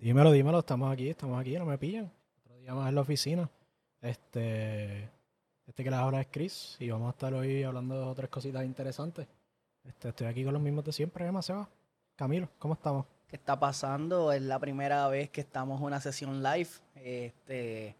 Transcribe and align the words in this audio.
Dímelo, 0.00 0.32
dímelo, 0.32 0.60
estamos 0.60 0.90
aquí, 0.92 1.10
estamos 1.10 1.38
aquí, 1.40 1.58
no 1.58 1.66
me 1.66 1.76
pillan. 1.76 2.10
Otro 2.44 2.56
día 2.58 2.74
más 2.74 2.88
en 2.88 2.94
la 2.94 3.00
oficina. 3.02 3.50
Este, 4.00 5.04
este 5.66 5.84
que 5.84 5.90
les 5.90 5.98
habla 5.98 6.22
es 6.22 6.28
Chris 6.30 6.76
y 6.78 6.88
vamos 6.90 7.08
a 7.08 7.10
estar 7.10 7.34
hoy 7.34 7.62
hablando 7.62 7.98
de 7.98 8.06
otras 8.06 8.30
cositas 8.30 8.64
interesantes. 8.64 9.26
Este, 9.84 10.08
estoy 10.08 10.26
aquí 10.26 10.42
con 10.44 10.54
los 10.54 10.62
mismos 10.62 10.84
de 10.84 10.92
siempre, 10.92 11.26
Emma 11.26 11.42
Seba. 11.42 11.68
Camilo, 12.16 12.48
¿cómo 12.58 12.74
estamos? 12.74 13.04
¿Qué 13.28 13.36
está 13.36 13.58
pasando? 13.60 14.32
Es 14.32 14.42
la 14.42 14.58
primera 14.58 15.06
vez 15.08 15.28
que 15.30 15.42
estamos 15.42 15.78
en 15.80 15.86
una 15.86 16.00
sesión 16.00 16.42
live. 16.42 16.70
Este, 16.94 17.94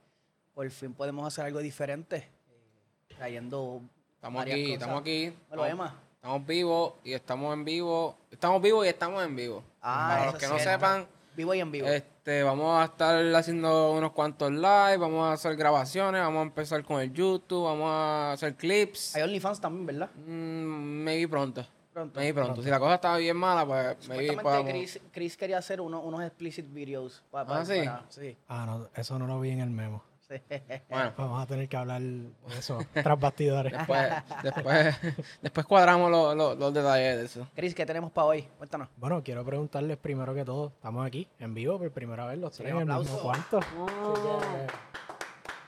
por 0.55 0.69
fin 0.71 0.95
podemos 0.95 1.27
hacer 1.27 1.45
algo 1.45 1.61
diferente. 1.61 2.17
eh, 2.49 3.15
trayendo. 3.17 3.83
Estamos 4.15 4.39
varias 4.39 4.55
aquí, 4.55 4.65
cosas. 4.65 4.81
estamos 4.81 5.01
aquí. 5.03 5.33
Bueno, 5.49 5.67
Emma. 5.67 6.01
estamos 6.15 6.47
vivos 6.47 6.95
y 7.05 7.13
estamos 7.13 7.53
en 7.55 7.65
vivo. 7.65 8.17
Estamos 8.31 8.63
vivos 8.63 8.87
y 8.87 8.89
estamos 8.89 9.23
en 9.23 9.37
vivo. 9.37 9.63
Ah, 9.83 10.09
Para 10.17 10.27
los 10.33 10.35
que 10.41 10.49
no 10.49 10.59
cierto. 10.59 10.73
sepan, 10.73 11.07
Vivo 11.41 11.55
y 11.55 11.61
en 11.61 11.71
vivo. 11.73 11.87
este, 11.89 12.43
vamos 12.43 12.79
a 12.79 12.85
estar 12.85 13.35
haciendo 13.35 13.93
unos 13.93 14.13
cuantos 14.13 14.51
live, 14.53 14.99
vamos 14.99 15.27
a 15.27 15.33
hacer 15.33 15.57
grabaciones, 15.57 16.21
vamos 16.21 16.41
a 16.41 16.43
empezar 16.43 16.85
con 16.85 17.01
el 17.01 17.11
YouTube, 17.15 17.65
vamos 17.65 17.89
a 17.91 18.33
hacer 18.33 18.55
clips. 18.57 19.17
Hay 19.17 19.23
OnlyFans 19.23 19.59
también, 19.59 19.87
¿verdad? 19.87 20.11
Mm, 20.27 21.03
maybe 21.03 21.27
pronto. 21.29 21.67
Pronto. 21.95 22.21
Maybe 22.21 22.35
pronto. 22.35 22.63
Si 22.63 22.69
la 22.69 22.79
cosa 22.79 22.97
está 22.97 23.17
bien 23.17 23.39
mala, 23.39 23.65
pues 23.67 24.07
maybe 24.09 24.37
podamos... 24.43 24.71
Chris, 24.71 25.01
Chris 25.11 25.37
quería 25.39 25.57
hacer 25.57 25.81
uno- 25.81 26.03
unos 26.03 26.23
explicit 26.23 26.71
videos. 26.71 27.23
Ah, 27.33 27.65
¿sí? 27.65 27.79
para- 27.79 28.05
sí. 28.11 28.37
Ah, 28.47 28.67
no, 28.67 28.89
eso 28.95 29.19
no 29.19 29.27
lo 29.27 29.41
vi 29.41 29.51
en 29.53 29.61
el 29.61 29.71
memo. 29.71 30.05
Sí. 30.31 30.43
Bueno, 30.89 31.13
Vamos 31.19 31.43
a 31.43 31.47
tener 31.47 31.69
que 31.69 31.77
hablar 31.77 32.01
de 32.01 32.31
eso 32.59 32.79
tras 32.93 33.19
bastidores. 33.21 33.73
después, 33.73 34.13
después, 34.43 34.97
después 35.43 35.67
cuadramos 35.67 36.11
los, 36.11 36.37
los- 36.37 36.57
los 36.59 36.73
detalles 36.75 37.17
de 37.19 37.25
eso. 37.25 37.49
Chris, 37.55 37.75
¿qué 37.75 37.85
tenemos 37.85 38.11
para 38.13 38.27
hoy? 38.29 38.43
Cuéntanos. 38.59 38.89
Bueno, 38.97 39.23
quiero 39.23 39.45
preguntarles 39.45 39.97
primero 39.99 40.33
que 40.35 40.45
todo, 40.45 40.69
estamos 40.69 41.07
aquí 41.07 41.27
en 41.39 41.53
vivo 41.55 41.79
por 41.79 41.91
primera 41.93 42.27
vez 42.27 42.39
los 42.39 42.55
Sí, 42.55 42.63
tres 42.63 42.75
un 42.75 42.83
en 42.83 42.91
el 42.91 42.99
mismo 42.99 43.19
aplauso. 43.19 43.23
cuarto. 43.23 43.59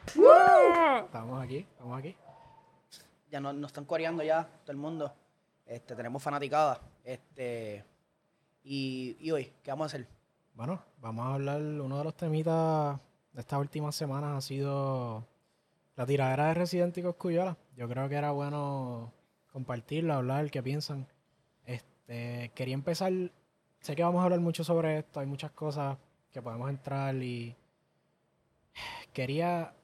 Así 0.07 0.15
que- 0.15 1.05
Estamos 1.07 1.43
aquí, 1.43 1.59
estamos 1.59 1.99
aquí. 1.99 2.17
Ya 3.31 3.41
nos, 3.41 3.55
nos 3.55 3.69
están 3.71 3.85
coreando 3.85 4.23
ya 4.23 4.45
todo 4.63 4.73
el 4.73 4.77
mundo. 4.79 5.13
Este, 5.65 5.95
tenemos 5.97 6.23
fanaticada. 6.23 6.81
Este, 7.05 7.85
y, 8.65 9.17
y 9.21 9.31
hoy, 9.31 9.53
¿qué 9.63 9.71
vamos 9.71 9.85
a 9.85 9.87
hacer? 9.97 10.07
Bueno, 10.55 10.83
vamos 10.99 11.27
a 11.27 11.35
hablar, 11.35 11.61
uno 11.63 11.99
de 11.99 12.05
los 12.05 12.15
temitas 12.15 12.99
estas 13.37 13.59
últimas 13.59 13.95
semanas 13.95 14.37
ha 14.37 14.41
sido 14.41 15.27
la 15.97 16.07
tiradera 16.07 16.49
de 16.49 16.55
Residente 16.55 17.01
y 17.01 17.03
Coscuyola. 17.03 17.57
Yo 17.77 17.89
creo 17.89 18.09
que 18.09 18.15
era 18.15 18.31
bueno 18.33 19.13
compartirlo, 19.53 20.15
hablar, 20.15 20.51
qué 20.51 20.63
piensan. 20.63 21.07
Este, 21.65 22.51
quería 22.55 22.75
empezar, 22.75 23.13
sé 23.81 23.97
que 23.97 24.03
vamos 24.03 24.21
a 24.21 24.25
hablar 24.25 24.41
mucho 24.41 24.65
sobre 24.65 24.99
esto, 24.99 25.21
hay 25.21 25.27
muchas 25.27 25.53
cosas 25.53 25.97
que 26.33 26.43
podemos 26.43 26.71
entrar 26.71 27.15
y 27.17 27.55
quería 29.13 29.75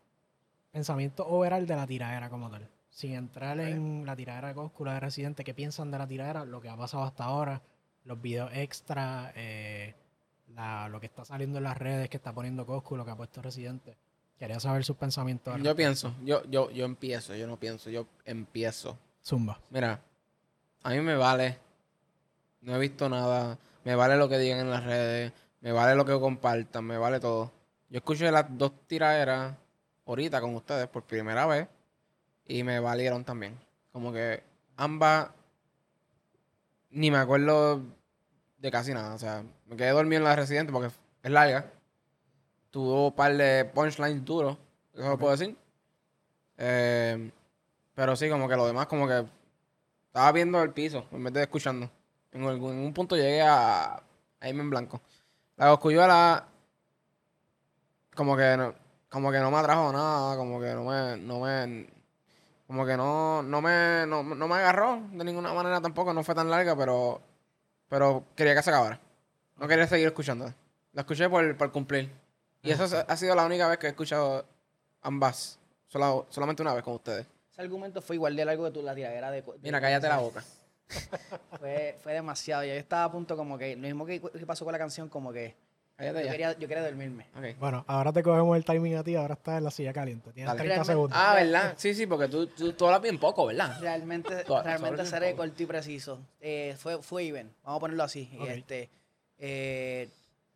pensamiento 0.73 1.27
overall 1.27 1.67
de 1.67 1.77
la 1.77 1.87
tiradera 1.87 2.31
como 2.31 2.51
tal. 2.51 2.69
Sin 2.91 3.13
entrar 3.15 3.61
en 3.61 4.05
la 4.05 4.17
tiradera 4.17 4.49
de 4.49 4.55
Coscu, 4.55 4.85
la 4.85 4.95
de 4.95 5.01
Residente, 5.01 5.45
qué 5.45 5.55
piensan 5.55 5.91
de 5.91 5.99
la 5.99 6.07
tiradera, 6.09 6.45
lo 6.45 6.61
que 6.61 6.69
ha 6.69 6.77
pasado 6.77 7.05
hasta 7.05 7.25
ahora, 7.25 7.63
los 8.05 8.21
videos 8.21 8.51
extra, 8.55 9.33
eh, 9.37 9.95
la- 10.55 10.89
lo 10.89 11.01
que 11.01 11.07
está 11.07 11.25
saliendo 11.25 11.59
en 11.59 11.65
las 11.65 11.77
redes 11.77 12.09
que 12.09 12.17
está 12.17 12.33
poniendo 12.33 12.67
Coscu, 12.67 12.97
lo 12.97 13.05
que 13.05 13.11
ha 13.11 13.17
puesto 13.17 13.43
Residente. 13.43 13.97
Quería 14.39 14.61
saber 14.61 14.85
sus 14.85 14.97
pensamientos. 14.97 15.61
Yo 15.63 15.75
pienso, 15.75 16.15
yo, 16.25 16.45
yo, 16.49 16.71
yo 16.71 16.85
empiezo, 16.85 17.35
yo 17.35 17.47
no 17.47 17.57
pienso, 17.59 17.91
yo 17.91 18.07
empiezo. 18.25 18.97
Zumba. 19.25 19.59
Mira, 19.71 20.01
a 20.85 20.91
mí 20.91 21.01
me 21.01 21.17
vale. 21.17 21.59
No 22.61 22.77
he 22.77 22.79
visto 22.79 23.09
nada. 23.09 23.59
Me 23.85 23.95
vale 23.97 24.17
lo 24.17 24.29
que 24.29 24.39
digan 24.39 24.61
en 24.61 24.71
las 24.71 24.85
redes. 24.85 25.33
Me 25.61 25.73
vale 25.73 25.97
lo 25.97 26.05
que 26.05 26.19
compartan. 26.21 26.85
Me 26.85 26.99
vale 26.99 27.19
todo. 27.19 27.51
Yo 27.91 27.99
escuché 27.99 28.31
las 28.31 28.47
dos 28.57 28.73
tiraderas 28.87 29.57
ahorita 30.07 30.41
con 30.41 30.55
ustedes 30.55 30.87
por 30.89 31.03
primera 31.03 31.47
vez. 31.47 31.67
Y 32.47 32.63
me 32.63 32.79
valieron 32.79 33.25
también. 33.25 33.59
Como 33.93 34.13
que 34.13 34.43
ambas. 34.77 35.31
Ni 36.91 37.11
me 37.11 37.19
acuerdo 37.19 37.83
de 38.59 38.71
casi 38.71 38.93
nada. 38.93 39.15
O 39.15 39.19
sea, 39.19 39.45
me 39.67 39.77
quedé 39.77 39.91
dormido 39.91 40.19
en 40.19 40.25
la 40.25 40.37
residente 40.37 40.73
porque 40.73 40.93
es 41.23 41.31
larga. 41.31 41.73
Tuvo 42.71 43.09
un 43.09 43.15
par 43.15 43.37
de 43.37 43.65
punchlines 43.65 44.25
duros. 44.25 44.59
Eso 44.95 45.09
lo 45.09 45.19
puedo 45.19 45.37
decir. 45.37 45.57
Eh, 46.59 47.31
pero 47.95 48.17
sí, 48.17 48.29
como 48.29 48.49
que 48.49 48.57
lo 48.57 48.67
demás, 48.67 48.87
como 48.87 49.09
que 49.09 49.25
estaba 50.07 50.33
viendo 50.33 50.63
el 50.63 50.73
piso 50.73 51.07
en 51.13 51.25
vez 51.25 51.33
de 51.33 51.43
escuchando. 51.43 51.91
En 52.33 52.45
algún 52.45 52.73
en 52.73 52.79
un 52.81 52.95
punto 52.95 53.17
llegué 53.17 53.43
a, 53.43 54.03
a 54.41 54.49
irme 54.49 54.63
en 54.63 54.71
blanco. 54.71 55.01
La 55.57 55.69
Coscuyuela, 55.71 56.47
como 58.15 58.37
que 58.37 58.57
no, 58.57 58.75
como 59.09 59.33
que 59.33 59.39
no 59.39 59.51
me 59.51 59.57
atrajo 59.59 59.93
nada, 59.93 60.37
como 60.37 60.61
que 60.61 60.75
no 60.75 60.85
me, 60.85 61.17
no 61.17 61.41
me, 61.41 61.89
como 62.67 62.85
que 62.85 62.97
no, 62.97 63.43
no 63.43 63.61
me, 63.63 64.07
no, 64.07 64.23
no 64.23 64.49
me 64.49 64.55
agarró 64.57 65.01
de 65.13 65.25
ninguna 65.25 65.53
manera 65.53 65.81
tampoco, 65.81 66.13
no 66.13 66.23
fue 66.23 66.35
tan 66.35 66.51
larga, 66.51 66.77
pero, 66.77 67.21
pero 67.89 68.25
quería 68.35 68.55
que 68.55 68.63
se 68.63 68.71
acabara. 68.71 69.01
No 69.57 69.67
quería 69.69 69.87
seguir 69.87 70.07
escuchando. 70.07 70.53
La 70.93 71.03
escuché 71.03 71.29
por, 71.29 71.57
por 71.57 71.73
cumplir. 71.73 72.11
Y 72.63 72.71
esa 72.71 73.01
ha 73.03 73.17
sido 73.17 73.35
la 73.35 73.45
única 73.47 73.69
vez 73.69 73.79
que 73.79 73.87
he 73.87 73.91
escuchado 73.91 74.45
ambas. 75.03 75.59
Sola- 75.87 76.25
solamente 76.29 76.63
una 76.63 76.75
vez 76.75 76.83
con 76.85 76.95
ustedes. 76.95 77.27
Ese 77.51 77.63
argumento 77.63 78.03
fue 78.03 78.17
igual 78.17 78.37
de 78.37 78.45
largo 78.45 78.65
que 78.65 78.71
tú, 78.73 78.83
la 78.83 78.95
tiradera 78.95 79.31
de... 79.31 79.43
de- 79.43 79.59
Mira, 79.63 79.81
cállate 79.81 80.09
la 80.09 80.19
boca. 80.19 80.43
Fue, 81.59 81.99
fue 82.03 82.15
demasiado. 82.15 82.65
Yo 82.65 82.73
estaba 82.73 83.05
a 83.05 83.13
punto 83.13 83.37
como 83.37 83.59
que... 83.59 83.77
Lo 83.77 83.83
mismo 83.83 84.07
que, 84.07 84.21
que 84.21 84.47
pasó 84.47 84.65
con 84.65 84.73
la 84.73 84.79
canción, 84.79 85.09
como 85.09 85.33
que... 85.33 85.55
Cállate 85.99 86.21
Yo 86.21 86.25
ya. 86.27 86.31
quería, 86.31 86.53
yo 86.59 86.69
quería 86.69 86.85
dormirme. 86.85 87.27
Bueno, 87.59 87.85
ahora 87.89 88.13
te 88.13 88.23
cogemos 88.23 88.57
el 88.57 88.65
timing 88.65 88.95
a 88.95 89.03
ti, 89.03 89.17
ahora 89.17 89.35
estás 89.35 89.59
en 89.59 89.65
la 89.65 89.71
silla 89.73 89.93
caliente. 89.93 90.31
Tienes 90.33 90.55
Dale. 90.55 90.65
30 90.69 90.85
segundos. 90.85 91.19
Ah, 91.21 91.35
¿verdad? 91.35 91.75
Sí, 91.77 91.93
sí, 91.93 92.07
porque 92.07 92.29
tú, 92.29 92.47
tú, 92.47 92.73
tú 92.73 92.87
hablas 92.87 93.03
bien 93.03 93.19
poco, 93.19 93.47
¿verdad? 93.47 93.77
Realmente, 93.81 94.45
Tú- 94.45 94.55
realmente 94.63 95.05
seré 95.05 95.35
corto 95.35 95.61
y 95.61 95.67
preciso. 95.67 96.21
Eh, 96.41 96.77
fue, 96.79 97.03
fue 97.03 97.25
even. 97.27 97.53
Vamos 97.65 97.79
a 97.79 97.81
ponerlo 97.81 98.05
así. 98.05 98.31
Ok. 98.41 98.49
Este, 98.49 98.91
eh, 99.39 100.09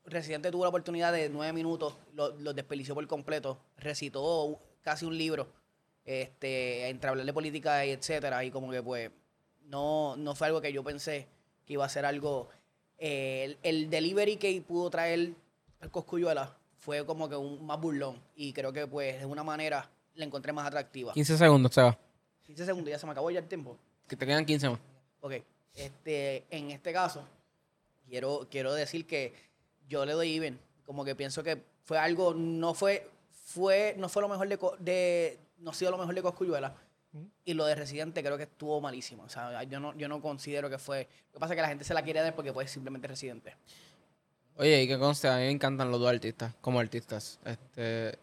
Residente 0.05 0.51
tuvo 0.53 0.63
la 0.63 0.69
oportunidad 0.69 1.13
de 1.13 1.29
nueve 1.29 1.53
minutos, 1.53 1.95
lo, 2.15 2.29
lo 2.39 2.53
desperdició 2.55 2.95
por 2.95 3.05
completo. 3.09 3.59
Recitó 3.79 4.61
casi 4.83 5.05
un 5.07 5.19
libro, 5.19 5.49
este, 6.05 6.89
entre 6.89 7.11
hablar 7.11 7.27
de 7.27 7.33
política 7.33 7.85
y 7.85 7.91
etcétera. 7.91 8.45
Y 8.45 8.53
como 8.53 8.71
que 8.71 8.81
pues 8.83 9.11
no, 9.67 10.17
no 10.17 10.35
fue 10.37 10.47
algo 10.47 10.61
que 10.61 10.73
yo 10.73 10.85
pensé 10.85 11.27
que 11.67 11.73
iba 11.73 11.85
a 11.85 11.89
ser 11.89 12.05
algo. 12.05 12.49
Eh, 13.05 13.43
el, 13.43 13.59
el 13.65 13.91
delivery 13.91 14.37
que 14.37 14.63
pudo 14.63 14.89
traer 14.89 15.35
el 15.81 15.91
Coscuyuela 15.91 16.57
fue 16.79 17.05
como 17.05 17.29
que 17.29 17.35
un 17.35 17.67
más 17.67 17.81
burlón. 17.81 18.23
Y 18.37 18.53
creo 18.53 18.73
que 18.73 18.87
pues 18.87 19.19
de 19.19 19.27
una 19.27 19.43
manera 19.43 19.91
la 20.15 20.25
encontré 20.25 20.53
más 20.53 20.69
atractiva. 20.69 21.13
15 21.13 21.37
segundos, 21.37 21.75
Seba. 21.75 21.99
15 22.45 22.65
segundos, 22.65 22.91
ya 22.91 23.01
se 23.01 23.07
me 23.07 23.11
acabó 23.11 23.29
ya 23.33 23.41
el 23.41 23.49
tiempo. 23.49 23.77
Que 24.07 24.15
te 24.15 24.25
quedan 24.25 24.47
15 24.47 24.71
más. 24.71 24.79
Ok, 25.21 25.33
este, 25.75 26.45
en 26.49 26.71
este 26.71 26.93
caso, 26.93 27.25
quiero, 28.09 28.47
quiero 28.49 28.73
decir 28.73 29.05
que 29.05 29.35
yo 29.89 30.07
le 30.07 30.13
doy 30.13 30.37
even. 30.37 30.61
Como 30.87 31.05
que 31.05 31.17
pienso 31.17 31.43
que 31.43 31.61
fue 31.83 31.99
algo, 31.99 32.35
no 32.35 32.73
fue, 32.73 33.11
fue, 33.33 33.97
no 33.99 34.09
fue 34.09 34.23
lo 34.23 34.29
mejor 34.29 34.49
de, 34.49 34.59
de 34.79 35.39
no 35.59 35.73
ha 35.73 35.75
sido 35.75 35.91
lo 35.91 35.99
mejor 35.99 36.15
de 36.15 36.23
Coscuyuela. 36.23 36.77
Y 37.45 37.55
lo 37.55 37.67
de 37.67 37.75
Residente 37.75 38.23
creo 38.23 38.37
que 38.37 38.45
estuvo 38.45 38.81
malísimo. 38.81 39.25
O 39.25 39.29
sea, 39.29 39.63
yo 39.65 39.81
no, 39.81 39.95
yo 39.97 40.09
no 40.09 40.21
considero 40.23 40.71
que 40.71 40.79
fue. 40.79 41.09
Lo 41.29 41.35
que 41.35 41.41
pasa 41.41 41.53
es 41.53 41.57
que 41.57 41.63
la 41.63 41.69
gente 41.69 41.85
se 41.85 41.95
la 41.95 42.03
quiere 42.03 42.21
dar 42.21 42.35
porque 42.35 42.53
pues 42.53 42.71
simplemente 42.71 43.07
Residente. 43.07 43.55
Oye, 44.57 44.83
y 44.83 44.89
que 44.89 44.99
conste, 44.99 45.29
a 45.29 45.37
mí 45.37 45.43
me 45.43 45.51
encantan 45.51 45.91
los 45.91 46.01
dos 46.01 46.11
artistas, 46.11 46.55
como 46.61 46.79
artistas. 46.79 47.39
Este, 47.45 48.19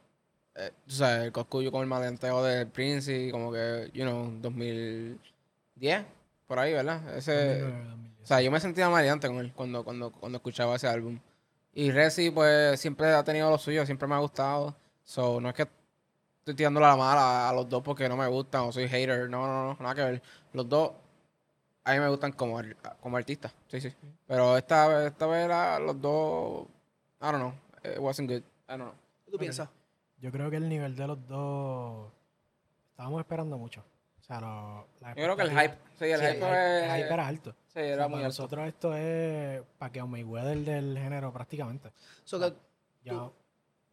eh, 0.56 0.72
tú 0.88 0.96
sabes, 0.96 1.26
el 1.26 1.32
Coscuyo 1.32 1.72
con 1.72 1.82
el 1.82 1.88
maleanteo 1.88 2.44
del 2.44 2.68
Prince 2.68 3.16
y 3.16 3.32
como 3.32 3.52
que, 3.52 3.90
you 3.94 4.04
know, 4.04 4.32
2010, 4.42 6.06
por 6.48 6.60
ahí, 6.60 6.74
¿verdad? 6.74 7.18
Ese, 7.18 7.62
2009, 7.62 7.90
2010. 7.90 8.24
o 8.24 8.26
sea, 8.28 8.42
yo 8.42 8.52
me 8.52 8.60
sentía 8.60 8.90
maleante 8.90 9.28
con 9.28 9.40
él 9.40 9.52
cuando, 9.54 9.84
cuando, 9.84 10.12
cuando 10.12 10.38
escuchaba 10.38 10.76
ese 10.76 10.88
álbum. 10.88 11.20
Y 11.74 11.92
Resi, 11.92 12.30
pues, 12.30 12.80
siempre 12.80 13.08
ha 13.08 13.24
tenido 13.24 13.50
lo 13.50 13.58
suyo, 13.58 13.86
siempre 13.86 14.08
me 14.08 14.16
ha 14.16 14.20
gustado. 14.20 14.76
So, 15.04 15.42
no 15.42 15.50
es 15.50 15.56
que 15.56 15.68
estoy 16.50 16.56
tirando 16.56 16.80
la 16.80 16.96
mala 16.96 17.50
a 17.50 17.54
los 17.54 17.70
dos 17.70 17.82
porque 17.84 18.10
no 18.10 18.18
me 18.18 18.28
gustan 18.28 18.62
o 18.62 18.72
soy 18.72 18.88
hater. 18.88 19.30
No, 19.30 19.46
no, 19.46 19.74
no, 19.74 19.78
nada 19.80 19.96
que 19.96 20.02
ver. 20.02 20.22
Los 20.54 20.68
dos 20.68 20.92
a 21.84 21.94
mí 21.94 22.00
me 22.00 22.10
gustan 22.10 22.32
como, 22.34 22.60
como 23.00 23.18
artistas. 23.18 23.54
Sí, 23.68 23.80
sí. 23.82 23.94
Pero 24.28 24.58
esta, 24.58 24.88
vez- 24.88 25.12
esta 25.12 25.28
vez 25.28 25.48
la- 25.48 25.80
los 25.80 26.00
dos, 26.02 26.66
I 27.22 27.26
don't 27.32 27.38
know, 27.38 27.54
it 27.84 28.00
wasn't 28.00 28.30
good. 28.30 28.42
I 28.68 28.78
don't 28.78 28.82
know. 28.82 28.94
¿Qué 29.26 29.32
tú 29.32 29.38
piensas? 29.38 29.70
Yo 30.18 30.32
creo 30.32 30.50
que 30.50 30.58
el 30.58 30.68
nivel 30.68 30.96
de 30.96 31.08
los 31.08 31.28
dos 31.28 32.12
estábamos 32.92 33.20
esperando 33.22 33.58
mucho. 33.58 33.84
O 34.20 34.24
sea, 34.24 34.40
no, 34.42 34.86
la 35.02 35.10
Yo 35.10 35.24
creo 35.24 35.36
que 35.36 35.42
el 35.44 35.52
hype, 35.52 35.78
sí, 35.98 36.06
el 36.06 36.20
Sí, 36.20 36.26
hype, 36.26 36.40
fue- 36.40 36.86
el 36.86 36.92
hype 37.04 37.14
era 37.14 37.28
alto. 37.28 37.52
Sí, 37.52 37.58
O 37.70 37.72
sea, 37.74 37.84
era 37.86 38.08
muy 38.08 38.16
para 38.18 38.26
alto. 38.28 38.42
nosotros 38.42 38.68
esto 38.68 38.96
es 38.96 39.62
Pacquiao 39.78 40.08
Mayweather 40.08 40.58
del 40.60 40.98
género 40.98 41.32
prácticamente. 41.32 41.92
So 42.26 42.40
que 42.40 42.54
Ya, 43.04 43.30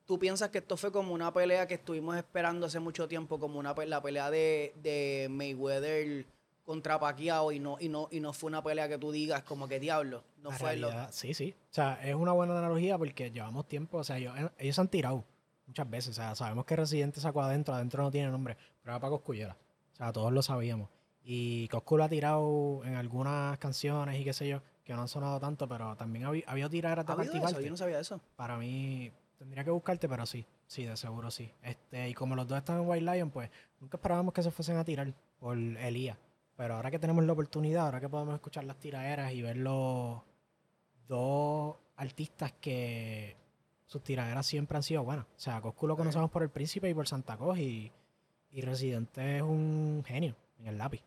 Tú- 0.07 0.15
¿Tú 0.15 0.19
piensas 0.19 0.51
que 0.51 0.59
esto 0.59 0.77
fue 0.77 0.93
como 0.93 1.13
una 1.13 1.33
pelea 1.33 1.67
que 1.67 1.75
estuvimos 1.75 2.17
esperando 2.17 2.67
hace 2.67 2.79
mucho 2.81 3.09
tiempo, 3.09 3.39
como 3.41 3.59
una 3.59 3.75
la 3.87 4.01
pelea 4.03 4.31
de, 4.31 4.73
de 4.77 5.27
Mayweather 5.31 6.27
contra 6.65 6.99
Pacquiao 6.99 7.53
y 7.53 7.59
no, 7.61 7.77
y 7.81 7.89
no, 7.89 8.09
y 8.11 8.21
no 8.21 8.33
fue 8.33 8.49
una 8.49 8.63
pelea 8.63 8.89
que 8.89 8.99
tú 8.99 9.13
digas 9.13 9.43
como 9.43 9.69
que 9.69 9.79
diablo. 9.81 10.23
No 10.43 10.51
La 10.51 10.57
fue 10.59 10.77
lo. 10.77 10.89
realidad, 10.89 11.11
Sí, 11.13 11.35
sí. 11.35 11.55
O 11.71 11.75
sea, 11.75 12.01
es 12.03 12.15
una 12.15 12.33
buena 12.33 12.59
analogía 12.59 12.97
porque 12.99 13.31
llevamos 13.31 13.67
tiempo. 13.69 13.99
O 13.99 14.05
sea, 14.05 14.19
ellos, 14.19 14.33
ellos 14.59 14.75
se 14.75 14.81
han 14.81 14.89
tirado 14.89 15.25
muchas 15.67 15.89
veces. 15.91 16.11
O 16.11 16.15
sea, 16.15 16.35
sabemos 16.35 16.65
que 16.65 16.77
Residente 16.77 17.21
sacó 17.21 17.43
adentro, 17.43 17.75
adentro 17.75 18.03
no 18.03 18.11
tiene 18.11 18.31
nombre, 18.31 18.57
pero 18.83 18.93
era 18.95 19.01
para 19.01 19.11
Coscullera. 19.11 19.57
O 19.93 19.97
sea, 19.97 20.13
todos 20.13 20.33
lo 20.33 20.43
sabíamos. 20.43 20.89
Y 21.25 21.67
Coscu 21.69 21.97
lo 21.97 22.05
ha 22.05 22.09
tirado 22.09 22.83
en 22.85 22.95
algunas 22.95 23.59
canciones 23.59 24.21
y 24.21 24.25
qué 24.25 24.33
sé 24.33 24.47
yo, 24.49 24.63
que 24.85 24.93
no 24.95 25.03
han 25.03 25.09
sonado 25.09 25.41
tanto, 25.41 25.67
pero 25.69 25.97
también 25.97 26.25
había, 26.27 26.45
había 26.47 26.69
tiraderas 26.69 27.05
de 27.07 27.13
¿Ha 27.13 27.17
habido 27.17 27.35
eso? 27.49 27.61
Yo 27.61 27.71
no 27.71 27.77
sabía 27.77 27.99
eso. 27.99 28.21
Para 28.37 28.57
mí, 28.59 29.11
tendría 29.39 29.65
que 29.65 29.71
buscarte, 29.71 30.09
pero 30.09 30.27
sí, 30.27 30.47
sí, 30.67 30.85
de 30.85 30.97
seguro 30.97 31.31
sí. 31.31 31.51
Este, 31.63 32.09
y 32.09 32.15
como 32.15 32.35
los 32.35 32.47
dos 32.47 32.59
están 32.59 32.81
en 32.81 32.89
White 32.89 33.05
Lion, 33.05 33.31
pues 33.31 33.51
nunca 33.81 33.97
esperábamos 33.97 34.35
que 34.35 34.43
se 34.43 34.51
fuesen 34.51 34.77
a 34.77 34.85
tirar 34.85 35.13
por 35.39 35.57
Elías. 35.57 36.17
Pero 36.57 36.75
ahora 36.75 36.91
que 36.91 36.99
tenemos 36.99 37.25
la 37.25 37.33
oportunidad, 37.33 37.87
ahora 37.87 38.01
que 38.01 38.09
podemos 38.09 38.35
escuchar 38.35 38.65
las 38.65 38.79
tiraderas 38.79 39.33
y 39.33 39.43
ver 39.43 39.59
los 39.59 40.23
dos 41.07 41.77
artistas 41.97 42.53
que 42.61 43.37
sus 43.87 44.03
tiraderas 44.03 44.47
siempre 44.47 44.77
han 44.77 44.83
sido 44.83 45.05
buenas. 45.05 45.27
O 45.27 45.39
sea, 45.39 45.61
Coscu 45.61 45.87
lo 45.87 45.97
conocemos 45.97 46.31
por 46.31 46.43
El 46.43 46.51
Príncipe 46.51 46.89
y 46.89 46.95
por 46.95 47.07
Santa 47.07 47.37
Cruz 47.37 47.59
y, 47.59 47.93
y 48.51 48.61
Residente 48.63 49.37
es 49.37 49.43
un 49.43 50.03
genio 50.07 50.35
en 50.59 50.67
el 50.67 50.79
lápiz. 50.79 51.03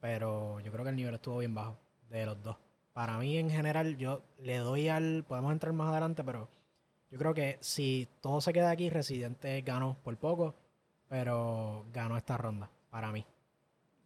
Pero 0.00 0.60
yo 0.60 0.72
creo 0.72 0.84
que 0.84 0.90
el 0.90 0.96
nivel 0.96 1.14
estuvo 1.14 1.38
bien 1.38 1.54
bajo 1.54 1.76
de 2.08 2.26
los 2.26 2.42
dos. 2.42 2.56
Para 2.92 3.18
mí, 3.18 3.38
en 3.38 3.50
general, 3.50 3.96
yo 3.96 4.22
le 4.38 4.58
doy 4.58 4.88
al. 4.88 5.24
Podemos 5.26 5.52
entrar 5.52 5.72
más 5.72 5.90
adelante, 5.90 6.22
pero 6.22 6.48
yo 7.12 7.18
creo 7.18 7.34
que 7.34 7.58
si 7.60 8.08
todo 8.22 8.40
se 8.40 8.54
queda 8.54 8.70
aquí, 8.70 8.88
Residente 8.88 9.60
ganó 9.60 9.98
por 10.02 10.16
poco, 10.16 10.54
pero 11.10 11.84
ganó 11.92 12.16
esta 12.16 12.38
ronda, 12.38 12.70
para 12.88 13.12
mí. 13.12 13.22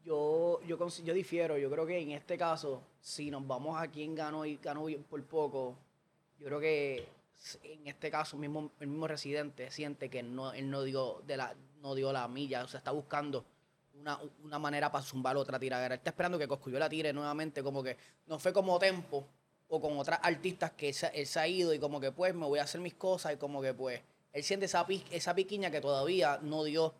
Yo, 0.04 0.60
yo, 0.66 0.76
yo 0.88 1.14
difiero. 1.14 1.56
Yo 1.56 1.70
creo 1.70 1.86
que 1.86 2.00
en 2.00 2.10
este 2.10 2.36
caso, 2.36 2.82
si 3.00 3.30
nos 3.30 3.46
vamos 3.46 3.80
a 3.80 3.86
quién 3.86 4.16
ganó 4.16 4.44
y 4.44 4.56
ganó 4.56 4.86
por 5.08 5.22
poco, 5.22 5.78
yo 6.40 6.46
creo 6.46 6.58
que 6.58 7.08
en 7.62 7.86
este 7.86 8.10
caso 8.10 8.36
mismo, 8.36 8.72
el 8.80 8.88
mismo 8.88 9.06
residente 9.06 9.70
siente 9.70 10.10
que 10.10 10.24
no, 10.24 10.52
él 10.52 10.68
no 10.68 10.82
dio, 10.82 11.22
de 11.28 11.36
la, 11.36 11.54
no 11.82 11.94
dio 11.94 12.12
la 12.12 12.26
milla. 12.26 12.64
O 12.64 12.68
sea, 12.68 12.78
está 12.78 12.90
buscando 12.90 13.44
una, 14.00 14.18
una 14.42 14.58
manera 14.58 14.90
para 14.90 15.04
zumbar 15.04 15.36
otra 15.36 15.60
tiradera. 15.60 15.94
Él 15.94 16.00
está 16.00 16.10
esperando 16.10 16.40
que 16.40 16.48
Coscuyo 16.48 16.80
la 16.80 16.88
tire 16.88 17.12
nuevamente. 17.12 17.62
Como 17.62 17.84
que 17.84 17.96
no 18.26 18.40
fue 18.40 18.52
como 18.52 18.80
Tempo 18.80 19.28
o 19.68 19.80
con 19.80 19.98
otras 19.98 20.20
artistas 20.22 20.72
que 20.72 20.88
él 20.90 21.26
se 21.26 21.40
ha 21.40 21.48
ido 21.48 21.74
y 21.74 21.78
como 21.78 22.00
que 22.00 22.12
pues 22.12 22.34
me 22.34 22.46
voy 22.46 22.58
a 22.58 22.62
hacer 22.62 22.80
mis 22.80 22.94
cosas 22.94 23.34
y 23.34 23.36
como 23.36 23.60
que 23.60 23.74
pues 23.74 24.00
él 24.32 24.44
siente 24.44 24.66
esa, 24.66 24.86
esa 25.10 25.34
piquiña 25.34 25.70
que 25.70 25.80
todavía 25.80 26.38
no 26.42 26.62
dio. 26.64 26.94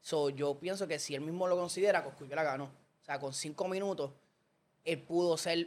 So, 0.00 0.30
yo 0.30 0.54
pienso 0.54 0.86
que 0.86 1.00
si 1.00 1.16
él 1.16 1.20
mismo 1.20 1.48
lo 1.48 1.56
considera, 1.56 2.04
Coscuyo 2.04 2.36
la 2.36 2.44
ganó. 2.44 2.66
O 2.66 3.04
sea, 3.04 3.18
con 3.18 3.32
cinco 3.32 3.66
minutos, 3.66 4.12
él 4.84 5.02
pudo 5.02 5.36
ser, 5.36 5.66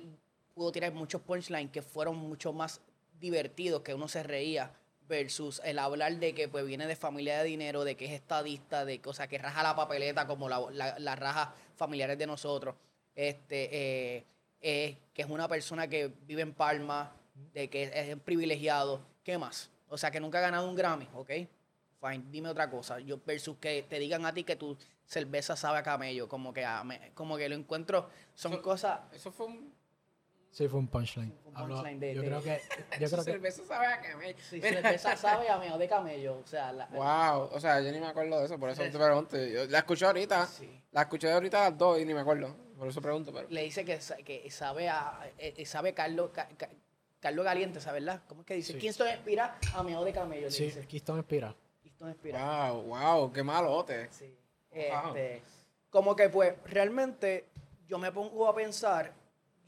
pudo 0.53 0.71
tirar 0.71 0.93
muchos 0.93 1.21
punchlines 1.21 1.71
que 1.71 1.81
fueron 1.81 2.15
mucho 2.15 2.53
más 2.53 2.79
divertidos, 3.19 3.81
que 3.81 3.93
uno 3.93 4.07
se 4.07 4.23
reía, 4.23 4.71
versus 5.09 5.61
el 5.65 5.77
hablar 5.77 6.15
de 6.19 6.33
que 6.33 6.47
pues 6.47 6.65
viene 6.65 6.87
de 6.87 6.95
familia 6.95 7.39
de 7.39 7.43
dinero, 7.43 7.83
de 7.83 7.97
que 7.97 8.05
es 8.05 8.11
estadista, 8.11 8.85
de 8.85 8.99
que, 9.01 9.09
o 9.09 9.13
sea, 9.13 9.27
que 9.27 9.37
raja 9.39 9.61
la 9.61 9.75
papeleta 9.75 10.25
como 10.25 10.47
la, 10.47 10.61
la, 10.71 10.97
la 10.99 11.15
raja 11.17 11.53
familiares 11.75 12.17
de 12.17 12.27
nosotros. 12.27 12.75
Este, 13.13 13.69
eh, 13.73 14.25
eh, 14.61 14.97
que 15.13 15.21
es 15.21 15.29
una 15.29 15.47
persona 15.47 15.87
que 15.87 16.11
vive 16.27 16.41
en 16.41 16.53
Palma, 16.53 17.13
de 17.53 17.69
que 17.69 17.83
es 17.93 18.13
un 18.13 18.19
privilegiado. 18.19 19.01
¿Qué 19.23 19.37
más? 19.37 19.69
O 19.87 19.97
sea, 19.97 20.11
que 20.11 20.19
nunca 20.19 20.37
ha 20.39 20.41
ganado 20.41 20.67
un 20.67 20.75
Grammy, 20.75 21.07
¿ok? 21.13 21.29
Fine, 22.01 22.23
dime 22.29 22.49
otra 22.49 22.69
cosa. 22.69 22.99
Yo 22.99 23.19
versus 23.25 23.57
que 23.57 23.83
te 23.83 23.99
digan 23.99 24.25
a 24.25 24.33
ti 24.33 24.43
que 24.43 24.55
tu 24.55 24.77
cerveza 25.05 25.55
sabe 25.55 25.79
a 25.79 25.83
camello, 25.83 26.27
como 26.29 26.53
que 26.53 26.63
a 26.63 26.83
me- 26.83 27.11
como 27.13 27.35
que 27.37 27.49
lo 27.49 27.55
encuentro, 27.55 28.09
son 28.35 28.53
Eso- 28.53 28.61
cosas. 28.61 28.99
Eso 29.13 29.31
fue 29.31 29.47
un. 29.47 29.73
Sí, 30.51 30.67
fue 30.67 30.79
un 30.79 30.87
punchline. 30.87 31.31
Fue 31.43 31.51
un 31.51 31.57
Hablo- 31.57 31.75
punchline 31.75 31.99
de- 31.99 32.15
yo 32.15 32.21
de- 32.21 32.27
creo 32.27 32.41
que. 32.41 32.59
Yo 32.99 33.07
creo 33.09 33.23
que 33.25 33.31
cerveza 33.31 33.63
sabe 33.65 33.87
a 33.87 34.01
camello. 34.01 34.37
Sí, 34.49 34.61
cerveza 34.61 35.15
sabe 35.17 35.49
a 35.49 35.57
meo 35.57 35.77
de 35.77 35.87
camello, 35.87 36.39
o 36.43 36.47
sea, 36.47 36.71
la, 36.71 36.85
Wow, 36.87 37.49
o 37.51 37.59
sea, 37.59 37.81
yo 37.81 37.91
ni 37.91 37.99
me 37.99 38.07
acuerdo 38.07 38.39
de 38.39 38.45
eso, 38.45 38.57
por 38.59 38.69
eso 38.69 38.83
Sí. 38.83 38.89
te 38.91 38.97
pregunto. 38.97 39.37
Yo 39.37 39.65
la 39.65 39.79
escuché 39.79 40.05
ahorita, 40.05 40.45
sí. 40.47 40.81
la 40.91 41.01
escuché 41.01 41.31
ahorita 41.31 41.65
a 41.67 41.69
las 41.69 41.77
dos 41.77 41.99
y 41.99 42.05
ni 42.05 42.13
me 42.13 42.21
acuerdo. 42.21 42.55
Por 42.79 42.87
eso 42.87 43.01
pregunto, 43.01 43.31
pero. 43.33 43.47
le 43.49 43.61
dice 43.63 43.83
que, 43.85 43.99
sa- 44.01 44.17
que 44.17 44.49
sabe 44.49 44.89
a 44.89 45.29
eh, 45.37 45.53
eh, 45.57 45.65
sabe 45.65 45.93
Carlos 45.93 46.31
Ca- 46.33 46.47
Ca- 46.57 46.69
Carlos 47.19 47.43
Caliente, 47.45 47.81
¿sabes 47.81 48.03
verdad? 48.03 48.23
¿Cómo 48.27 48.41
es 48.41 48.47
que 48.47 48.53
dice? 48.55 48.73
Sí. 48.73 48.79
Kingston 48.79 49.09
inspira 49.09 49.57
a 49.75 49.83
meo 49.83 50.03
de 50.05 50.13
camello, 50.13 50.45
le 50.47 50.51
sí, 50.51 50.63
dice. 50.65 50.87
Keystone 50.87 51.19
Inspira. 51.19 51.53
Kingston 51.83 52.09
inspira. 52.09 52.71
Wow, 52.71 52.81
wow, 52.83 53.33
qué 53.33 53.43
malote. 53.43 54.07
Sí. 54.11 54.33
Wow. 54.71 55.07
Este, 55.15 55.41
como 55.89 56.15
que 56.15 56.29
pues 56.29 56.53
realmente 56.65 57.45
yo 57.87 57.97
me 57.99 58.11
pongo 58.11 58.47
a 58.47 58.55
pensar, 58.55 59.11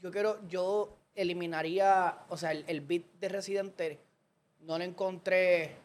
yo 0.00 0.10
quiero, 0.10 0.38
yo 0.48 0.96
eliminaría, 1.14 2.16
o 2.30 2.36
sea, 2.38 2.52
el, 2.52 2.64
el 2.68 2.80
beat 2.80 3.02
de 3.20 3.28
Residente 3.28 3.98
no 4.60 4.78
lo 4.78 4.84
encontré 4.84 5.76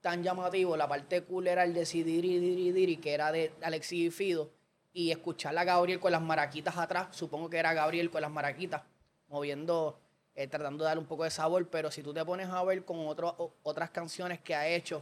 tan 0.00 0.22
llamativo. 0.22 0.76
La 0.76 0.88
parte 0.88 1.22
cool 1.22 1.46
era 1.46 1.62
el 1.62 1.74
de 1.74 1.84
Sidiri 1.86 2.38
Diri 2.40 2.72
Diri, 2.72 2.96
que 2.96 3.12
era 3.12 3.30
de 3.30 3.52
Alexis 3.62 4.06
y 4.06 4.10
Fido, 4.10 4.50
y 4.98 5.12
escuchar 5.12 5.56
a 5.56 5.62
Gabriel 5.62 6.00
con 6.00 6.10
las 6.10 6.20
maraquitas 6.20 6.76
atrás, 6.76 7.06
supongo 7.12 7.48
que 7.48 7.56
era 7.56 7.72
Gabriel 7.72 8.10
con 8.10 8.20
las 8.20 8.32
maraquitas, 8.32 8.82
moviendo, 9.28 9.96
eh, 10.34 10.48
tratando 10.48 10.82
de 10.82 10.88
darle 10.88 11.02
un 11.02 11.06
poco 11.06 11.22
de 11.22 11.30
sabor, 11.30 11.68
pero 11.68 11.88
si 11.92 12.02
tú 12.02 12.12
te 12.12 12.24
pones 12.24 12.48
a 12.48 12.64
ver 12.64 12.84
con 12.84 13.06
otro- 13.06 13.54
otras 13.62 13.90
canciones 13.90 14.40
que 14.40 14.56
ha 14.56 14.66
hecho, 14.66 15.00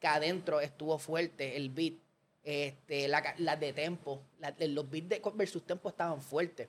que 0.00 0.08
adentro 0.08 0.60
estuvo 0.60 0.98
fuerte 0.98 1.56
el 1.56 1.70
beat, 1.70 1.94
este, 2.42 3.06
la 3.06 3.22
las 3.38 3.60
de 3.60 3.72
tempo, 3.72 4.20
la- 4.40 4.52
los 4.58 4.90
beats 4.90 5.08
de 5.10 5.22
versus 5.34 5.64
tempo 5.64 5.90
estaban 5.90 6.20
fuertes. 6.20 6.68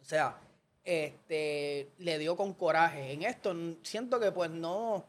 O 0.00 0.04
sea, 0.04 0.36
este, 0.84 1.88
le 1.98 2.16
dio 2.18 2.36
con 2.36 2.54
coraje. 2.54 3.10
En 3.12 3.24
esto 3.24 3.52
siento 3.82 4.20
que 4.20 4.30
pues 4.30 4.50
no, 4.52 5.04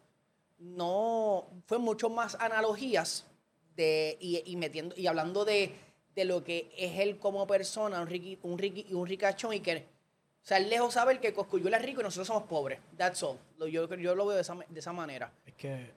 no, 0.57 1.45
fue 1.67 1.77
mucho 1.77 2.09
más 2.09 2.33
analogías 2.39 3.27
de, 3.75 4.17
y, 4.19 4.41
y 4.51 4.55
metiendo, 4.55 4.95
y 4.97 5.05
hablando 5.05 5.45
de, 5.45 5.87
de 6.15 6.25
lo 6.25 6.43
que 6.43 6.71
es 6.77 6.99
él 6.99 7.17
como 7.19 7.45
persona, 7.47 8.01
un 8.01 8.07
Ricky, 8.07 8.37
un 8.43 8.57
Ricky 8.57 8.85
y 8.89 8.93
un 8.93 9.07
ricachón 9.07 9.53
y 9.53 9.59
que, 9.61 9.77
o 9.77 10.45
sea, 10.45 10.57
él 10.57 10.69
lejos 10.69 10.93
saber 10.93 11.19
que 11.19 11.33
Coscuyuela 11.33 11.77
es 11.77 11.83
rico 11.85 12.01
y 12.01 12.03
nosotros 12.03 12.27
somos 12.27 12.43
pobres. 12.43 12.79
That's 12.97 13.21
all. 13.23 13.37
Lo- 13.57 13.67
Yo, 13.67 13.87
yo 13.95 14.15
lo 14.15 14.25
veo 14.25 14.35
de 14.35 14.41
esa, 14.41 14.55
de 14.55 14.79
esa 14.79 14.91
manera. 14.93 15.31
Es 15.45 15.53
que 15.53 15.91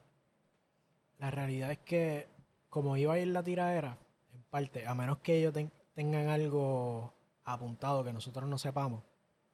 la 1.19 1.31
realidad 1.31 1.73
es 1.73 1.79
que 1.79 2.27
como 2.69 2.97
iba 2.97 3.15
a 3.15 3.19
ir 3.19 3.29
la 3.29 3.43
tiradera, 3.43 3.97
en 4.35 4.43
parte, 4.45 4.87
a 4.87 4.95
menos 4.95 5.19
que 5.19 5.39
ellos 5.39 5.53
ten- 5.53 5.71
tengan 5.95 6.29
algo 6.29 7.13
apuntado 7.45 8.03
que 8.05 8.13
nosotros 8.13 8.49
no 8.49 8.59
sepamos, 8.59 9.03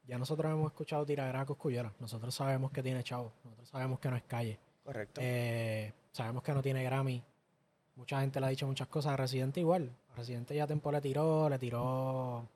ya 0.07 0.19
nosotros 0.19 0.51
hemos 0.53 0.71
escuchado 0.73 1.05
tiradera 1.05 1.41
a 1.43 1.47
Coscullera, 1.47 1.93
nosotros 2.01 2.35
sabemos 2.35 2.71
que 2.71 2.83
tiene 2.83 3.03
chavo, 3.05 3.33
nosotros 3.45 3.69
sabemos 3.69 3.99
que 4.01 4.09
no 4.09 4.17
es 4.17 4.23
calle, 4.23 4.59
Correcto. 4.85 5.21
Eh, 5.23 5.93
sabemos 6.13 6.43
que 6.43 6.53
no 6.53 6.63
tiene 6.63 6.83
Grammy, 6.85 7.23
mucha 7.97 8.21
gente 8.21 8.41
le 8.41 8.47
ha 8.47 8.49
dicho 8.51 8.67
muchas 8.67 8.89
cosas, 8.89 9.13
a 9.13 9.17
Residente 9.17 9.61
igual, 9.61 9.91
Residente 10.19 10.55
ya 10.55 10.67
Tempo 10.67 10.93
le 10.93 11.01
tiró, 11.01 11.49
le 11.49 11.59
tiró 11.59 12.47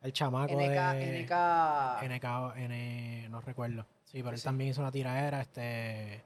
el 0.00 0.12
chamaco 0.12 0.54
NK, 0.54 0.58
de... 0.58 1.22
NK, 1.22 2.02
NK, 2.16 2.56
N, 2.56 3.28
no 3.28 3.40
recuerdo. 3.40 3.86
Sí, 4.04 4.18
pero 4.22 4.30
él 4.30 4.38
Sí. 4.38 4.44
también 4.44 4.70
hizo 4.70 4.80
una 4.80 4.90
tiradera. 4.92 5.40
Este. 5.42 6.22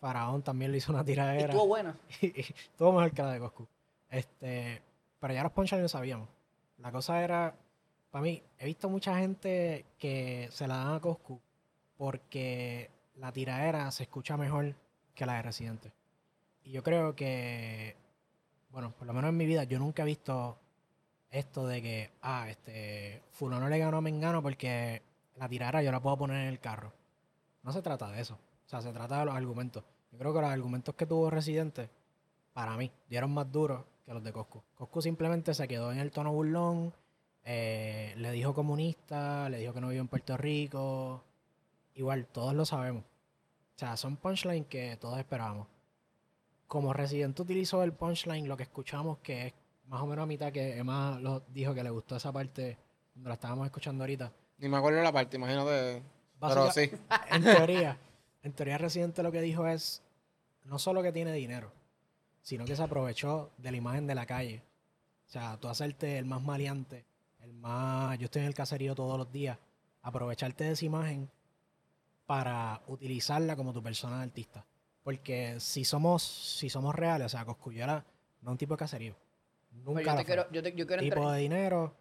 Faraón 0.00 0.42
también 0.42 0.70
le 0.70 0.78
hizo 0.78 0.92
una 0.92 1.02
y 1.02 1.06
tiradera. 1.06 1.46
estuvo 1.46 1.66
buena. 1.66 1.96
Estuvo 2.22 2.92
mejor 2.92 3.10
que 3.12 3.22
la 3.22 3.32
de 3.32 3.38
Coscu. 3.40 3.66
Este. 4.10 4.80
Pero 5.20 5.34
ya 5.34 5.42
los 5.42 5.52
punchlines 5.52 5.82
lo 5.82 5.88
sabíamos. 5.88 6.28
La 6.78 6.92
cosa 6.92 7.22
era. 7.22 7.54
Para 8.10 8.22
mí, 8.22 8.42
he 8.58 8.66
visto 8.66 8.88
mucha 8.88 9.18
gente 9.18 9.84
que 9.98 10.48
se 10.52 10.66
la 10.68 10.76
dan 10.76 10.94
a 10.94 11.00
Coscu 11.00 11.40
porque 11.96 12.90
la 13.16 13.32
tiradera 13.32 13.90
se 13.90 14.04
escucha 14.04 14.36
mejor 14.36 14.74
que 15.14 15.26
la 15.26 15.34
de 15.34 15.42
Residente. 15.42 15.92
Y 16.64 16.70
yo 16.72 16.82
creo 16.82 17.14
que. 17.16 17.96
Bueno, 18.70 18.92
por 18.92 19.06
lo 19.06 19.12
menos 19.12 19.30
en 19.30 19.36
mi 19.36 19.46
vida, 19.46 19.64
yo 19.64 19.78
nunca 19.78 20.02
he 20.02 20.06
visto 20.06 20.58
esto 21.30 21.66
de 21.66 21.82
que, 21.82 22.10
ah, 22.22 22.48
este, 22.48 23.22
fulano 23.32 23.68
le 23.68 23.78
ganó 23.78 23.98
a 23.98 24.00
Mengano 24.00 24.42
porque 24.42 25.02
la 25.36 25.48
tirara 25.48 25.82
yo 25.82 25.92
la 25.92 26.00
puedo 26.00 26.16
poner 26.18 26.42
en 26.42 26.48
el 26.48 26.60
carro. 26.60 26.92
No 27.62 27.72
se 27.72 27.82
trata 27.82 28.10
de 28.10 28.20
eso. 28.20 28.34
O 28.34 28.68
sea, 28.68 28.82
se 28.82 28.92
trata 28.92 29.18
de 29.20 29.24
los 29.26 29.34
argumentos. 29.34 29.84
Yo 30.12 30.18
creo 30.18 30.34
que 30.34 30.40
los 30.40 30.50
argumentos 30.50 30.94
que 30.94 31.06
tuvo 31.06 31.30
Residente, 31.30 31.88
para 32.52 32.76
mí, 32.76 32.90
dieron 33.08 33.32
más 33.32 33.50
duros 33.50 33.84
que 34.04 34.12
los 34.12 34.22
de 34.22 34.32
Coscu. 34.32 34.62
Coscu 34.74 35.02
simplemente 35.02 35.54
se 35.54 35.68
quedó 35.68 35.92
en 35.92 35.98
el 35.98 36.10
tono 36.10 36.32
burlón, 36.32 36.92
eh, 37.44 38.14
le 38.16 38.30
dijo 38.32 38.54
comunista, 38.54 39.48
le 39.48 39.58
dijo 39.58 39.72
que 39.72 39.80
no 39.80 39.88
vive 39.88 40.00
en 40.00 40.08
Puerto 40.08 40.36
Rico. 40.36 41.22
Igual, 41.94 42.26
todos 42.26 42.54
lo 42.54 42.64
sabemos. 42.64 43.04
O 43.04 43.78
sea, 43.78 43.96
son 43.96 44.16
punchlines 44.16 44.66
que 44.66 44.96
todos 44.96 45.18
esperábamos. 45.18 45.66
Como 46.68 46.92
Residente 46.92 47.42
utilizó 47.42 47.82
el 47.82 47.92
punchline, 47.92 48.46
lo 48.46 48.56
que 48.56 48.62
escuchamos 48.62 49.18
que 49.18 49.48
es 49.48 49.54
más 49.86 50.02
o 50.02 50.06
menos 50.06 50.22
a 50.22 50.26
mitad 50.26 50.52
que 50.52 50.76
Emma 50.78 51.18
lo 51.20 51.40
dijo 51.48 51.74
que 51.74 51.82
le 51.82 51.90
gustó 51.90 52.16
esa 52.16 52.30
parte 52.30 52.76
cuando 53.14 53.28
la 53.30 53.34
estábamos 53.34 53.66
escuchando 53.66 54.04
ahorita. 54.04 54.30
Ni 54.58 54.68
me 54.68 54.76
acuerdo 54.76 55.02
la 55.02 55.10
parte, 55.12 55.36
imagínate. 55.36 56.02
Pero 56.38 56.66
Básica- 56.66 56.96
sí. 56.96 57.14
En 57.34 57.42
teoría, 57.42 57.96
en 58.42 58.52
teoría 58.52 58.78
Residente 58.78 59.22
lo 59.22 59.32
que 59.32 59.40
dijo 59.40 59.66
es 59.66 60.02
no 60.64 60.78
solo 60.78 61.02
que 61.02 61.10
tiene 61.10 61.32
dinero, 61.32 61.72
sino 62.42 62.64
que 62.64 62.76
se 62.76 62.82
aprovechó 62.82 63.50
de 63.56 63.70
la 63.70 63.76
imagen 63.78 64.06
de 64.06 64.14
la 64.14 64.26
calle. 64.26 64.62
O 65.26 65.30
sea, 65.30 65.56
tú 65.58 65.68
hacerte 65.68 66.18
el 66.18 66.26
más 66.26 66.42
maleante 66.42 67.04
el 67.40 67.52
más, 67.54 68.18
yo 68.18 68.26
estoy 68.26 68.42
en 68.42 68.48
el 68.48 68.54
caserío 68.54 68.94
todos 68.94 69.16
los 69.16 69.30
días, 69.32 69.56
aprovecharte 70.02 70.64
de 70.64 70.72
esa 70.72 70.84
imagen 70.84 71.30
para 72.26 72.82
utilizarla 72.88 73.56
como 73.56 73.72
tu 73.72 73.82
persona 73.82 74.18
de 74.18 74.24
artista. 74.24 74.64
Porque 75.08 75.58
si 75.58 75.86
somos, 75.86 76.22
si 76.22 76.68
somos 76.68 76.94
reales, 76.94 77.24
o 77.24 77.28
sea, 77.30 77.46
Coscuyola 77.46 78.04
no 78.42 78.50
es 78.50 78.52
un 78.52 78.58
tipo 78.58 78.74
de 78.74 78.78
caserío. 78.78 79.16
Nunca 79.72 80.02
yo, 80.02 80.10
lo 80.10 80.10
te 80.10 80.16
fue. 80.16 80.24
quiero, 80.26 80.52
yo, 80.52 80.62
te- 80.62 80.74
yo 80.74 80.86
quiero 80.86 81.02
tipo 81.02 81.14
entrar- 81.16 81.32
de 81.34 81.40
dinero, 81.40 81.94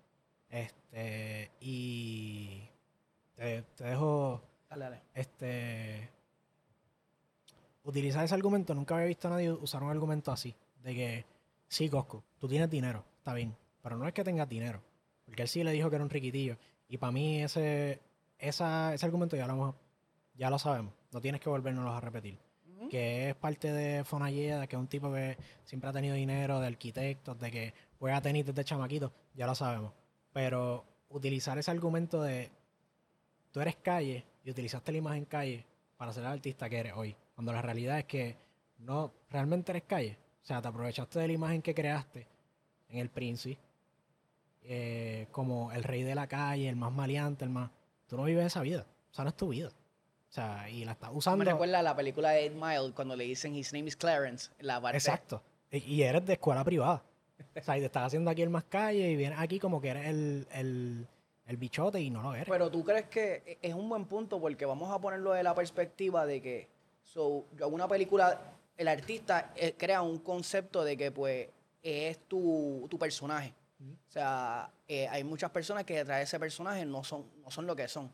este, 0.50 1.52
y 1.62 2.68
te, 3.34 3.62
te 3.62 3.84
dejo, 3.86 4.42
Dale, 4.70 4.84
dale. 4.84 5.02
este, 5.14 6.10
utilizar 7.86 8.26
ese 8.26 8.36
argumento. 8.36 8.74
Nunca 8.76 8.96
había 8.96 9.08
visto 9.08 9.30
a 9.30 9.32
nadie 9.32 9.54
usar 9.54 9.84
un 9.84 9.90
argumento 9.90 10.34
así, 10.34 10.54
de 10.84 10.94
que, 10.94 11.26
sí, 11.70 11.90
Cosco, 11.90 12.26
tú 12.40 12.50
tienes 12.50 12.70
dinero, 12.70 13.06
está 13.20 13.34
bien, 13.34 13.56
pero 13.82 13.96
no 13.96 14.06
es 14.06 14.14
que 14.14 14.26
tengas 14.26 14.50
dinero, 14.50 14.82
porque 15.24 15.44
él 15.44 15.48
sí 15.48 15.64
le 15.64 15.72
dijo 15.72 15.90
que 15.90 15.96
era 15.96 16.04
un 16.04 16.10
riquitillo, 16.10 16.58
y 16.90 16.98
para 16.98 17.14
mí 17.14 17.42
ese, 17.42 18.02
esa, 18.38 18.94
ese 18.94 19.06
argumento 19.06 19.38
ya 19.38 19.48
lo, 19.48 19.76
ya 20.36 20.50
lo 20.50 20.60
sabemos, 20.60 20.94
no 21.14 21.22
tienes 21.22 21.40
que 21.40 21.48
volvernos 21.50 21.90
a 21.96 22.02
repetir 22.02 22.38
Que 22.90 23.30
es 23.30 23.36
parte 23.36 23.72
de 23.72 24.04
Fonalleda, 24.04 24.68
que 24.68 24.76
es 24.76 24.80
un 24.80 24.88
tipo 24.88 25.12
que 25.12 25.38
siempre 25.66 25.90
ha 25.90 25.94
tenido 25.94 26.16
dinero, 26.16 26.60
de 26.60 26.68
arquitectos, 26.68 27.40
de 27.40 27.52
que 27.52 27.74
juega 28.00 28.22
tenis 28.22 28.46
desde 28.46 28.64
chamaquito, 28.64 29.12
ya 29.34 29.48
lo 29.48 29.56
sabemos. 29.56 29.94
Pero 30.32 30.86
utilizar 31.10 31.58
ese 31.58 31.72
argumento 31.72 32.22
de 32.22 32.52
tú 33.52 33.62
eres 33.62 33.78
calle 33.78 34.24
y 34.44 34.52
utilizaste 34.52 34.92
la 34.92 34.98
imagen 35.00 35.26
calle 35.26 35.66
para 35.98 36.14
ser 36.14 36.24
el 36.24 36.30
artista 36.30 36.70
que 36.70 36.78
eres 36.78 36.94
hoy, 36.96 37.16
cuando 37.36 37.52
la 37.52 37.62
realidad 37.62 38.00
es 38.00 38.06
que 38.06 38.36
no 38.80 39.12
realmente 39.30 39.72
eres 39.72 39.84
calle. 39.84 40.18
O 40.44 40.46
sea, 40.46 40.62
te 40.62 40.68
aprovechaste 40.68 41.20
de 41.20 41.28
la 41.28 41.34
imagen 41.34 41.62
que 41.62 41.74
creaste 41.74 42.28
en 42.90 43.00
el 43.00 43.10
Princi, 43.10 43.58
eh, 44.64 45.28
como 45.32 45.72
el 45.72 45.84
rey 45.84 46.04
de 46.04 46.16
la 46.16 46.28
calle, 46.28 46.70
el 46.70 46.76
más 46.76 46.94
maleante, 46.94 47.44
el 47.44 47.50
más... 47.50 47.72
Tú 48.08 48.16
no 48.16 48.24
vives 48.24 48.46
esa 48.46 48.62
vida, 48.62 48.86
o 49.12 49.14
sea, 49.14 49.24
no 49.26 49.30
es 49.32 49.36
tu 49.36 49.50
vida. 49.50 49.72
O 50.30 50.34
sea, 50.34 50.70
y 50.70 50.84
la 50.86 50.92
estás 50.92 51.10
usando... 51.14 51.44
Me 51.44 51.52
recuerda 51.52 51.80
a 51.80 51.84
la 51.84 51.96
película 51.96 52.32
de 52.32 52.50
8 52.50 52.56
Mile 52.60 52.94
cuando 52.94 53.16
le 53.16 53.24
dicen 53.24 53.56
His 53.56 53.74
name 53.74 53.88
is 53.88 53.96
Clarence. 53.96 54.52
La 54.60 54.82
parte, 54.82 54.98
Exacto. 54.98 55.42
Y, 55.72 55.78
y 55.78 56.04
eres 56.04 56.26
de 56.26 56.34
escuela 56.34 56.64
privada. 56.64 57.04
O 57.56 57.62
sea, 57.62 57.78
y 57.78 57.80
te 57.80 57.86
estás 57.88 58.08
haciendo 58.08 58.30
aquí 58.30 58.42
el 58.42 58.50
más 58.50 58.66
calle 58.66 59.10
y 59.10 59.16
vienes 59.16 59.40
aquí 59.40 59.60
como 59.60 59.80
que 59.80 59.90
eres 59.90 60.08
el, 60.08 60.48
el, 60.52 61.08
el 61.46 61.58
bichote 61.58 62.00
y 62.00 62.10
no 62.10 62.22
lo 62.22 62.36
eres. 62.36 62.48
Pero 62.50 62.70
tú 62.70 62.84
crees 62.84 63.06
que 63.06 63.58
es 63.62 63.74
un 63.74 63.88
buen 63.88 64.06
punto 64.06 64.40
porque 64.40 64.66
vamos 64.66 64.92
a 64.92 65.00
ponerlo 65.00 65.34
de 65.34 65.44
la 65.44 65.56
perspectiva 65.56 66.26
de 66.26 66.42
que 66.42 66.68
so, 67.04 67.46
yo 67.56 67.66
hago 67.66 67.76
una 67.76 67.88
película, 67.88 68.40
el 68.76 68.88
artista 68.88 69.52
eh, 69.56 69.76
crea 69.78 70.02
un 70.02 70.20
concepto 70.20 70.84
de 70.84 70.98
que 70.98 71.12
pues 71.12 71.48
es 71.82 72.20
tu, 72.28 72.86
tu 72.90 73.00
personaje. 73.00 73.54
O 73.80 74.12
sea, 74.12 74.72
eh, 74.88 75.08
hay 75.08 75.24
muchas 75.24 75.52
personas 75.52 75.84
que 75.84 75.98
detrás 75.98 76.18
de 76.18 76.24
ese 76.24 76.40
personaje 76.40 76.86
no 76.86 77.04
son, 77.04 77.26
no 77.44 77.52
son 77.52 77.68
lo 77.68 77.76
que 77.76 77.88
son. 77.88 78.12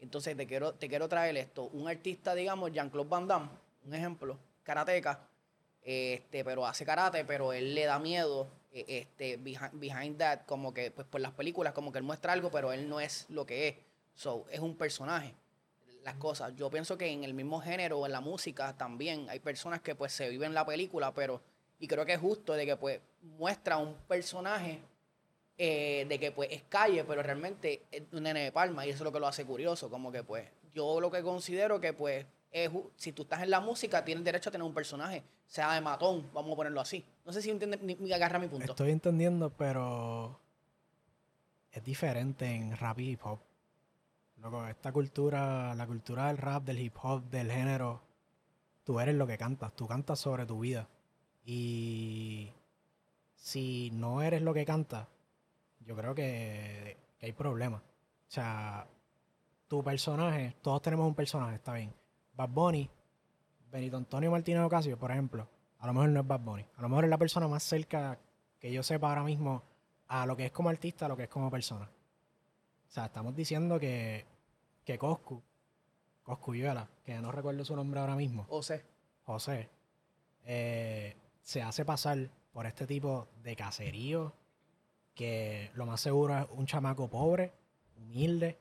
Entonces 0.00 0.36
te 0.36 0.46
quiero, 0.46 0.74
te 0.74 0.88
quiero 0.88 1.08
traer 1.08 1.36
esto. 1.36 1.64
Un 1.64 1.88
artista, 1.88 2.34
digamos, 2.34 2.72
Jean-Claude 2.72 3.08
Van 3.08 3.26
Damme, 3.26 3.48
un 3.84 3.94
ejemplo, 3.94 4.38
karateca, 4.62 5.20
este, 5.82 6.44
pero 6.44 6.66
hace 6.66 6.84
karate, 6.84 7.24
pero 7.24 7.52
él 7.52 7.74
le 7.74 7.84
da 7.84 7.98
miedo, 7.98 8.48
eh, 8.72 8.84
este, 8.88 9.36
behind, 9.36 9.70
behind 9.74 10.18
that, 10.18 10.40
como 10.44 10.74
que, 10.74 10.90
pues 10.90 11.06
por 11.06 11.20
las 11.20 11.32
películas, 11.32 11.72
como 11.72 11.92
que 11.92 11.98
él 11.98 12.04
muestra 12.04 12.32
algo, 12.32 12.50
pero 12.50 12.72
él 12.72 12.88
no 12.88 13.00
es 13.00 13.26
lo 13.30 13.46
que 13.46 13.68
es. 13.68 13.76
So, 14.14 14.46
es 14.50 14.60
un 14.60 14.76
personaje. 14.76 15.34
Las 16.02 16.16
cosas. 16.16 16.54
Yo 16.54 16.70
pienso 16.70 16.96
que 16.96 17.08
en 17.08 17.24
el 17.24 17.34
mismo 17.34 17.60
género, 17.60 18.06
en 18.06 18.12
la 18.12 18.20
música, 18.20 18.76
también 18.76 19.28
hay 19.28 19.40
personas 19.40 19.80
que 19.80 19.94
pues 19.94 20.12
se 20.12 20.28
viven 20.28 20.54
la 20.54 20.64
película, 20.64 21.12
pero, 21.12 21.40
y 21.80 21.88
creo 21.88 22.04
que 22.04 22.14
es 22.14 22.20
justo 22.20 22.52
de 22.52 22.64
que 22.64 22.76
pues 22.76 23.00
muestra 23.22 23.76
un 23.76 23.94
personaje 24.06 24.80
eh, 25.58 26.04
de 26.08 26.18
que 26.18 26.32
pues 26.32 26.48
es 26.52 26.62
calle, 26.68 27.04
pero 27.04 27.22
realmente 27.22 27.86
es 27.90 28.02
un 28.12 28.24
nene 28.24 28.44
de 28.44 28.52
palma 28.52 28.84
y 28.84 28.90
eso 28.90 28.98
es 28.98 29.04
lo 29.04 29.12
que 29.12 29.20
lo 29.20 29.26
hace 29.26 29.44
curioso, 29.44 29.88
como 29.88 30.12
que 30.12 30.22
pues 30.22 30.48
yo 30.74 31.00
lo 31.00 31.10
que 31.10 31.22
considero 31.22 31.80
que 31.80 31.92
pues 31.92 32.26
es, 32.50 32.70
si 32.96 33.12
tú 33.12 33.22
estás 33.22 33.42
en 33.42 33.50
la 33.50 33.60
música 33.60 34.04
tienes 34.04 34.24
derecho 34.24 34.50
a 34.50 34.52
tener 34.52 34.66
un 34.66 34.74
personaje, 34.74 35.22
sea 35.46 35.74
de 35.74 35.80
matón, 35.80 36.30
vamos 36.32 36.52
a 36.52 36.56
ponerlo 36.56 36.80
así. 36.80 37.04
No 37.24 37.32
sé 37.32 37.42
si 37.42 37.50
entiende, 37.50 37.78
ni, 37.82 37.94
ni 37.94 38.12
agarra 38.12 38.38
mi 38.38 38.48
punto. 38.48 38.72
Estoy 38.72 38.90
entendiendo, 38.90 39.50
pero 39.50 40.38
es 41.72 41.84
diferente 41.84 42.46
en 42.46 42.76
rap 42.76 42.98
y 43.00 43.10
hip 43.10 43.20
hop. 43.24 43.40
Loco, 44.42 44.66
esta 44.66 44.92
cultura, 44.92 45.74
la 45.74 45.86
cultura 45.86 46.28
del 46.28 46.38
rap, 46.38 46.64
del 46.64 46.78
hip 46.80 46.96
hop, 47.02 47.22
del 47.30 47.50
género, 47.50 48.02
tú 48.84 49.00
eres 49.00 49.14
lo 49.14 49.26
que 49.26 49.38
cantas, 49.38 49.74
tú 49.74 49.86
cantas 49.86 50.18
sobre 50.18 50.44
tu 50.44 50.60
vida. 50.60 50.88
Y 51.44 52.50
si 53.34 53.90
no 53.92 54.22
eres 54.22 54.42
lo 54.42 54.52
que 54.52 54.64
cantas, 54.64 55.06
yo 55.86 55.96
creo 55.96 56.14
que, 56.14 56.96
que 57.18 57.26
hay 57.26 57.32
problemas. 57.32 57.80
O 57.80 58.30
sea, 58.30 58.86
tu 59.68 59.82
personaje, 59.82 60.56
todos 60.62 60.82
tenemos 60.82 61.06
un 61.06 61.14
personaje, 61.14 61.56
está 61.56 61.72
bien. 61.74 61.92
Bad 62.34 62.48
Bunny, 62.50 62.90
Benito 63.70 63.96
Antonio 63.96 64.30
Martínez 64.30 64.62
Ocasio, 64.62 64.98
por 64.98 65.10
ejemplo, 65.10 65.48
a 65.78 65.86
lo 65.86 65.92
mejor 65.92 66.10
no 66.10 66.20
es 66.20 66.26
Bad 66.26 66.40
Bunny. 66.40 66.64
A 66.76 66.82
lo 66.82 66.88
mejor 66.88 67.04
es 67.04 67.10
la 67.10 67.18
persona 67.18 67.48
más 67.48 67.62
cerca 67.62 68.18
que 68.58 68.72
yo 68.72 68.82
sepa 68.82 69.08
ahora 69.08 69.22
mismo 69.22 69.62
a 70.08 70.26
lo 70.26 70.36
que 70.36 70.46
es 70.46 70.52
como 70.52 70.68
artista, 70.68 71.06
a 71.06 71.08
lo 71.08 71.16
que 71.16 71.24
es 71.24 71.28
como 71.28 71.50
persona. 71.50 71.84
O 71.84 72.90
sea, 72.90 73.06
estamos 73.06 73.34
diciendo 73.34 73.78
que, 73.78 74.24
que 74.84 74.98
Coscu, 74.98 75.42
Coscuyuela, 76.22 76.88
que 77.04 77.18
no 77.18 77.32
recuerdo 77.32 77.64
su 77.64 77.76
nombre 77.76 78.00
ahora 78.00 78.16
mismo, 78.16 78.46
sea, 78.62 78.82
José, 79.24 79.68
eh, 80.44 81.16
se 81.42 81.62
hace 81.62 81.84
pasar 81.84 82.30
por 82.52 82.66
este 82.66 82.86
tipo 82.86 83.28
de 83.42 83.56
caserío 83.56 84.32
que 85.16 85.70
lo 85.74 85.86
más 85.86 86.00
seguro 86.00 86.38
es 86.38 86.46
un 86.50 86.66
chamaco 86.66 87.08
pobre, 87.08 87.50
humilde, 87.96 88.58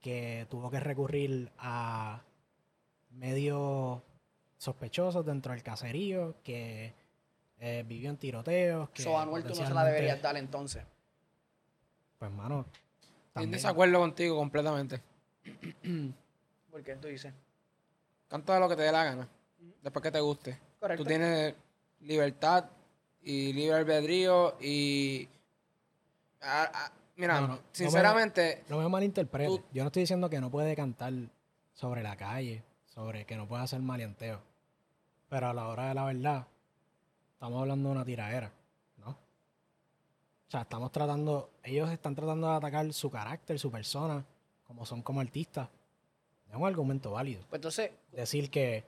que 0.00 0.46
tuvo 0.50 0.70
que 0.70 0.78
recurrir 0.78 1.50
a 1.58 2.22
medios 3.10 4.02
sospechosos 4.58 5.24
dentro 5.24 5.52
del 5.52 5.62
caserío, 5.62 6.36
que 6.44 6.92
eh, 7.58 7.82
vivió 7.88 8.10
en 8.10 8.18
tiroteos. 8.18 8.90
Que 8.90 9.02
so 9.02 9.18
Anuel 9.18 9.42
tú 9.42 9.48
no 9.48 9.66
se 9.66 9.74
la 9.74 9.84
deberías 9.84 10.20
dar 10.20 10.36
entonces. 10.36 10.84
Pues, 12.18 12.30
mano, 12.30 12.66
en 13.34 13.50
desacuerdo 13.50 13.98
contigo 13.98 14.36
completamente. 14.36 15.00
¿Por 16.70 16.82
qué 16.84 16.96
tú 16.96 17.08
dices? 17.08 17.32
Canta 18.28 18.60
lo 18.60 18.68
que 18.68 18.76
te 18.76 18.82
dé 18.82 18.92
la 18.92 19.04
gana. 19.04 19.28
Después 19.82 20.02
que 20.02 20.10
te 20.10 20.20
guste. 20.20 20.58
Correcto. 20.78 21.04
Tú 21.04 21.08
tienes 21.08 21.54
libertad 22.00 22.66
y 23.22 23.54
libre 23.54 23.76
albedrío 23.76 24.58
y... 24.60 25.28
Ah, 26.42 26.70
ah, 26.74 26.92
mira, 27.16 27.34
No, 27.34 27.40
no, 27.42 27.48
no 27.48 27.54
me- 27.54 27.60
sinceramente, 27.72 28.64
No 28.68 28.76
me. 28.78 28.82
Tú- 29.48 29.64
Yo 29.72 29.82
no 29.82 29.88
estoy 29.88 30.02
diciendo 30.02 30.28
que 30.30 30.40
no 30.40 30.50
puede 30.50 30.74
cantar 30.76 31.12
sobre 31.74 32.02
la 32.02 32.16
calle, 32.16 32.62
sobre 32.86 33.24
que 33.24 33.36
no 33.36 33.46
puede 33.46 33.62
hacer 33.62 33.80
maleanteo. 33.80 34.40
Pero 35.28 35.48
a 35.48 35.54
la 35.54 35.68
hora 35.68 35.88
de 35.88 35.94
la 35.94 36.04
verdad, 36.04 36.46
estamos 37.32 37.60
hablando 37.60 37.88
de 37.88 37.94
una 37.96 38.04
tiradera, 38.04 38.52
¿no? 38.98 39.10
O 39.10 40.50
sea, 40.50 40.62
estamos 40.62 40.92
tratando, 40.92 41.50
ellos 41.62 41.90
están 41.90 42.14
tratando 42.14 42.48
de 42.50 42.56
atacar 42.56 42.92
su 42.92 43.10
carácter, 43.10 43.58
su 43.58 43.70
persona, 43.70 44.24
como 44.66 44.86
son 44.86 45.02
como 45.02 45.20
artistas. 45.20 45.68
Es 46.48 46.54
un 46.56 46.66
argumento 46.66 47.10
válido. 47.10 47.42
Pues 47.48 47.58
entonces, 47.58 47.90
Decir 48.12 48.50
que 48.50 48.84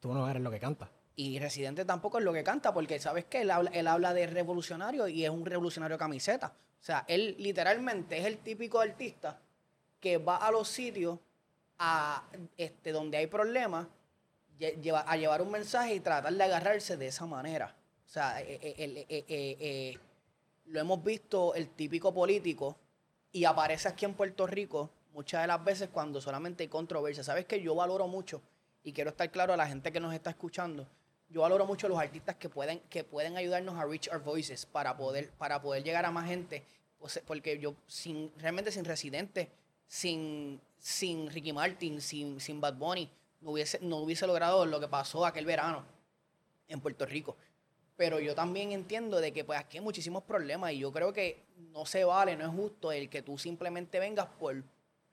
tú 0.00 0.12
no 0.12 0.28
eres 0.28 0.42
lo 0.42 0.50
que 0.50 0.60
cantas. 0.60 0.90
Y 1.16 1.38
Residente 1.38 1.84
tampoco 1.84 2.18
es 2.18 2.24
lo 2.24 2.32
que 2.32 2.42
canta, 2.44 2.72
porque 2.72 2.98
sabes 2.98 3.24
que 3.26 3.42
él 3.42 3.50
habla, 3.50 3.70
él 3.72 3.86
habla 3.86 4.14
de 4.14 4.26
revolucionario 4.26 5.08
y 5.08 5.24
es 5.24 5.30
un 5.30 5.44
revolucionario 5.44 5.98
camiseta. 5.98 6.54
O 6.80 6.84
sea, 6.84 7.04
él 7.06 7.36
literalmente 7.38 8.18
es 8.18 8.24
el 8.26 8.38
típico 8.38 8.80
artista 8.80 9.38
que 10.00 10.18
va 10.18 10.36
a 10.36 10.50
los 10.50 10.68
sitios 10.68 11.18
a 11.78 12.24
este 12.56 12.92
donde 12.92 13.18
hay 13.18 13.26
problemas 13.26 13.86
lle- 14.58 14.80
lleva- 14.80 15.04
a 15.06 15.16
llevar 15.16 15.42
un 15.42 15.50
mensaje 15.50 15.94
y 15.94 16.00
tratar 16.00 16.32
de 16.32 16.42
agarrarse 16.42 16.96
de 16.96 17.06
esa 17.08 17.26
manera. 17.26 17.74
O 18.06 18.08
sea, 18.08 18.40
eh, 18.42 18.58
eh, 18.62 19.06
eh, 19.28 19.98
lo 20.66 20.80
hemos 20.80 21.02
visto 21.04 21.54
el 21.54 21.68
típico 21.70 22.12
político 22.12 22.76
y 23.32 23.44
aparece 23.44 23.88
aquí 23.88 24.04
en 24.04 24.14
Puerto 24.14 24.46
Rico 24.46 24.90
muchas 25.12 25.42
de 25.42 25.46
las 25.46 25.62
veces 25.62 25.88
cuando 25.90 26.20
solamente 26.20 26.62
hay 26.64 26.68
controversia. 26.68 27.22
Sabes 27.22 27.44
que 27.46 27.60
yo 27.62 27.74
valoro 27.74 28.08
mucho 28.08 28.42
y 28.82 28.92
quiero 28.92 29.10
estar 29.10 29.30
claro 29.30 29.52
a 29.52 29.56
la 29.56 29.66
gente 29.66 29.92
que 29.92 30.00
nos 30.00 30.12
está 30.14 30.30
escuchando. 30.30 30.86
Yo 31.32 31.40
valoro 31.40 31.64
mucho 31.64 31.88
los 31.88 31.98
artistas 31.98 32.36
que 32.36 32.48
pueden, 32.50 32.80
que 32.90 33.04
pueden 33.04 33.36
ayudarnos 33.38 33.76
a 33.76 33.84
reach 33.84 34.08
our 34.12 34.22
voices 34.22 34.66
para 34.66 34.96
poder, 34.96 35.30
para 35.30 35.62
poder 35.62 35.82
llegar 35.82 36.04
a 36.04 36.10
más 36.10 36.26
gente. 36.26 36.62
Pues, 36.98 37.22
porque 37.26 37.58
yo, 37.58 37.74
sin, 37.86 38.30
realmente 38.38 38.70
sin 38.70 38.84
Residente, 38.84 39.50
sin, 39.86 40.60
sin 40.78 41.30
Ricky 41.30 41.52
Martin, 41.52 42.00
sin, 42.00 42.38
sin 42.38 42.60
Bad 42.60 42.74
Bunny, 42.74 43.10
no 43.40 43.52
hubiese, 43.52 43.78
no 43.80 43.98
hubiese 43.98 44.26
logrado 44.26 44.66
lo 44.66 44.78
que 44.78 44.88
pasó 44.88 45.24
aquel 45.24 45.46
verano 45.46 45.84
en 46.68 46.80
Puerto 46.80 47.06
Rico. 47.06 47.36
Pero 47.96 48.20
yo 48.20 48.34
también 48.34 48.72
entiendo 48.72 49.20
de 49.20 49.32
que 49.32 49.44
pues 49.44 49.58
aquí 49.58 49.78
hay 49.78 49.84
muchísimos 49.84 50.22
problemas 50.24 50.72
y 50.72 50.78
yo 50.78 50.92
creo 50.92 51.12
que 51.12 51.44
no 51.72 51.86
se 51.86 52.04
vale, 52.04 52.36
no 52.36 52.44
es 52.44 52.54
justo 52.54 52.92
el 52.92 53.08
que 53.08 53.22
tú 53.22 53.38
simplemente 53.38 53.98
vengas 53.98 54.26
por 54.38 54.62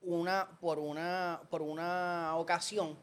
una, 0.02 0.48
por 0.60 0.78
una, 0.78 1.40
por 1.50 1.62
una 1.62 2.36
ocasión 2.36 2.96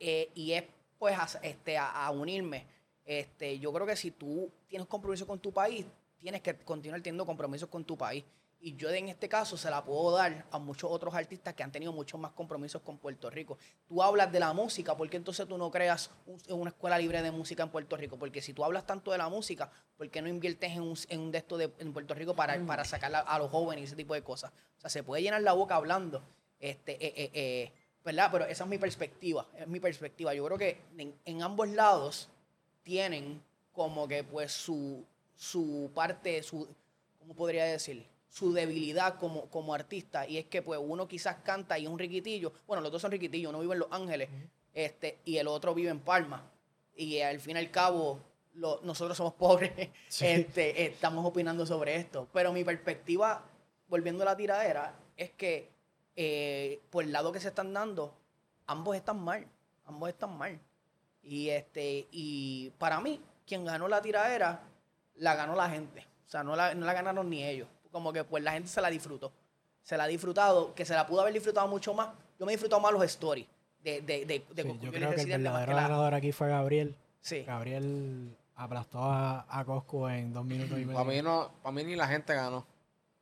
eh, 0.00 0.30
y 0.34 0.52
es 0.52 0.64
pues 0.98 1.16
a, 1.18 1.26
este, 1.42 1.78
a, 1.78 2.10
unirme. 2.10 2.66
Este, 3.04 3.58
yo 3.58 3.72
creo 3.72 3.86
que 3.86 3.96
si 3.96 4.10
tú 4.10 4.52
tienes 4.68 4.88
compromiso 4.88 5.26
con 5.26 5.38
tu 5.38 5.52
país, 5.52 5.86
tienes 6.18 6.40
que 6.42 6.56
continuar 6.58 7.00
teniendo 7.00 7.24
compromisos 7.26 7.68
con 7.68 7.84
tu 7.84 7.96
país. 7.96 8.24
Y 8.58 8.74
yo 8.74 8.88
en 8.90 9.10
este 9.10 9.28
caso 9.28 9.56
se 9.56 9.70
la 9.70 9.84
puedo 9.84 10.16
dar 10.16 10.46
a 10.50 10.58
muchos 10.58 10.90
otros 10.90 11.14
artistas 11.14 11.54
que 11.54 11.62
han 11.62 11.70
tenido 11.70 11.92
muchos 11.92 12.18
más 12.18 12.32
compromisos 12.32 12.80
con 12.82 12.98
Puerto 12.98 13.28
Rico. 13.30 13.58
Tú 13.86 14.02
hablas 14.02 14.32
de 14.32 14.40
la 14.40 14.52
música, 14.54 14.96
¿por 14.96 15.08
qué 15.10 15.18
entonces 15.18 15.46
tú 15.46 15.58
no 15.58 15.70
creas 15.70 16.10
un- 16.26 16.40
una 16.48 16.70
escuela 16.70 16.98
libre 16.98 17.22
de 17.22 17.30
música 17.30 17.62
en 17.62 17.68
Puerto 17.68 17.96
Rico? 17.96 18.18
Porque 18.18 18.40
si 18.40 18.54
tú 18.54 18.64
hablas 18.64 18.86
tanto 18.86 19.12
de 19.12 19.18
la 19.18 19.28
música, 19.28 19.70
¿por 19.96 20.10
qué 20.10 20.22
no 20.22 20.28
inviertes 20.28 20.72
en 20.72 20.80
un, 20.82 20.96
en 21.08 21.20
un 21.20 21.30
de 21.30 21.38
estos 21.38 21.58
de, 21.58 21.70
en 21.78 21.92
Puerto 21.92 22.14
Rico 22.14 22.34
para, 22.34 22.58
para 22.66 22.84
sacar 22.84 23.14
a, 23.14 23.20
a 23.20 23.38
los 23.38 23.50
jóvenes 23.50 23.82
y 23.82 23.84
ese 23.84 23.96
tipo 23.96 24.14
de 24.14 24.22
cosas? 24.22 24.50
O 24.78 24.80
sea, 24.80 24.90
se 24.90 25.02
puede 25.04 25.22
llenar 25.22 25.42
la 25.42 25.52
boca 25.52 25.76
hablando, 25.76 26.24
este, 26.58 26.92
eh, 26.94 27.12
eh, 27.16 27.30
eh, 27.34 27.72
¿verdad? 28.06 28.28
Pero 28.32 28.44
esa 28.46 28.62
es 28.64 28.70
mi 28.70 28.78
perspectiva, 28.78 29.44
es 29.58 29.66
mi 29.66 29.80
perspectiva. 29.80 30.32
Yo 30.32 30.44
creo 30.46 30.56
que 30.56 30.78
en, 30.96 31.12
en 31.24 31.42
ambos 31.42 31.68
lados 31.68 32.28
tienen 32.84 33.42
como 33.72 34.06
que 34.06 34.22
pues 34.22 34.52
su, 34.52 35.04
su 35.34 35.90
parte, 35.92 36.42
su, 36.44 36.66
¿cómo 37.18 37.34
podría 37.34 37.64
decir? 37.64 38.06
Su 38.30 38.52
debilidad 38.52 39.18
como, 39.18 39.46
como 39.50 39.74
artista. 39.74 40.26
Y 40.26 40.38
es 40.38 40.46
que 40.46 40.62
pues 40.62 40.78
uno 40.82 41.08
quizás 41.08 41.36
canta 41.42 41.78
y 41.78 41.84
es 41.84 41.88
un 41.90 41.98
riquitillo. 41.98 42.52
Bueno, 42.66 42.80
los 42.80 42.92
dos 42.92 43.02
son 43.02 43.10
riquitillos, 43.10 43.50
uno 43.50 43.58
vive 43.60 43.72
en 43.74 43.80
Los 43.80 43.88
Ángeles 43.90 44.28
este, 44.72 45.18
y 45.24 45.38
el 45.38 45.48
otro 45.48 45.74
vive 45.74 45.90
en 45.90 45.98
Palma. 46.00 46.48
Y 46.94 47.18
al 47.20 47.40
fin 47.40 47.56
y 47.56 47.58
al 47.58 47.70
cabo, 47.72 48.20
lo- 48.54 48.80
nosotros 48.84 49.16
somos 49.16 49.34
pobres, 49.38 49.72
Sí. 50.08 50.26
este, 50.26 50.86
estamos 50.86 51.26
opinando 51.26 51.66
sobre 51.66 51.96
esto. 51.96 52.28
Pero 52.32 52.52
mi 52.52 52.62
perspectiva, 52.62 53.42
volviendo 53.88 54.22
a 54.22 54.26
la 54.26 54.36
tiradera, 54.36 54.94
es 55.16 55.32
que 55.32 55.74
eh, 56.16 56.80
por 56.90 57.04
el 57.04 57.12
lado 57.12 57.30
que 57.32 57.40
se 57.40 57.48
están 57.48 57.72
dando, 57.72 58.14
ambos 58.66 58.96
están 58.96 59.18
mal. 59.22 59.46
Ambos 59.86 60.08
están 60.08 60.36
mal. 60.36 60.58
Y 61.22 61.50
este, 61.50 62.06
y 62.10 62.70
para 62.78 63.00
mí, 63.00 63.20
quien 63.46 63.64
ganó 63.64 63.86
la 63.88 64.00
tiradera, 64.02 64.60
la 65.16 65.34
ganó 65.34 65.54
la 65.54 65.68
gente. 65.70 66.06
O 66.26 66.30
sea, 66.30 66.42
no 66.42 66.56
la, 66.56 66.74
no 66.74 66.86
la 66.86 66.92
ganaron 66.92 67.28
ni 67.30 67.44
ellos. 67.44 67.68
Como 67.92 68.12
que 68.12 68.24
pues 68.24 68.42
la 68.42 68.52
gente 68.52 68.68
se 68.68 68.80
la 68.80 68.90
disfrutó. 68.90 69.32
Se 69.82 69.96
la 69.96 70.04
ha 70.04 70.08
disfrutado, 70.08 70.74
que 70.74 70.84
se 70.84 70.94
la 70.94 71.06
pudo 71.06 71.20
haber 71.20 71.32
disfrutado 71.34 71.68
mucho 71.68 71.94
más. 71.94 72.08
Yo 72.38 72.44
me 72.46 72.52
he 72.52 72.56
disfrutado 72.56 72.80
más 72.80 72.92
los 72.92 73.02
stories 73.04 73.46
de, 73.82 74.00
de, 74.02 74.26
de, 74.26 74.44
de 74.52 74.62
Sí, 74.62 74.78
yo 74.80 74.90
creo 74.90 75.10
que 75.14 75.20
el 75.20 75.26
que 75.26 75.36
verdadero 75.38 75.72
la- 75.72 75.82
ganador 75.82 76.14
aquí 76.14 76.32
fue 76.32 76.48
Gabriel. 76.48 76.96
Sí. 77.20 77.42
Gabriel 77.44 78.36
aplastó 78.56 78.98
a, 79.02 79.46
a 79.48 79.64
Coscu 79.64 80.08
en 80.08 80.32
dos 80.32 80.44
minutos 80.44 80.78
y 80.78 80.84
medio. 80.84 80.94
Para 80.98 81.08
mí, 81.08 81.22
no, 81.22 81.50
para 81.62 81.72
mí 81.72 81.84
ni 81.84 81.94
la 81.94 82.08
gente 82.08 82.34
ganó. 82.34 82.66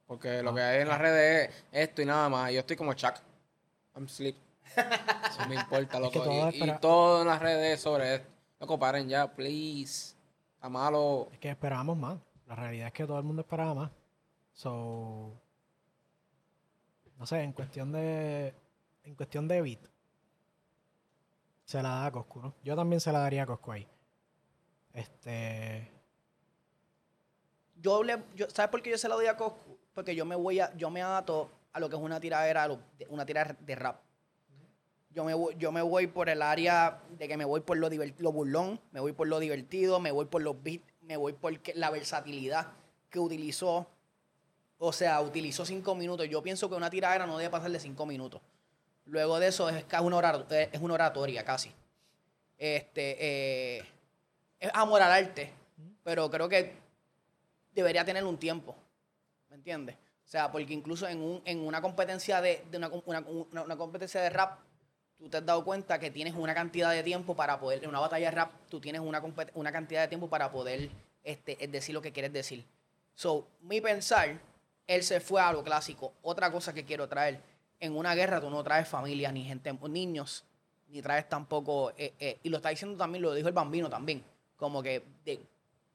Porque 0.06 0.42
lo 0.42 0.50
Ah. 0.50 0.54
que 0.54 0.60
hay 0.62 0.82
en 0.82 0.88
las 0.88 0.98
redes 1.00 1.50
es 1.72 1.88
esto 1.88 2.02
y 2.02 2.06
nada 2.06 2.28
más. 2.28 2.52
Yo 2.52 2.60
estoy 2.60 2.76
como 2.76 2.92
Chuck. 2.94 3.14
I'm 3.94 4.08
sleep. 4.08 4.36
No 5.38 5.46
me 5.48 5.54
importa, 5.54 5.98
Es 6.02 6.10
que 6.10 6.18
loco. 6.18 6.22
todo 6.24 6.50
y, 6.50 6.54
espera- 6.60 6.76
y 6.76 6.80
todo 6.80 7.22
en 7.22 7.28
las 7.28 7.40
redes 7.40 7.74
es 7.74 7.80
sobre 7.80 8.14
esto. 8.16 8.28
Loco, 8.60 8.78
paren 8.78 9.08
ya, 9.08 9.26
please. 9.32 10.14
Está 10.54 10.68
malo. 10.68 11.28
Es 11.32 11.38
que 11.38 11.50
esperábamos 11.50 11.96
más. 11.96 12.18
La 12.46 12.54
realidad 12.56 12.88
es 12.88 12.92
que 12.92 13.06
todo 13.06 13.18
el 13.18 13.24
mundo 13.24 13.42
esperaba 13.42 13.74
más. 13.74 13.90
So. 14.52 15.32
No 17.18 17.26
sé, 17.26 17.42
en 17.42 17.52
cuestión 17.52 17.92
de. 17.92 18.54
En 19.04 19.14
cuestión 19.14 19.46
de 19.48 19.62
beat. 19.62 19.80
Se 21.64 21.82
la 21.82 21.88
da 21.90 22.06
a 22.06 22.12
Coscu, 22.12 22.40
¿no? 22.42 22.54
Yo 22.62 22.76
también 22.76 23.00
se 23.00 23.10
la 23.12 23.20
daría 23.20 23.44
a 23.44 23.46
Coscu 23.46 23.72
ahí. 23.72 23.88
Este. 24.92 25.90
yo 27.76 28.02
le, 28.02 28.22
yo, 28.34 28.48
¿sabes 28.50 28.70
por 28.70 28.80
qué 28.82 28.90
yo 28.90 28.98
se 28.98 29.08
la 29.08 29.14
doy 29.14 29.26
a 29.26 29.36
Coscu? 29.36 29.73
Porque 29.94 30.14
yo 30.14 30.24
me 30.24 30.36
voy 30.36 30.60
a, 30.60 30.74
yo 30.76 30.90
me 30.90 31.02
ato 31.02 31.50
a 31.72 31.80
lo 31.80 31.88
que 31.88 31.96
es 31.96 32.02
una 32.02 32.20
tiradera, 32.20 32.68
una 33.08 33.24
tiradera 33.24 33.56
de 33.60 33.74
rap. 33.74 34.00
Yo 35.10 35.24
me, 35.24 35.34
voy, 35.34 35.54
yo 35.56 35.70
me 35.70 35.80
voy 35.80 36.08
por 36.08 36.28
el 36.28 36.42
área 36.42 37.00
de 37.10 37.28
que 37.28 37.36
me 37.36 37.44
voy 37.44 37.60
por 37.60 37.76
lo, 37.76 37.88
lo 37.88 38.32
burlón, 38.32 38.80
me 38.90 38.98
voy 38.98 39.12
por 39.12 39.28
lo 39.28 39.38
divertido, 39.38 40.00
me 40.00 40.10
voy 40.10 40.24
por 40.24 40.42
los 40.42 40.60
beats, 40.60 40.84
me 41.02 41.16
voy 41.16 41.32
por 41.32 41.52
la 41.76 41.90
versatilidad 41.90 42.72
que 43.10 43.20
utilizó. 43.20 43.86
O 44.78 44.92
sea, 44.92 45.20
utilizó 45.20 45.64
cinco 45.64 45.94
minutos. 45.94 46.28
Yo 46.28 46.42
pienso 46.42 46.68
que 46.68 46.74
una 46.74 46.90
tiradera 46.90 47.26
no 47.26 47.38
debe 47.38 47.50
pasar 47.50 47.70
de 47.70 47.78
cinco 47.78 48.06
minutos. 48.06 48.40
Luego 49.06 49.38
de 49.38 49.48
eso 49.48 49.68
es, 49.68 49.84
una, 50.00 50.46
eh, 50.50 50.68
es 50.72 50.80
una 50.80 50.94
oratoria 50.94 51.44
casi. 51.44 51.72
Este, 52.58 53.16
eh, 53.78 53.84
es 54.58 54.70
amor 54.74 55.02
al 55.02 55.12
arte, 55.12 55.52
pero 56.02 56.30
creo 56.30 56.48
que 56.48 56.74
debería 57.72 58.04
tener 58.04 58.24
un 58.24 58.38
tiempo. 58.38 58.74
¿Me 59.64 59.72
entiendes? 59.72 59.96
O 59.96 60.28
sea, 60.28 60.52
porque 60.52 60.74
incluso 60.74 61.08
en, 61.08 61.22
un, 61.22 61.40
en 61.46 61.66
una 61.66 61.80
competencia 61.80 62.42
de, 62.42 62.62
de 62.70 62.76
una, 62.76 62.90
una- 63.06 63.24
una- 63.62 63.76
competencia 63.78 64.20
de 64.20 64.28
rap, 64.28 64.58
tú 65.16 65.28
te 65.30 65.38
has 65.38 65.46
dado 65.46 65.64
cuenta 65.64 65.98
que 65.98 66.10
tienes 66.10 66.34
una 66.34 66.54
cantidad 66.54 66.90
de 66.90 67.02
tiempo 67.02 67.34
para 67.34 67.58
poder, 67.58 67.82
en 67.82 67.88
una 67.88 68.00
batalla 68.00 68.26
de 68.26 68.36
rap, 68.36 68.52
tú 68.68 68.78
tienes 68.78 69.00
una, 69.00 69.22
una 69.54 69.72
cantidad 69.72 70.02
de 70.02 70.08
tiempo 70.08 70.28
para 70.28 70.50
poder 70.50 70.90
este, 71.22 71.62
es 71.64 71.72
decir 71.72 71.94
lo 71.94 72.02
que 72.02 72.12
quieres 72.12 72.30
decir. 72.32 72.66
So, 73.14 73.46
mi 73.62 73.80
pensar, 73.80 74.38
él 74.86 75.02
se 75.02 75.20
fue 75.20 75.40
a 75.40 75.50
lo 75.50 75.64
clásico. 75.64 76.12
Otra 76.20 76.52
cosa 76.52 76.74
que 76.74 76.84
quiero 76.84 77.08
traer, 77.08 77.40
en 77.80 77.96
una 77.96 78.14
guerra 78.14 78.40
tú 78.40 78.50
no 78.50 78.62
traes 78.62 78.86
familias 78.86 79.32
ni 79.32 79.44
gente, 79.44 79.72
niños, 79.88 80.44
ni 80.88 81.00
traes 81.00 81.26
tampoco, 81.26 81.92
eh, 81.96 82.12
eh, 82.18 82.38
y 82.42 82.50
lo 82.50 82.58
está 82.58 82.68
diciendo 82.68 82.98
también, 82.98 83.22
lo 83.22 83.32
dijo 83.32 83.48
el 83.48 83.54
bambino 83.54 83.88
también, 83.88 84.22
como 84.56 84.82
que 84.82 85.02
de 85.24 85.40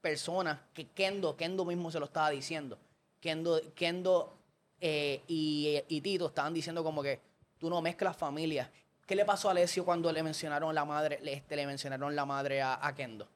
personas 0.02 0.58
que 0.74 0.88
Kendo, 0.88 1.36
Kendo 1.36 1.66
mismo 1.66 1.92
se 1.92 2.00
lo 2.00 2.06
estaba 2.06 2.32
diciendo. 2.32 2.80
Kendo, 3.20 3.60
Kendo 3.76 4.38
eh, 4.80 5.22
y, 5.28 5.82
y 5.88 6.02
Tito 6.02 6.28
estaban 6.28 6.54
diciendo 6.54 6.84
como 6.84 7.02
que 7.04 7.20
tú 7.58 7.70
no 7.70 7.82
mezclas 7.82 8.16
familias. 8.16 8.70
¿Qué 9.06 9.16
le 9.16 9.26
pasó 9.26 9.48
a 9.48 9.52
Alessio 9.52 9.84
cuando 9.86 10.12
le 10.12 10.22
mencionaron 10.24 10.74
la 10.76 10.86
madre, 10.86 11.20
este, 11.24 11.56
le 11.56 11.66
mencionaron 11.66 12.16
la 12.16 12.26
madre 12.26 12.62
a, 12.62 12.86
a 12.86 12.94
Kendo? 12.96 13.28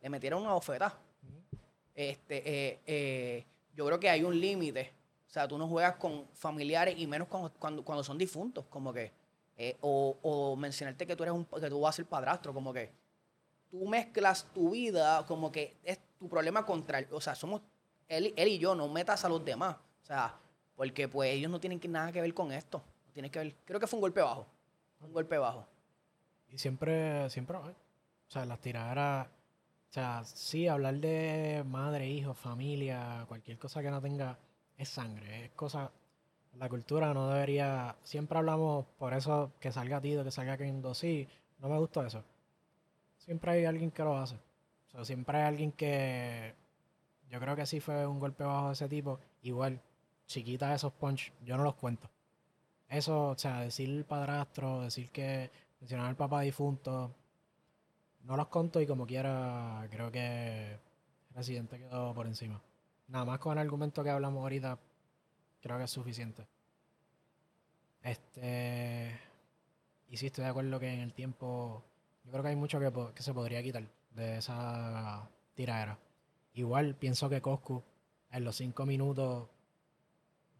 Le 0.00 0.10
metieron 0.10 0.42
una 0.42 0.52
bofetada. 0.52 0.98
Este, 1.94 2.42
eh, 2.46 2.80
eh, 2.86 3.44
yo 3.74 3.86
creo 3.86 3.98
que 4.00 4.10
hay 4.10 4.22
un 4.22 4.38
límite. 4.38 4.92
O 5.26 5.30
sea, 5.30 5.48
tú 5.48 5.56
no 5.58 5.66
juegas 5.66 5.96
con 5.96 6.26
familiares 6.34 6.94
y 6.98 7.06
menos 7.06 7.28
cuando, 7.28 7.50
cuando, 7.58 7.84
cuando 7.84 8.04
son 8.04 8.18
difuntos, 8.18 8.66
como 8.68 8.92
que. 8.92 9.10
eh, 9.56 9.76
o, 9.80 10.16
o 10.22 10.56
mencionarte 10.56 11.06
que 11.06 11.16
tú 11.16 11.22
eres 11.22 11.34
un, 11.34 11.44
que 11.44 11.68
tú 11.68 11.80
vas 11.80 11.94
a 11.94 11.96
ser 11.96 12.06
padrastro, 12.06 12.52
como 12.52 12.72
que 12.72 12.90
tú 13.70 13.86
mezclas 13.86 14.46
tu 14.52 14.70
vida 14.70 15.24
como 15.26 15.50
que 15.50 15.76
es 15.84 15.98
tu 16.18 16.28
problema 16.28 16.64
contra 16.64 17.04
o 17.10 17.20
sea, 17.20 17.34
somos 17.34 17.60
él, 18.08 18.32
él 18.36 18.48
y 18.48 18.58
yo, 18.58 18.74
no 18.74 18.88
metas 18.88 19.24
a 19.24 19.28
los 19.28 19.44
demás. 19.44 19.76
O 20.02 20.06
sea, 20.06 20.34
porque 20.76 21.08
pues 21.08 21.30
ellos 21.32 21.50
no 21.50 21.60
tienen 21.60 21.80
que- 21.80 21.88
nada 21.88 22.12
que 22.12 22.20
ver 22.20 22.34
con 22.34 22.52
esto. 22.52 22.82
No 23.06 23.12
tienen 23.12 23.30
que 23.30 23.38
ver. 23.38 23.54
Creo 23.64 23.80
que 23.80 23.86
fue 23.86 23.96
un 23.98 24.02
golpe 24.02 24.20
bajo. 24.20 24.46
Un 25.00 25.12
golpe 25.12 25.38
bajo. 25.38 25.66
Y 26.50 26.58
siempre, 26.58 27.28
siempre, 27.30 27.56
o 27.56 27.74
sea, 28.28 28.44
las 28.44 28.60
tiraderas, 28.60 29.26
o 29.26 29.92
sea, 29.92 30.24
sí, 30.24 30.66
hablar 30.68 30.94
de 30.96 31.62
madre, 31.66 32.08
hijo, 32.08 32.34
familia, 32.34 33.24
cualquier 33.28 33.58
cosa 33.58 33.82
que 33.82 33.90
no 33.90 34.00
tenga, 34.00 34.38
es 34.76 34.88
sangre, 34.88 35.46
es 35.46 35.50
cosa, 35.52 35.90
la 36.58 36.68
cultura 36.68 37.12
no 37.14 37.28
debería, 37.30 37.96
siempre 38.04 38.38
hablamos 38.38 38.86
por 38.98 39.14
eso 39.14 39.52
que 39.60 39.72
salga 39.72 40.00
Tito, 40.00 40.24
que 40.24 40.30
salga 40.30 40.56
Kendo, 40.56 40.94
sí, 40.94 41.28
no 41.58 41.68
me 41.68 41.78
gusta 41.78 42.06
eso. 42.06 42.22
Siempre 43.18 43.52
hay 43.52 43.64
alguien 43.64 43.90
que 43.90 44.02
lo 44.02 44.16
hace. 44.16 44.34
O 44.34 44.90
sea, 44.90 45.04
siempre 45.04 45.38
hay 45.38 45.44
alguien 45.44 45.72
que, 45.72 46.54
yo 47.34 47.40
creo 47.40 47.56
que 47.56 47.66
sí 47.66 47.80
fue 47.80 48.06
un 48.06 48.20
golpe 48.20 48.44
bajo 48.44 48.68
de 48.68 48.74
ese 48.74 48.88
tipo, 48.88 49.18
igual, 49.42 49.80
chiquita 50.28 50.72
esos 50.72 50.92
punch, 50.92 51.32
yo 51.44 51.56
no 51.56 51.64
los 51.64 51.74
cuento. 51.74 52.08
Eso, 52.88 53.30
o 53.30 53.36
sea, 53.36 53.62
decir 53.62 54.04
padrastro, 54.04 54.82
decir 54.82 55.10
que 55.10 55.50
mencionar 55.80 56.06
al 56.06 56.14
papá 56.14 56.42
difunto, 56.42 57.12
no 58.22 58.36
los 58.36 58.46
conto 58.46 58.80
y 58.80 58.86
como 58.86 59.04
quiera, 59.04 59.84
creo 59.90 60.12
que 60.12 60.78
Residente 61.34 61.76
quedó 61.76 62.14
por 62.14 62.28
encima. 62.28 62.62
Nada 63.08 63.24
más 63.24 63.40
con 63.40 63.54
el 63.54 63.58
argumento 63.58 64.04
que 64.04 64.10
hablamos 64.10 64.40
ahorita, 64.40 64.78
creo 65.60 65.76
que 65.78 65.84
es 65.84 65.90
suficiente. 65.90 66.46
Este. 68.00 69.20
Y 70.08 70.16
sí, 70.16 70.26
estoy 70.26 70.44
de 70.44 70.50
acuerdo 70.50 70.78
que 70.78 70.92
en 70.92 71.00
el 71.00 71.12
tiempo. 71.12 71.82
Yo 72.24 72.30
creo 72.30 72.44
que 72.44 72.50
hay 72.50 72.56
mucho 72.56 72.78
que 73.12 73.22
se 73.24 73.34
podría 73.34 73.60
quitar 73.60 73.82
de 74.12 74.38
esa 74.38 75.28
tiradera. 75.56 75.98
Igual 76.54 76.94
pienso 76.94 77.28
que 77.28 77.40
Coscu 77.40 77.82
en 78.30 78.44
los 78.44 78.56
cinco 78.56 78.86
minutos 78.86 79.48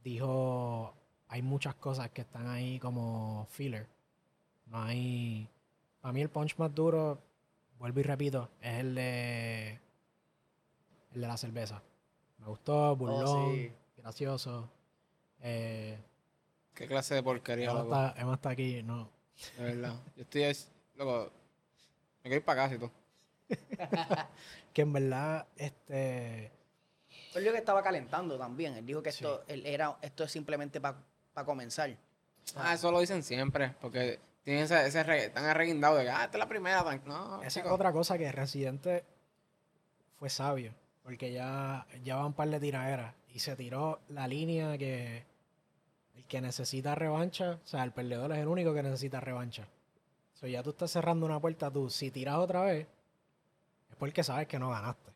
dijo. 0.02 0.94
Hay 1.28 1.42
muchas 1.42 1.74
cosas 1.76 2.10
que 2.10 2.20
están 2.20 2.46
ahí 2.48 2.78
como 2.78 3.46
filler. 3.50 3.88
No 4.66 4.82
hay. 4.82 5.48
Para 6.00 6.12
mí 6.12 6.20
el 6.20 6.28
punch 6.28 6.56
más 6.58 6.74
duro, 6.74 7.20
vuelvo 7.78 8.00
y 8.00 8.02
repito, 8.02 8.50
es 8.60 8.80
el 8.80 8.94
de. 8.94 9.80
El 11.12 11.20
de 11.20 11.26
la 11.26 11.36
cerveza. 11.36 11.82
Me 12.38 12.46
gustó, 12.46 12.94
burlón, 12.96 13.54
sí. 13.54 13.72
gracioso. 13.96 14.68
Eh, 15.40 15.98
¿Qué 16.74 16.86
clase 16.86 17.14
de 17.14 17.22
porquería, 17.22 17.70
Emma, 17.70 17.82
loco? 17.82 17.94
está, 17.94 18.20
Emma 18.20 18.34
está 18.34 18.50
aquí, 18.50 18.82
no. 18.82 19.08
De 19.56 19.62
verdad. 19.64 19.94
Yo 20.16 20.22
estoy 20.22 20.42
ahí, 20.42 20.56
loco. 20.96 21.32
Me 22.22 22.30
quiero 22.30 22.36
ir 22.36 22.44
para 22.44 22.62
casa 22.62 22.74
y 22.74 22.78
todo. 22.78 22.92
Que 24.74 24.82
en 24.82 24.92
verdad, 24.92 25.46
este. 25.56 26.52
Él 27.34 27.42
dijo 27.42 27.52
que 27.52 27.58
estaba 27.58 27.82
calentando 27.82 28.36
también. 28.36 28.74
Él 28.74 28.84
dijo 28.84 29.02
que 29.02 29.10
Sí. 29.12 29.24
esto, 29.24 29.42
él 29.48 29.64
era, 29.64 29.96
esto 30.02 30.24
es 30.24 30.30
simplemente 30.32 30.80
para 30.80 30.96
comenzar. 31.46 31.96
Ah, 32.56 32.74
eso 32.74 32.90
lo 32.92 33.00
dicen 33.00 33.22
siempre. 33.22 33.74
Porque 33.80 34.20
tienen 34.42 34.64
ese, 34.64 34.86
ese 34.86 35.02
re- 35.02 35.24
están 35.26 35.44
arreguindados 35.46 35.98
de 35.98 36.04
que, 36.04 36.10
ah, 36.10 36.24
esta 36.24 36.36
es 36.36 36.38
la 36.38 36.48
primera. 36.48 36.84
tan- 36.84 37.00
No, 37.06 37.42
Esa 37.42 37.60
es 37.60 37.66
otra 37.66 37.90
cosa 37.92 38.18
que 38.18 38.30
Residente 38.30 39.04
fue 40.18 40.28
sabio. 40.28 40.74
Porque 41.02 41.32
ya, 41.32 41.86
ya 42.02 42.16
van 42.16 42.26
un 42.26 42.32
par 42.34 42.48
de 42.48 42.60
tiraderas. 42.60 43.14
Y 43.32 43.38
se 43.40 43.56
tiró 43.56 44.00
la 44.08 44.26
línea 44.28 44.76
que 44.78 45.24
el 46.16 46.24
que 46.24 46.40
necesita 46.40 46.94
revancha, 46.94 47.58
o 47.64 47.66
sea, 47.66 47.82
el 47.84 47.92
perdedor 47.92 48.32
es 48.32 48.38
el 48.38 48.48
único 48.48 48.72
que 48.74 48.82
necesita 48.82 49.20
revancha. 49.20 49.66
So, 50.34 50.46
ya 50.46 50.62
tú 50.62 50.70
estás 50.70 50.90
cerrando 50.90 51.26
una 51.26 51.40
puerta 51.40 51.70
tú. 51.70 51.90
Si 51.90 52.10
tiras 52.10 52.36
otra 52.36 52.62
vez, 52.62 52.86
porque 54.04 54.22
sabes 54.22 54.46
que 54.46 54.58
no 54.58 54.68
ganaste. 54.68 55.10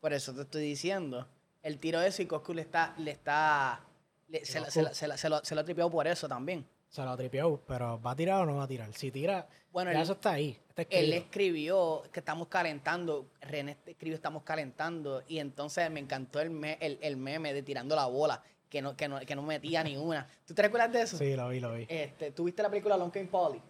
Por 0.00 0.14
eso 0.14 0.32
te 0.34 0.40
estoy 0.40 0.62
diciendo. 0.62 1.28
El 1.62 1.78
tiro 1.78 2.00
de 2.00 2.26
Coscu 2.26 2.54
le 2.54 2.62
está, 2.62 2.94
le 2.96 3.10
está, 3.10 3.80
le- 4.28 4.46
se, 4.46 4.60
la- 4.60 4.70
se 4.70 4.80
la- 4.82 4.94
se 4.94 5.06
la- 5.06 5.18
se 5.18 5.28
lo, 5.28 5.44
se 5.44 5.54
lo 5.54 5.60
ha 5.60 5.64
tripeado 5.64 5.90
por 5.90 6.06
eso 6.06 6.26
también. 6.26 6.66
Se 6.88 7.04
lo 7.04 7.14
tripeó, 7.18 7.60
pero 7.66 8.00
¿va 8.00 8.12
a 8.12 8.16
tirar 8.16 8.40
o 8.40 8.46
no 8.46 8.56
va 8.56 8.62
a 8.62 8.66
tirar? 8.66 8.90
Si 8.94 9.10
tira, 9.10 9.46
Bueno, 9.70 9.90
él- 9.90 9.98
eso 10.00 10.14
está 10.14 10.32
ahí. 10.32 10.58
Está 10.70 10.82
Él 10.88 11.12
escribió 11.12 12.02
que 12.10 12.20
estamos 12.20 12.48
calentando, 12.48 13.26
René 13.42 13.76
escribió 13.84 14.16
estamos 14.16 14.42
calentando 14.42 15.22
y 15.28 15.38
entonces 15.38 15.90
me 15.90 16.00
encantó 16.00 16.40
el, 16.40 16.48
me- 16.48 16.78
el, 16.80 16.98
el 17.02 17.18
meme 17.18 17.52
de 17.52 17.62
tirando 17.62 17.94
la 17.94 18.06
bola, 18.06 18.42
que 18.70 18.80
no, 18.80 18.96
que 18.96 19.06
no, 19.06 19.20
que 19.20 19.36
no 19.36 19.42
metía 19.42 19.84
ni 19.84 19.98
una. 19.98 20.26
¿Tú 20.46 20.54
te 20.54 20.62
recuerdas 20.62 20.90
de 20.94 21.02
eso? 21.02 21.18
Sí, 21.18 21.36
lo 21.36 21.50
vi, 21.50 21.60
lo 21.60 21.74
vi. 21.74 21.84
Este, 21.90 22.30
¿Tú 22.30 22.44
viste 22.44 22.62
la 22.62 22.70
película 22.70 22.96
Long 22.96 23.10
Came 23.12 23.26
Polly? 23.26 23.60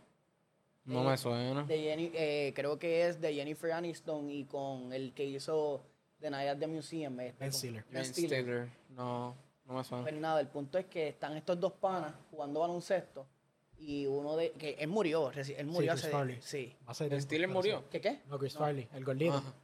No 0.91 1.03
Eh, 1.05 1.11
me 1.11 1.17
suena. 1.19 1.63
De 1.65 1.79
Jenny, 1.79 2.11
eh, 2.15 2.53
creo 2.55 2.79
que 2.79 3.07
es 3.09 3.21
de 3.21 3.33
Jennifer 3.35 3.73
Aniston 3.73 4.31
y 4.31 4.45
con 4.45 4.93
el 4.93 5.13
que 5.15 5.25
hizo 5.25 5.83
The 6.21 6.31
Night 6.31 6.49
at 6.49 6.59
the 6.59 6.67
Museum. 6.67 7.19
este, 7.21 7.39
Ben 7.45 7.53
Stiller. 7.53 7.85
Ben 7.85 7.93
Ben 7.95 8.05
Stiller. 8.05 8.41
Stiller. 8.41 8.69
No, 8.91 9.37
no 9.67 9.75
me 9.75 9.85
suena. 9.85 10.03
Pues 10.05 10.15
nada, 10.17 10.41
el 10.41 10.49
punto 10.49 10.79
es 10.79 10.87
que 10.87 11.09
están 11.09 11.37
estos 11.37 11.59
dos 11.61 11.73
panas 11.73 12.15
jugando 12.31 12.61
baloncesto 12.61 13.27
y 13.79 14.05
uno 14.07 14.37
de 14.37 14.53
que 14.53 14.71
él 14.79 14.89
murió, 14.89 15.33
reci- 15.33 15.55
él 15.57 15.67
murió 15.67 15.93
Chris 15.93 16.03
hace 16.05 16.13
Farley. 16.13 16.39
sí. 16.43 16.77
Va 16.87 16.93
a 16.93 16.95
ser 16.95 17.09
Ben 17.09 17.19
tiempo, 17.19 17.25
Stiller 17.27 17.49
pero 17.49 17.55
murió. 17.59 17.79
sí. 17.81 17.85
¿Qué 17.93 18.01
qué? 18.01 18.21
No, 18.29 18.39
Chris 18.39 18.55
No. 18.55 18.61
Farley, 18.61 18.89
el 18.93 19.05
gordito. 19.05 19.35
Ajá. 19.37 19.55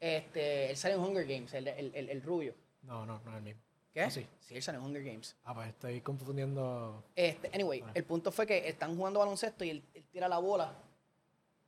Este, 0.00 0.70
él 0.70 0.76
sale 0.76 0.94
en 0.94 1.00
Hunger 1.00 1.26
Games, 1.26 1.52
el, 1.54 1.68
el, 1.68 1.90
el, 1.94 2.08
el 2.08 2.22
rubio. 2.22 2.54
No, 2.82 3.04
no, 3.04 3.20
no 3.24 3.30
es 3.32 3.36
el 3.36 3.42
mismo. 3.42 3.60
¿Qué? 3.92 4.02
Ah, 4.02 4.10
sí. 4.10 4.24
Sí, 4.40 4.54
él 4.54 4.62
sale 4.62 4.78
en 4.78 4.84
Hunger 4.84 5.02
Games. 5.02 5.36
Ah, 5.44 5.54
pues 5.54 5.68
estoy 5.68 6.00
confundiendo. 6.02 7.02
Este, 7.16 7.50
anyway, 7.52 7.80
Vale. 7.80 7.92
el 7.96 8.04
punto 8.04 8.30
fue 8.30 8.46
que 8.46 8.68
están 8.68 8.96
jugando 8.96 9.18
baloncesto 9.18 9.64
y 9.64 9.70
él 9.70 9.82
tira 10.10 10.28
la 10.28 10.38
bola 10.38 10.72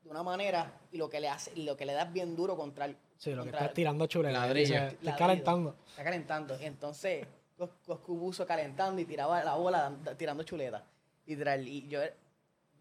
de 0.03 0.11
una 0.11 0.22
manera 0.22 0.72
y 0.92 0.96
lo 0.98 1.09
que 1.11 1.20
le 1.20 1.29
hace, 1.29 1.55
lo 1.57 1.76
que 1.76 1.85
le 1.87 1.92
da 1.92 2.03
es 2.03 2.12
bien 2.12 2.35
duro 2.37 2.57
contra 2.57 2.87
el, 2.87 2.96
Sí, 3.18 3.35
lo 3.35 3.42
que 3.42 3.50
está 3.50 3.70
tirando 3.72 4.07
chuleta. 4.07 4.46
Ladrillo. 4.46 4.76
calentando. 5.18 5.76
Está 5.90 6.05
calentando. 6.05 6.59
Y 6.61 6.64
entonces 6.64 7.26
Cos- 7.59 7.68
Coscu 7.85 8.18
puso 8.18 8.46
calentando 8.46 9.00
y 9.03 9.05
tiraba 9.05 9.44
la 9.44 9.55
bola 9.57 9.92
tirando 10.16 10.42
chuleta. 10.42 10.83
Y 11.26 11.87
yo, 11.88 12.00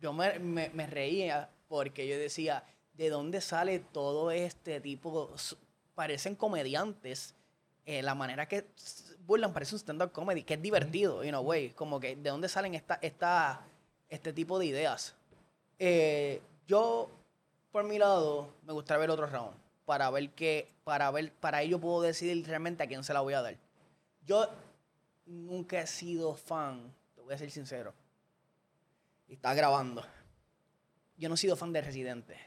yo 0.02 0.14
me, 0.14 0.40
me- 0.40 0.70
me 0.70 0.88
reía 0.88 1.50
porque 1.68 2.08
yo 2.08 2.18
decía, 2.18 2.64
¿de 2.94 3.10
dónde 3.10 3.42
sale 3.42 3.80
todo 3.80 4.32
este 4.32 4.80
tipo? 4.80 5.34
Parecen 5.96 6.36
comediantes. 6.36 7.36
eh, 7.86 8.02
la 8.04 8.14
manera 8.16 8.48
que 8.48 8.68
burlan 9.26 9.52
parece 9.52 9.74
un 9.76 9.80
stand-up 9.80 10.12
comedy, 10.12 10.44
que 10.44 10.54
es 10.54 10.62
divertido, 10.62 11.24
you 11.24 11.30
know, 11.32 11.42
way. 11.44 11.72
Como 11.72 12.00
que, 12.00 12.16
¿de 12.16 12.30
dónde 12.30 12.48
salen 12.48 12.76
esta, 12.76 13.00
esta, 13.02 13.66
este 14.10 14.32
tipo 14.32 14.58
de 14.60 14.68
ideas? 14.68 15.16
Eh, 15.80 16.42
yo, 16.68 17.10
por 17.72 17.84
mi 17.86 17.98
lado, 17.98 18.50
me 18.64 18.74
gustaría 18.74 19.00
ver 19.00 19.10
otro 19.10 19.26
round. 19.28 19.56
Para 19.86 20.10
ver 20.12 20.30
que, 20.32 20.70
para 20.84 21.10
ver, 21.12 21.32
para 21.34 21.62
ello 21.62 21.80
puedo 21.80 22.02
decidir 22.02 22.46
realmente 22.46 22.84
a 22.84 22.88
quién 22.88 23.04
se 23.04 23.14
la 23.14 23.22
voy 23.22 23.34
a 23.34 23.42
dar. 23.42 23.56
Yo 24.26 24.48
nunca 25.26 25.82
he 25.82 25.88
sido 25.88 26.36
fan, 26.36 26.94
te 27.16 27.22
voy 27.22 27.34
a 27.34 27.38
ser 27.38 27.50
sincero. 27.50 27.94
Y 29.28 29.34
está 29.34 29.54
grabando. 29.54 30.04
Yo 31.18 31.28
no 31.30 31.36
he 31.36 31.38
sido 31.38 31.56
fan 31.56 31.74
de 31.74 31.82
Residente. 31.82 32.38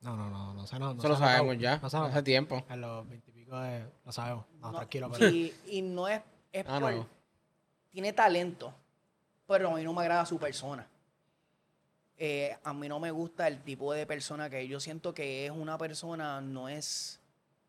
No, 0.00 0.16
no, 0.16 0.28
no, 0.28 0.52
no 0.52 0.66
sé, 0.66 0.78
no. 0.78 0.92
no 0.92 0.98
Eso 1.00 1.08
lo 1.08 1.16
sabemos 1.16 1.56
ya. 1.58 1.78
No 1.78 1.88
ha 1.90 2.06
Hace 2.06 2.22
tiempo. 2.22 2.62
En 2.68 2.80
los 2.82 3.08
veintipico 3.08 3.58
de. 3.58 3.84
Lo 4.04 4.12
sabemos. 4.12 4.44
No, 4.60 4.70
No, 4.72 4.78
tranquilo, 4.78 5.10
pero. 5.10 5.28
y, 5.30 5.54
y 5.66 5.82
no 5.82 6.06
es, 6.08 6.20
es 6.52 6.64
Ah, 6.68 6.78
por- 6.80 6.92
no. 6.94 7.08
Tiene 7.90 8.12
talento, 8.12 8.74
pero 9.46 9.70
a 9.70 9.74
mí 9.76 9.82
no 9.84 9.92
me 9.94 10.02
agrada 10.02 10.26
su 10.26 10.38
persona. 10.38 10.86
Eh, 12.16 12.56
a 12.62 12.72
mí 12.72 12.88
no 12.88 13.00
me 13.00 13.10
gusta 13.10 13.48
el 13.48 13.62
tipo 13.62 13.92
de 13.92 14.06
persona 14.06 14.48
que 14.48 14.66
yo 14.68 14.78
siento 14.78 15.12
que 15.12 15.46
es 15.46 15.50
una 15.50 15.76
persona, 15.76 16.40
no 16.40 16.68
es, 16.68 17.20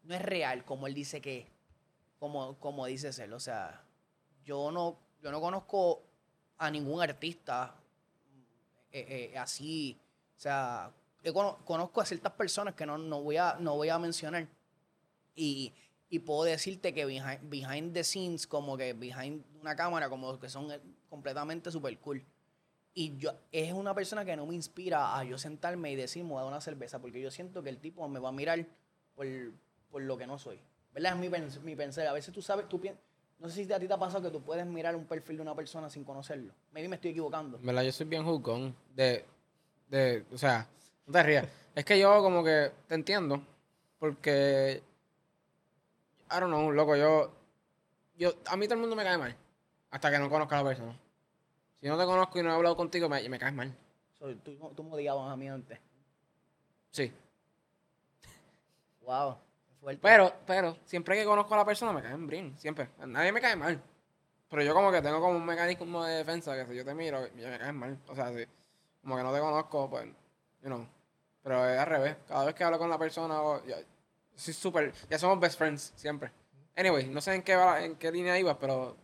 no 0.03 0.13
es 0.13 0.21
real 0.21 0.63
como 0.63 0.85
él 0.85 0.93
dice 0.93 1.19
que 1.19 1.39
es, 1.39 1.45
como, 2.19 2.57
como 2.59 2.85
dice 2.85 3.11
ser. 3.11 3.33
O 3.33 3.39
sea, 3.39 3.83
yo 4.43 4.71
no, 4.71 4.99
yo 5.21 5.31
no 5.31 5.41
conozco 5.41 6.03
a 6.57 6.69
ningún 6.69 7.01
artista 7.01 7.75
eh, 8.91 9.31
eh, 9.33 9.37
así. 9.37 9.99
O 10.37 10.39
sea, 10.39 10.91
conozco 11.65 12.01
a 12.01 12.05
ciertas 12.05 12.33
personas 12.33 12.75
que 12.75 12.85
no, 12.85 12.97
no, 12.97 13.21
voy, 13.23 13.37
a, 13.37 13.57
no 13.59 13.75
voy 13.75 13.89
a 13.89 13.97
mencionar. 13.97 14.47
Y, 15.35 15.73
y 16.09 16.19
puedo 16.19 16.43
decirte 16.43 16.93
que 16.93 17.05
behind, 17.05 17.49
behind 17.49 17.93
the 17.93 18.03
scenes, 18.03 18.45
como 18.45 18.77
que 18.77 18.93
behind 18.93 19.43
una 19.59 19.75
cámara, 19.75 20.07
como 20.07 20.39
que 20.39 20.49
son 20.49 20.71
completamente 21.09 21.71
super 21.71 21.97
cool. 21.99 22.23
Y 22.97 23.17
yo, 23.17 23.33
es 23.51 23.73
una 23.73 23.93
persona 23.93 24.23
que 24.23 24.35
no 24.37 24.45
me 24.45 24.55
inspira 24.55 25.17
a 25.19 25.23
yo 25.25 25.37
sentarme 25.37 25.91
y 25.91 25.95
decir, 25.97 26.23
me 26.23 26.29
voy 26.29 26.39
a 26.39 26.43
dar 26.43 26.51
una 26.53 26.61
cerveza, 26.61 26.97
porque 26.99 27.19
yo 27.21 27.29
siento 27.29 27.61
que 27.61 27.69
el 27.69 27.77
tipo 27.77 28.07
me 28.07 28.19
va 28.19 28.29
a 28.29 28.31
mirar 28.31 28.65
por, 29.15 29.27
por 29.91 30.01
lo 30.01 30.17
que 30.17 30.25
no 30.25 30.39
soy. 30.39 30.59
¿Verdad? 30.93 31.11
Es 31.13 31.19
mi, 31.19 31.27
pens- 31.27 31.59
mi 31.59 31.75
pensar. 31.75 32.07
A 32.07 32.13
veces 32.13 32.33
tú 32.33 32.41
sabes, 32.41 32.69
tú 32.69 32.79
piensas, 32.79 33.03
no 33.39 33.49
sé 33.49 33.65
si 33.65 33.73
a 33.73 33.77
ti 33.79 33.85
te 33.85 33.93
ha 33.93 33.97
pasado 33.97 34.23
que 34.23 34.29
tú 34.31 34.41
puedes 34.41 34.65
mirar 34.65 34.95
un 34.95 35.03
perfil 35.05 35.35
de 35.35 35.41
una 35.41 35.53
persona 35.53 35.89
sin 35.89 36.05
conocerlo. 36.05 36.53
Maybe 36.71 36.87
me 36.87 36.95
estoy 36.95 37.11
equivocando. 37.11 37.59
Verdad, 37.61 37.83
yo 37.83 37.91
soy 37.91 38.05
bien 38.05 38.23
jugón. 38.23 38.73
De, 38.95 39.25
de, 39.89 40.23
o 40.33 40.37
sea, 40.37 40.65
no 41.05 41.11
te 41.11 41.21
rías. 41.21 41.45
Es 41.75 41.83
que 41.83 41.99
yo 41.99 42.21
como 42.23 42.45
que 42.45 42.71
te 42.87 42.95
entiendo. 42.95 43.41
Porque, 43.99 44.81
I 46.31 46.39
don't 46.39 46.47
know, 46.47 46.71
loco, 46.71 46.95
yo, 46.95 47.29
yo, 48.17 48.33
a 48.47 48.55
mí 48.55 48.65
todo 48.67 48.75
el 48.75 48.79
mundo 48.81 48.95
me 48.95 49.03
cae 49.03 49.17
mal. 49.17 49.35
Hasta 49.91 50.09
que 50.11 50.17
no 50.17 50.29
conozca 50.29 50.57
a 50.59 50.63
la 50.63 50.69
persona. 50.69 50.97
Si 51.85 51.89
no 51.89 51.99
te 51.99 52.05
conozco 52.05 52.39
y 52.39 52.41
no 52.41 52.49
he 52.49 52.53
hablado 52.55 52.75
contigo, 52.75 53.07
me, 53.07 53.29
me 53.29 53.37
caes 53.37 53.53
mal. 53.53 53.71
So, 54.17 54.35
tú, 54.37 54.57
tú 54.75 54.83
me 54.83 54.93
odiabas 54.93 55.31
a 55.31 55.35
mí 55.37 55.47
antes. 55.47 55.79
Sí. 56.89 57.13
Wow. 59.01 59.37
fuerte. 59.81 60.01
Pero, 60.01 60.33
pero, 60.47 60.77
siempre 60.83 61.15
que 61.15 61.23
conozco 61.23 61.53
a 61.53 61.57
la 61.57 61.65
persona 61.65 61.93
me 61.93 62.01
cae 62.01 62.13
en 62.13 62.25
brin. 62.25 62.57
Siempre. 62.57 62.89
Nadie 63.05 63.31
me 63.31 63.39
cae 63.39 63.55
mal. 63.55 63.79
Pero 64.49 64.63
yo 64.63 64.73
como 64.73 64.91
que 64.91 64.99
tengo 64.99 65.21
como 65.21 65.37
un 65.37 65.45
mecanismo 65.45 66.03
de 66.03 66.15
defensa 66.15 66.55
que 66.55 66.65
si 66.71 66.75
yo 66.75 66.83
te 66.83 66.95
miro, 66.95 67.27
ya 67.35 67.51
me 67.51 67.59
caes 67.59 67.73
mal. 67.75 67.99
O 68.07 68.15
sea, 68.15 68.33
si 68.33 68.47
como 69.03 69.17
que 69.17 69.21
no 69.21 69.31
te 69.31 69.39
conozco, 69.39 69.87
pues, 69.87 70.05
you 70.63 70.69
know. 70.69 70.87
Pero 71.43 71.69
es 71.69 71.77
al 71.77 71.85
revés. 71.85 72.17
Cada 72.27 72.45
vez 72.45 72.55
que 72.55 72.63
hablo 72.63 72.79
con 72.79 72.89
la 72.89 72.97
persona, 72.97 73.39
ya- 73.67 73.77
soy 74.35 74.55
súper, 74.55 74.91
ya 75.07 75.19
somos 75.19 75.39
best 75.39 75.59
friends, 75.59 75.93
siempre. 75.95 76.31
Anyway, 76.75 77.05
no 77.05 77.21
sé 77.21 77.35
en 77.35 77.43
qué, 77.43 77.53
en 77.53 77.95
qué 77.95 78.11
línea 78.11 78.39
ibas, 78.39 78.57
pero 78.59 78.97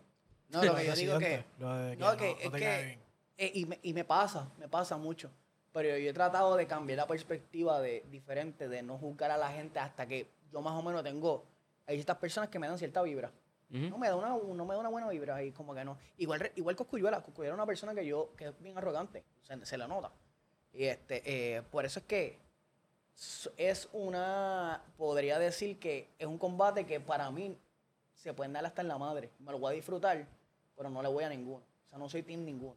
no, 0.52 0.64
lo 0.64 0.76
que 0.76 0.86
yo 0.86 0.94
digo 0.96 1.20
que... 1.20 1.26
Residente, 1.26 1.48
lo 1.60 1.76
de 1.78 1.92
que 1.98 2.04
no, 2.04 2.18
que- 2.18 2.32
es 2.32 2.50
que-. 2.52 3.00
Eh, 3.38 3.52
y, 3.56 3.66
me, 3.66 3.80
y 3.82 3.94
me 3.94 4.04
pasa, 4.06 4.50
me 4.58 4.68
pasa 4.68 4.98
mucho. 4.98 5.32
Pero 5.74 5.98
yo 5.98 6.10
he 6.10 6.14
tratado 6.14 6.56
de 6.58 6.68
cambiar 6.68 6.98
la 6.98 7.08
perspectiva 7.08 7.80
de 7.82 8.06
diferente, 8.12 8.68
de 8.68 8.84
no 8.84 8.98
juzgar 8.98 9.32
a 9.32 9.38
la 9.38 9.50
gente 9.52 9.80
hasta 9.80 10.06
que 10.06 10.28
yo 10.52 10.62
más 10.62 10.74
o 10.78 10.84
menos 10.84 11.02
tengo. 11.04 11.46
Hay 11.88 11.96
ciertas 11.96 12.18
personas 12.18 12.50
que 12.50 12.60
me 12.60 12.68
dan 12.68 12.78
cierta 12.78 13.02
vibra. 13.02 13.32
No 13.70 13.98
me 13.98 14.10
da 14.10 14.18
una, 14.18 14.28
no 14.30 14.66
me 14.66 14.74
da 14.74 14.80
una 14.82 14.90
buena 14.90 15.08
vibra 15.08 15.42
y 15.42 15.52
como 15.54 15.74
que 15.74 15.86
no. 15.86 15.98
Igual, 16.18 16.52
igual 16.58 16.76
Coscuyuela, 16.76 17.22
Coscuyuela 17.24 17.54
es 17.54 17.58
una 17.58 17.66
persona 17.66 17.96
que 17.96 18.06
yo, 18.06 18.34
que 18.36 18.50
es 18.50 18.62
bien 18.62 18.78
arrogante, 18.78 19.24
se, 19.44 19.66
se 19.66 19.78
le 19.78 19.88
nota. 19.88 20.12
Y 20.74 20.84
este, 20.84 21.22
eh, 21.26 21.62
por 21.72 21.86
eso 21.86 22.00
es 22.00 22.06
que 22.06 22.38
es 23.56 23.88
una, 23.94 24.84
podría 24.98 25.40
decir 25.40 25.80
que 25.80 26.10
es 26.20 26.28
un 26.28 26.38
combate 26.38 26.86
que 26.86 27.00
para 27.00 27.32
mí 27.32 27.58
se 28.14 28.34
pueden 28.34 28.52
dar 28.52 28.66
hasta 28.66 28.82
en 28.82 28.90
la 28.90 28.98
madre. 28.98 29.32
Me 29.40 29.54
lo 29.54 29.60
voy 29.60 29.72
a 29.72 29.76
disfrutar, 29.76 30.28
pero 30.76 30.90
no 30.90 31.02
le 31.02 31.10
voy 31.10 31.24
a 31.24 31.30
ninguno. 31.30 31.64
O 31.86 31.90
sea, 31.90 31.98
no 32.00 32.10
soy 32.10 32.24
team 32.24 32.44
ninguno. 32.44 32.76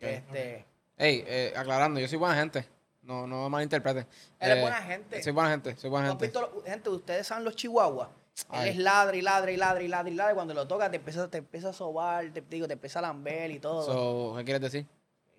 Este, 0.00 0.64
Ey, 0.96 1.24
eh, 1.26 1.52
aclarando, 1.56 1.98
yo 2.00 2.06
soy 2.08 2.18
buena 2.18 2.34
gente. 2.36 2.66
No, 3.02 3.26
no 3.26 3.44
me 3.44 3.48
malinterpreten. 3.48 4.06
Él 4.38 4.50
es 4.52 4.58
Eh, 4.58 4.60
buena 4.60 4.82
gente. 4.82 5.22
Soy 5.22 5.32
buena 5.32 5.50
gente, 5.50 5.76
soy 5.76 5.90
buena 5.90 6.08
¿tú 6.08 6.12
has 6.12 6.20
gente. 6.20 6.38
visto 6.38 6.62
gente, 6.66 6.90
ustedes 6.90 7.26
saben 7.26 7.44
los 7.44 7.56
chihuahuas. 7.56 8.08
Ay. 8.48 8.68
Él 8.68 8.74
es 8.74 8.76
ladra 8.84 9.16
y 9.16 9.22
ladra 9.22 9.50
y 9.50 9.56
ladra 9.56 9.82
y 9.82 9.88
ladra 9.88 10.10
y 10.10 10.14
ladra. 10.14 10.32
y 10.32 10.34
Cuando 10.34 10.54
lo 10.54 10.68
toca 10.68 10.90
te 10.90 10.96
empieza, 10.96 11.28
te 11.28 11.38
empieza 11.38 11.70
a 11.70 11.72
sobar, 11.72 12.30
te, 12.30 12.42
digo, 12.42 12.66
te 12.66 12.74
empieza 12.74 12.98
a 12.98 13.02
lamber 13.02 13.50
y 13.50 13.58
todo. 13.58 13.82
So, 14.30 14.36
¿Qué 14.38 14.44
quieres 14.44 14.60
decir? 14.62 14.86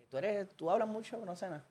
tú, 0.10 0.17
eres, 0.17 0.47
tú 0.58 0.69
hablas 0.69 0.88
mucho, 0.88 1.17
no 1.26 1.36
sé 1.36 1.45
nada. 1.47 1.63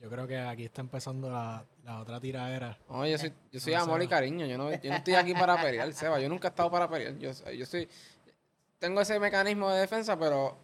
Yo 0.00 0.10
creo 0.10 0.26
que 0.26 0.36
aquí 0.38 0.64
está 0.64 0.80
empezando 0.80 1.30
la, 1.30 1.64
la 1.84 2.00
otra 2.00 2.18
tiradera. 2.20 2.76
No, 2.88 3.06
yo 3.06 3.16
soy, 3.18 3.32
yo 3.52 3.60
soy 3.60 3.72
No, 3.76 3.82
amor 3.82 4.02
y 4.02 4.08
cariño. 4.08 4.46
Yo 4.46 4.58
no, 4.58 4.72
yo 4.72 4.90
no 4.90 4.96
estoy 4.96 5.14
aquí 5.14 5.32
para 5.34 5.60
pelear, 5.60 5.92
Seba. 5.92 6.18
Yo 6.18 6.28
nunca 6.28 6.48
he 6.48 6.50
estado 6.50 6.70
para 6.70 6.88
pelear. 6.88 7.16
Yo, 7.18 7.30
yo 7.52 7.66
soy. 7.66 7.88
Tengo 8.82 9.00
ese 9.00 9.20
mecanismo 9.20 9.70
de 9.70 9.78
defensa, 9.82 10.18
pero 10.18 10.58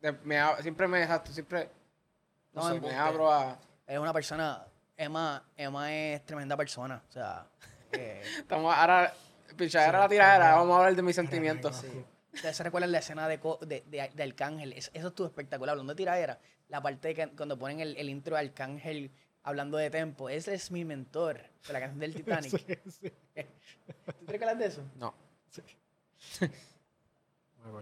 de- 0.00 0.12
me, 0.24 0.40
siempre 0.62 0.88
me 0.88 1.02
exacto, 1.02 1.30
siempre 1.30 1.68
no, 2.54 2.62
No, 2.66 2.74
sé, 2.74 2.80
me 2.80 2.94
abro 2.96 3.30
a. 3.30 3.58
Es 3.86 3.98
una 3.98 4.14
persona. 4.14 4.64
Emma, 4.96 5.44
Emma 5.54 5.92
es 5.92 6.24
tremenda 6.24 6.56
persona. 6.56 7.02
O 7.06 7.12
sea, 7.12 7.46
eh, 7.92 8.22
Estamos 8.38 8.74
ahora. 8.74 9.12
Pichadera 9.58 9.98
la 9.98 10.08
tiradera, 10.08 10.54
vamos 10.54 10.74
a 10.74 10.78
hablar 10.78 10.96
de 10.96 11.02
mis 11.02 11.16
sentimientos. 11.16 11.76
Sí. 11.76 12.04
Ustedes 12.32 12.56
se 12.56 12.62
recuerdan 12.62 12.92
la 12.92 13.00
escena 13.00 13.28
de, 13.28 13.38
Co- 13.40 13.58
de, 13.60 13.82
de, 13.86 14.10
de 14.14 14.22
Arcángel. 14.22 14.72
Es- 14.72 14.90
eso 14.94 15.08
estuvo 15.08 15.26
espectacular. 15.26 15.72
Hablando 15.74 15.92
de 15.92 15.96
tiradera, 15.98 16.38
la 16.68 16.80
parte 16.80 17.08
de 17.08 17.14
que 17.14 17.28
cuando 17.36 17.58
ponen 17.58 17.80
el, 17.80 17.94
el 17.98 18.08
intro 18.08 18.36
de 18.36 18.40
Arcángel 18.46 19.10
hablando 19.42 19.76
de 19.76 19.90
tempo, 19.90 20.30
ese 20.30 20.54
es 20.54 20.70
mi 20.70 20.86
mentor 20.86 21.42
de 21.66 21.72
la 21.74 21.80
canción 21.80 22.00
del 22.00 22.14
Titanic. 22.24 22.50
Sí, 22.50 22.78
sí. 22.90 23.12
¿Tú 24.18 24.24
te 24.24 24.32
recuerdas 24.32 24.58
de 24.58 24.64
eso? 24.66 24.82
No. 24.96 25.08
Acuerdo. 25.52 26.54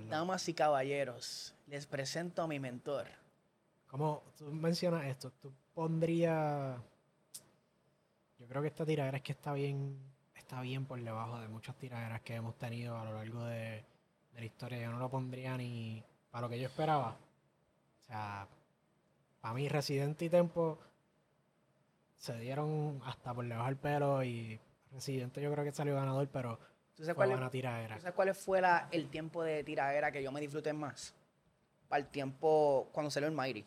Damas 0.08 0.48
y 0.48 0.54
caballeros, 0.54 1.54
les 1.66 1.86
presento 1.86 2.42
a 2.42 2.46
mi 2.46 2.58
mentor. 2.58 3.06
Como 3.88 4.22
tú 4.36 4.44
mencionas 4.46 5.04
esto, 5.06 5.30
tú 5.40 5.52
pondrías. 5.74 6.78
Yo 8.38 8.46
creo 8.46 8.62
que 8.62 8.68
esta 8.68 8.84
tiradera 8.84 9.18
es 9.18 9.22
que 9.22 9.32
está 9.32 9.52
bien, 9.52 9.96
está 10.34 10.60
bien 10.60 10.84
por 10.84 11.00
debajo 11.00 11.40
de 11.40 11.48
muchas 11.48 11.76
tiraderas 11.76 12.20
que 12.22 12.34
hemos 12.34 12.56
tenido 12.56 12.98
a 12.98 13.04
lo 13.04 13.14
largo 13.14 13.44
de, 13.44 13.84
de 14.34 14.40
la 14.40 14.44
historia. 14.44 14.80
Yo 14.80 14.90
no 14.90 14.98
lo 14.98 15.08
pondría 15.08 15.56
ni 15.56 16.02
para 16.30 16.42
lo 16.42 16.48
que 16.48 16.60
yo 16.60 16.66
esperaba. 16.66 17.16
O 18.02 18.06
sea, 18.06 18.46
para 19.40 19.54
mí 19.54 19.68
Residente 19.68 20.24
y 20.24 20.30
Tempo 20.30 20.78
se 22.18 22.38
dieron 22.38 23.00
hasta 23.04 23.32
por 23.32 23.46
debajo 23.46 23.66
del 23.66 23.76
pelo 23.76 24.24
y 24.24 24.58
Residente 24.92 25.42
yo 25.42 25.52
creo 25.52 25.64
que 25.64 25.72
salió 25.72 25.94
ganador, 25.94 26.28
pero 26.28 26.58
¿Tú 26.96 27.02
sabes 27.02 27.14
fue 27.14 27.26
cuál 27.26 27.30
buena 27.30 27.50
tiradera. 27.50 27.94
¿Tú 27.96 28.00
sabes 28.02 28.14
cuál 28.14 28.34
fue 28.34 28.60
la- 28.60 28.88
el 28.90 29.08
tiempo 29.10 29.42
de 29.42 29.62
tiradera 29.62 30.10
que 30.10 30.22
yo 30.22 30.32
me 30.32 30.40
disfruté 30.40 30.72
más? 30.72 31.14
Para 31.88 32.00
el 32.00 32.08
tiempo 32.08 32.88
cuando 32.92 33.10
salió 33.10 33.28
el 33.28 33.34
Mighty, 33.34 33.64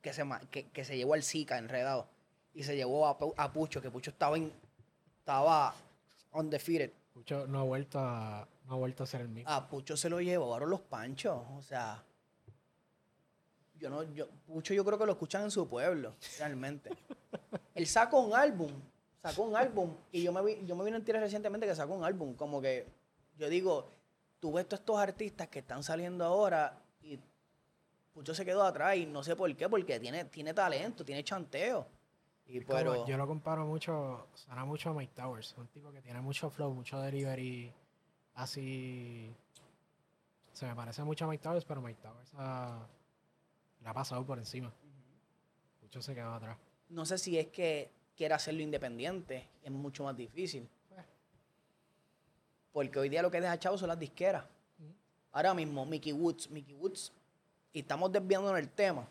que 0.00 0.12
se, 0.12 0.24
que, 0.50 0.68
que 0.70 0.84
se 0.84 0.96
llevó 0.96 1.14
al 1.14 1.22
Zika 1.22 1.58
enredado 1.58 2.08
y 2.54 2.62
se 2.64 2.74
llevó 2.74 3.06
a, 3.06 3.16
a 3.36 3.52
Pucho, 3.52 3.80
que 3.82 3.90
Pucho 3.90 4.10
estaba 4.10 4.36
en, 4.36 4.52
estaba 5.18 5.74
undefeated. 6.32 6.90
Pucho 7.12 7.46
no 7.46 7.60
ha 7.60 7.64
vuelto 7.64 7.98
a, 8.00 8.48
no 8.66 8.72
ha 8.72 8.76
vuelto 8.76 9.04
a 9.04 9.06
ser 9.06 9.20
el 9.20 9.28
mismo. 9.28 9.50
A 9.50 9.68
Pucho 9.68 9.96
se 9.96 10.08
lo 10.08 10.20
llevaron 10.20 10.70
los 10.70 10.80
panchos, 10.80 11.38
o 11.56 11.62
sea, 11.62 12.02
yo 13.78 13.88
no, 13.90 14.02
yo, 14.14 14.28
Pucho 14.46 14.74
yo 14.74 14.84
creo 14.84 14.98
que 14.98 15.06
lo 15.06 15.12
escuchan 15.12 15.42
en 15.44 15.50
su 15.50 15.68
pueblo, 15.68 16.14
realmente. 16.38 16.90
Él 17.74 17.86
sacó 17.86 18.20
un 18.20 18.34
álbum, 18.34 18.70
sacó 19.22 19.42
un 19.42 19.56
álbum, 19.56 19.94
y 20.12 20.22
yo 20.22 20.32
me 20.32 20.42
vi, 20.42 20.64
yo 20.66 20.76
me 20.76 20.84
vine 20.84 20.96
a 20.96 21.00
enterar 21.00 21.22
recientemente 21.22 21.66
que 21.66 21.74
sacó 21.74 21.94
un 21.94 22.04
álbum, 22.04 22.34
como 22.34 22.60
que 22.60 22.86
yo 23.36 23.48
digo, 23.48 23.90
tú 24.38 24.52
ves 24.52 24.66
todos 24.66 24.80
estos 24.80 24.98
artistas 24.98 25.48
que 25.48 25.60
están 25.60 25.82
saliendo 25.82 26.24
ahora 26.24 26.82
y 27.02 27.18
Pucho 28.12 28.34
se 28.34 28.44
quedó 28.44 28.64
atrás 28.64 28.96
y 28.96 29.06
no 29.06 29.22
sé 29.22 29.36
por 29.36 29.54
qué, 29.56 29.68
porque 29.68 30.00
tiene, 30.00 30.24
tiene 30.24 30.52
talento, 30.52 31.04
tiene 31.04 31.22
chanteo. 31.22 31.86
Y 32.46 32.60
Como 32.62 32.76
pero 32.76 33.06
yo 33.06 33.16
lo 33.16 33.26
comparo 33.28 33.64
mucho, 33.64 34.26
suena 34.34 34.64
mucho 34.64 34.90
a 34.90 34.94
Mike 34.94 35.12
Towers, 35.14 35.54
un 35.56 35.68
tipo 35.68 35.92
que 35.92 36.02
tiene 36.02 36.20
mucho 36.20 36.50
flow, 36.50 36.74
mucho 36.74 37.00
delivery, 37.00 37.72
así. 38.34 39.32
Se 40.52 40.66
me 40.66 40.74
parece 40.74 41.04
mucho 41.04 41.24
a 41.24 41.28
Mike 41.28 41.42
Towers, 41.42 41.64
pero 41.64 41.80
Mike 41.80 42.00
Towers 42.02 42.32
ha, 42.34 42.84
le 43.80 43.88
ha 43.88 43.94
pasado 43.94 44.26
por 44.26 44.38
encima. 44.38 44.72
Mucho 45.80 46.02
se 46.02 46.14
quedó 46.14 46.34
atrás. 46.34 46.58
no 46.88 47.06
sé 47.06 47.18
si 47.18 47.38
es 47.38 47.46
que 47.48 47.92
quiere 48.20 48.34
hacerlo 48.34 48.60
independiente, 48.60 49.48
es 49.64 49.70
mucho 49.70 50.04
más 50.04 50.14
difícil. 50.14 50.68
Porque 52.70 52.98
hoy 52.98 53.08
día 53.08 53.22
lo 53.22 53.30
que 53.30 53.40
deja 53.40 53.58
chavo 53.58 53.78
son 53.78 53.88
las 53.88 53.98
disqueras. 53.98 54.44
Ahora 55.32 55.54
mismo, 55.54 55.86
Mickey 55.86 56.12
Woods, 56.12 56.50
Mickey 56.50 56.74
Woods, 56.74 57.12
y 57.72 57.80
estamos 57.80 58.12
desviándonos 58.12 58.56
del 58.56 58.68
tema, 58.68 59.08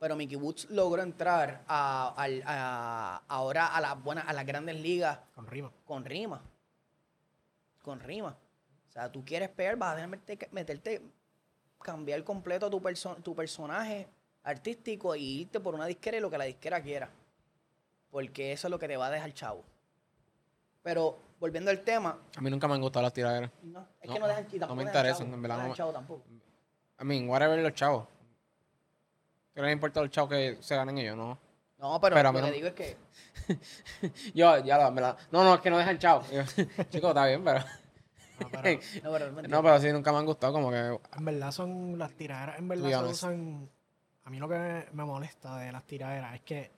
pero 0.00 0.16
Mickey 0.16 0.34
Woods 0.36 0.68
logró 0.70 1.02
entrar 1.04 1.62
a, 1.68 3.22
ahora 3.28 3.68
a 3.68 3.80
las 3.80 4.02
buenas, 4.02 4.26
a 4.26 4.32
las 4.32 4.44
grandes 4.44 4.74
ligas 4.80 5.20
Con 5.32 5.46
rima. 5.46 5.70
con 5.84 6.04
rima. 6.04 6.42
Con 7.80 8.00
rima. 8.00 8.36
O 8.88 8.92
sea, 8.92 9.12
tú 9.12 9.24
quieres 9.24 9.50
pegar, 9.50 9.76
vas 9.76 9.92
a 9.92 9.94
dejar 9.94 10.08
meterte, 10.10 10.50
meterte- 10.50 11.00
cambiar 11.80 12.24
completo 12.24 12.68
tu, 12.68 12.80
perso- 12.82 13.22
tu 13.22 13.36
personaje 13.36 14.08
artístico 14.42 15.14
y 15.14 15.42
irte 15.42 15.60
por 15.60 15.76
una 15.76 15.86
disquera 15.86 16.16
y 16.16 16.20
lo 16.20 16.28
que 16.28 16.38
la 16.38 16.44
disquera 16.46 16.82
quiera. 16.82 17.08
Porque 18.16 18.50
eso 18.52 18.66
es 18.68 18.70
lo 18.70 18.78
que 18.78 18.88
te 18.88 18.96
va 18.96 19.08
a 19.08 19.10
dejar 19.10 19.30
chavo. 19.34 19.62
Pero, 20.82 21.18
volviendo 21.38 21.70
al 21.70 21.82
tema, 21.84 22.18
A 22.34 22.40
mí 22.40 22.48
nunca 22.48 22.66
me 22.66 22.72
han 22.72 22.80
gustado 22.80 23.02
las 23.02 23.12
tiraderas. 23.12 23.50
no, 23.62 23.86
es 24.00 24.08
No, 24.08 24.14
que 24.14 24.20
no 24.20 24.26
dejan 24.26 24.46
y 24.50 24.58
no 24.58 24.74
me 24.74 24.84
interesan, 24.84 25.26
chavo, 25.26 25.34
en 25.34 25.42
verdad, 25.42 25.56
No 25.56 25.62
no 25.62 25.64
dejan 25.64 25.70
me- 25.70 25.76
chavo 25.76 25.92
tampoco. 25.92 26.24
I 26.98 27.04
mean, 27.04 27.28
whatever 27.28 27.58
los 27.58 27.74
chavos. 27.74 28.06
¿Qué 29.54 29.60
les 29.60 29.70
importa 29.70 30.00
a 30.00 30.04
los 30.04 30.10
chavos 30.12 30.30
que 30.30 30.56
se 30.62 30.74
ganen 30.76 30.96
ellos? 30.96 31.14
No. 31.14 31.38
No, 31.78 32.00
pero, 32.00 32.16
a 32.16 32.22
lo 32.22 32.32
que 32.32 32.40
no- 32.40 32.50
digo 32.50 32.68
es 32.68 32.72
que 32.74 32.96
Yo, 34.34 34.64
ya 34.64 34.78
lo, 34.78 34.88
en 34.88 34.94
verdad. 34.94 35.18
No, 35.30 35.44
no, 35.44 35.54
es 35.56 35.60
que 35.60 35.68
no 35.68 35.76
dejan 35.76 35.98
chavos. 35.98 36.26
Yo, 36.32 36.42
Chicos, 36.88 37.10
está 37.10 37.26
bien, 37.26 37.44
pero. 37.44 37.58
No, 38.40 38.48
pero 38.50 38.80
no, 39.04 39.12
pero 39.12 39.32
me 39.32 39.42
No, 39.42 39.62
pero 39.62 39.78
sí, 39.78 39.92
nunca 39.92 40.10
me 40.10 40.18
han 40.20 40.24
gustado. 40.24 40.54
Como 40.54 40.70
que. 40.70 40.78
en 41.18 41.24
verdad 41.26 41.50
son 41.52 41.98
las 41.98 42.12
tiraderas, 42.14 42.58
en 42.58 42.66
verdad 42.68 42.88
se 43.04 43.10
usan. 43.10 43.70
A 44.24 44.30
mí 44.30 44.38
lo 44.38 44.48
que 44.48 44.54
me, 44.54 44.86
me 44.92 45.04
molesta 45.04 45.58
de 45.58 45.70
las 45.70 45.84
tiraderas 45.84 46.34
es 46.34 46.40
que 46.40 46.75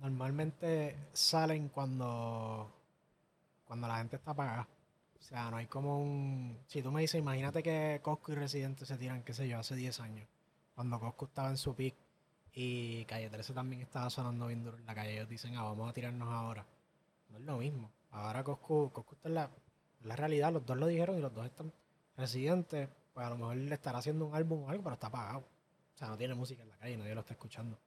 normalmente 0.00 0.96
salen 1.12 1.68
cuando 1.68 2.72
cuando 3.70 3.86
la 3.86 3.98
gente 3.98 4.16
está 4.16 4.32
apagada. 4.32 4.66
O 5.16 5.22
sea, 5.22 5.48
no 5.48 5.58
hay 5.58 5.66
como 5.66 6.02
un... 6.02 6.58
Si 6.66 6.82
tú 6.82 6.90
me 6.90 7.02
dices, 7.02 7.20
imagínate 7.20 7.62
que 7.62 8.00
Cosco 8.02 8.32
y 8.32 8.34
Residente 8.34 8.84
se 8.84 8.96
tiran, 8.98 9.22
qué 9.22 9.32
sé 9.32 9.46
yo, 9.46 9.60
hace 9.60 9.76
10 9.76 10.00
años. 10.00 10.26
Cuando 10.74 10.98
Cosco 10.98 11.26
estaba 11.26 11.50
en 11.50 11.56
su 11.56 11.72
pick 11.76 11.94
y 12.52 13.04
Calle 13.04 13.30
13 13.30 13.54
también 13.54 13.82
estaba 13.82 14.10
sonando 14.10 14.48
bien 14.48 14.64
duro 14.64 14.76
en 14.76 14.86
la 14.86 14.94
calle. 14.96 15.12
Ellos 15.12 15.28
dicen, 15.28 15.54
ah, 15.56 15.62
vamos 15.62 15.88
a 15.88 15.92
tirarnos 15.92 16.28
ahora. 16.28 16.66
No 17.28 17.38
es 17.38 17.44
lo 17.44 17.58
mismo. 17.58 17.92
Ahora 18.10 18.42
Cosco, 18.42 18.90
Cosco 18.90 19.14
está 19.14 19.28
en 19.28 19.34
la, 19.36 19.50
la 20.02 20.16
realidad, 20.16 20.52
los 20.52 20.66
dos 20.66 20.76
lo 20.76 20.88
dijeron 20.88 21.16
y 21.16 21.20
los 21.20 21.32
dos 21.32 21.46
están 21.46 21.72
residentes. 22.16 22.88
Pues 23.14 23.24
a 23.24 23.30
lo 23.30 23.36
mejor 23.36 23.54
le 23.54 23.74
estará 23.76 23.98
haciendo 23.98 24.26
un 24.26 24.34
álbum 24.34 24.64
o 24.64 24.68
algo, 24.68 24.82
pero 24.82 24.94
está 24.94 25.06
apagado. 25.06 25.44
O 25.94 25.96
sea, 25.96 26.08
no 26.08 26.16
tiene 26.16 26.34
música 26.34 26.64
en 26.64 26.70
la 26.70 26.76
calle, 26.76 26.96
nadie 26.96 27.14
lo 27.14 27.20
está 27.20 27.34
escuchando. 27.34 27.78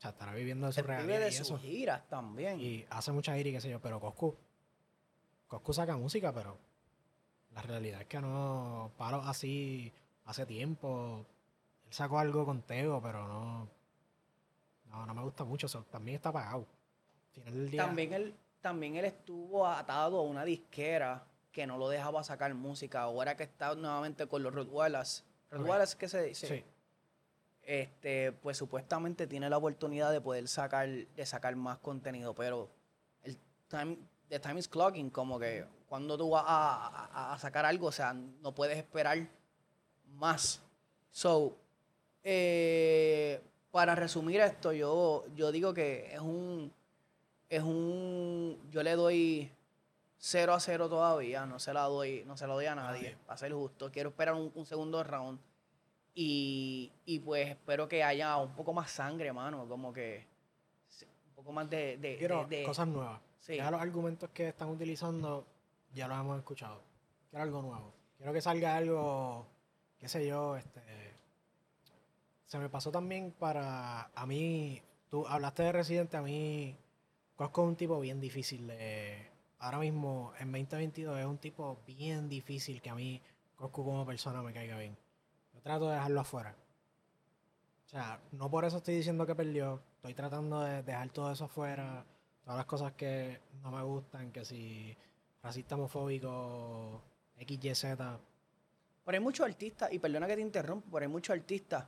O 0.00 0.02
sea, 0.02 0.12
estará 0.12 0.32
viviendo 0.32 0.66
de 0.66 0.72
su 0.72 0.80
Él 0.80 0.86
vive 0.86 0.96
realidad 0.96 1.20
de 1.20 1.28
y 1.28 1.44
sus 1.44 1.60
giras 1.60 2.08
también. 2.08 2.58
Y 2.58 2.86
hace 2.88 3.12
mucha 3.12 3.34
gira 3.36 3.50
y 3.50 3.52
qué 3.52 3.60
sé 3.60 3.68
yo, 3.68 3.80
pero 3.82 4.00
Coscu. 4.00 4.34
Coscu 5.46 5.74
saca 5.74 5.94
música, 5.94 6.32
pero 6.32 6.56
la 7.52 7.60
realidad 7.60 8.00
es 8.00 8.06
que 8.06 8.18
no 8.18 8.92
paro 8.96 9.20
así 9.20 9.92
hace 10.24 10.46
tiempo. 10.46 11.26
Él 11.86 11.92
sacó 11.92 12.18
algo 12.18 12.46
con 12.46 12.62
Tego, 12.62 13.02
pero 13.02 13.28
no. 13.28 13.68
No, 14.86 15.04
no 15.04 15.14
me 15.14 15.22
gusta 15.22 15.44
mucho. 15.44 15.66
eso 15.66 15.84
también 15.90 16.16
está 16.16 16.32
final 17.34 17.52
del 17.52 17.70
día. 17.70 17.84
También 17.84 18.14
él, 18.14 18.34
también 18.62 18.96
él 18.96 19.04
estuvo 19.04 19.66
atado 19.66 20.20
a 20.20 20.22
una 20.22 20.46
disquera 20.46 21.26
que 21.52 21.66
no 21.66 21.76
lo 21.76 21.90
dejaba 21.90 22.24
sacar 22.24 22.54
música. 22.54 23.02
Ahora 23.02 23.36
que 23.36 23.42
está 23.42 23.74
nuevamente 23.74 24.26
con 24.26 24.42
los 24.42 24.54
Rottweilers. 24.54 25.26
¿Rottweilers 25.50 25.94
qué 25.94 26.08
se 26.08 26.22
dice? 26.22 26.48
Sí. 26.48 26.64
Este, 27.72 28.32
pues 28.32 28.56
supuestamente 28.56 29.28
tiene 29.28 29.48
la 29.48 29.56
oportunidad 29.58 30.10
de 30.10 30.20
poder 30.20 30.48
sacar, 30.48 30.88
de 30.88 31.24
sacar 31.24 31.54
más 31.54 31.78
contenido, 31.78 32.34
pero 32.34 32.68
el 33.22 33.38
time, 33.68 33.96
the 34.28 34.40
time 34.40 34.58
is 34.58 34.66
clocking, 34.66 35.08
como 35.08 35.38
que 35.38 35.64
cuando 35.88 36.18
tú 36.18 36.30
vas 36.30 36.42
a, 36.48 37.06
a- 37.12 37.32
a 37.34 37.38
sacar 37.38 37.64
algo, 37.64 37.86
o 37.86 37.92
sea, 37.92 38.12
no 38.12 38.52
puedes 38.52 38.76
esperar 38.76 39.18
más. 40.16 40.60
So, 41.12 41.56
eh, 42.24 43.40
para 43.70 43.94
resumir 43.94 44.40
esto, 44.40 44.72
yo, 44.72 45.24
yo 45.36 45.52
digo 45.52 45.72
que 45.72 46.12
es 46.12 46.18
un, 46.20 46.72
es 47.48 47.62
un, 47.62 48.58
yo 48.72 48.82
le 48.82 48.96
doy 48.96 49.48
0 50.18 50.54
a 50.54 50.58
0 50.58 50.88
todavía, 50.88 51.46
no 51.46 51.60
se 51.60 51.72
la 51.72 51.82
doy, 51.82 52.24
no 52.26 52.36
se 52.36 52.48
la 52.48 52.54
doy 52.54 52.66
a 52.66 52.74
nadie, 52.74 53.16
para 53.26 53.38
ser 53.38 53.52
justo. 53.52 53.92
Quiero 53.92 54.08
esperar 54.08 54.34
un, 54.34 54.50
un 54.56 54.66
segundo 54.66 55.04
round. 55.04 55.38
Y, 56.14 56.90
y 57.06 57.18
pues 57.20 57.48
espero 57.48 57.88
que 57.88 58.02
haya 58.02 58.36
un 58.36 58.54
poco 58.54 58.72
más 58.72 58.90
sangre, 58.90 59.32
mano, 59.32 59.66
como 59.68 59.92
que 59.92 60.26
un 61.28 61.34
poco 61.34 61.52
más 61.52 61.70
de... 61.70 61.96
de- 61.98 62.16
Quiero 62.18 62.44
de- 62.46 62.58
de- 62.58 62.64
cosas 62.64 62.88
nuevas. 62.88 63.20
sí. 63.40 63.56
Ya 63.56 63.70
los 63.70 63.80
argumentos 63.80 64.28
que 64.30 64.48
están 64.48 64.68
utilizando 64.68 65.46
ya 65.94 66.08
los 66.08 66.18
hemos 66.18 66.38
escuchado. 66.38 66.82
Quiero 67.30 67.44
algo 67.44 67.62
nuevo. 67.62 67.92
Quiero 68.16 68.32
que 68.32 68.40
salga 68.42 68.76
algo, 68.76 69.46
qué 69.98 70.08
sé 70.08 70.26
yo, 70.26 70.56
este. 70.56 70.80
Se 72.46 72.58
me 72.58 72.68
pasó 72.68 72.90
también 72.90 73.30
para 73.38 74.10
a 74.14 74.26
mí, 74.26 74.82
tú 75.08 75.26
hablaste 75.26 75.62
de 75.62 75.72
Residente, 75.72 76.16
a 76.16 76.22
mí 76.22 76.76
Cosco 77.36 77.62
es 77.62 77.68
un 77.68 77.76
tipo 77.76 78.00
bien 78.00 78.20
difícil 78.20 78.66
de 78.66 79.30
ahora 79.60 79.78
mismo 79.78 80.32
en 80.40 80.50
2022 80.50 81.18
es 81.20 81.26
un 81.26 81.38
tipo 81.38 81.78
bien 81.86 82.28
difícil 82.28 82.82
que 82.82 82.90
a 82.90 82.94
mí 82.94 83.22
Cosco 83.56 83.84
como 83.84 84.04
persona 84.04 84.42
me 84.42 84.52
caiga 84.52 84.76
bien. 84.78 84.96
Yo 85.60 85.64
trato 85.64 85.88
de 85.88 85.94
dejarlo 85.96 86.20
afuera. 86.20 86.54
O 87.86 87.88
sea, 87.90 88.18
no 88.32 88.50
por 88.50 88.64
eso 88.64 88.78
estoy 88.78 88.94
diciendo 88.94 89.26
que 89.26 89.34
perdió. 89.34 89.82
Estoy 89.96 90.14
tratando 90.14 90.60
de 90.62 90.82
dejar 90.82 91.10
todo 91.10 91.30
eso 91.30 91.44
afuera. 91.44 92.04
Todas 92.44 92.56
las 92.56 92.66
cosas 92.66 92.92
que 92.92 93.40
no 93.62 93.70
me 93.70 93.82
gustan, 93.82 94.32
que 94.32 94.42
si 94.44 94.96
racista, 95.42 95.74
homofóbico, 95.74 97.02
XYZ. 97.38 97.82
Pero 99.04 99.16
hay 99.16 99.20
muchos 99.20 99.44
artistas, 99.46 99.92
y 99.92 99.98
perdona 99.98 100.26
que 100.26 100.36
te 100.36 100.40
interrumpa, 100.40 100.88
pero 100.92 101.02
hay 101.04 101.08
muchos 101.12 101.34
artistas 101.34 101.84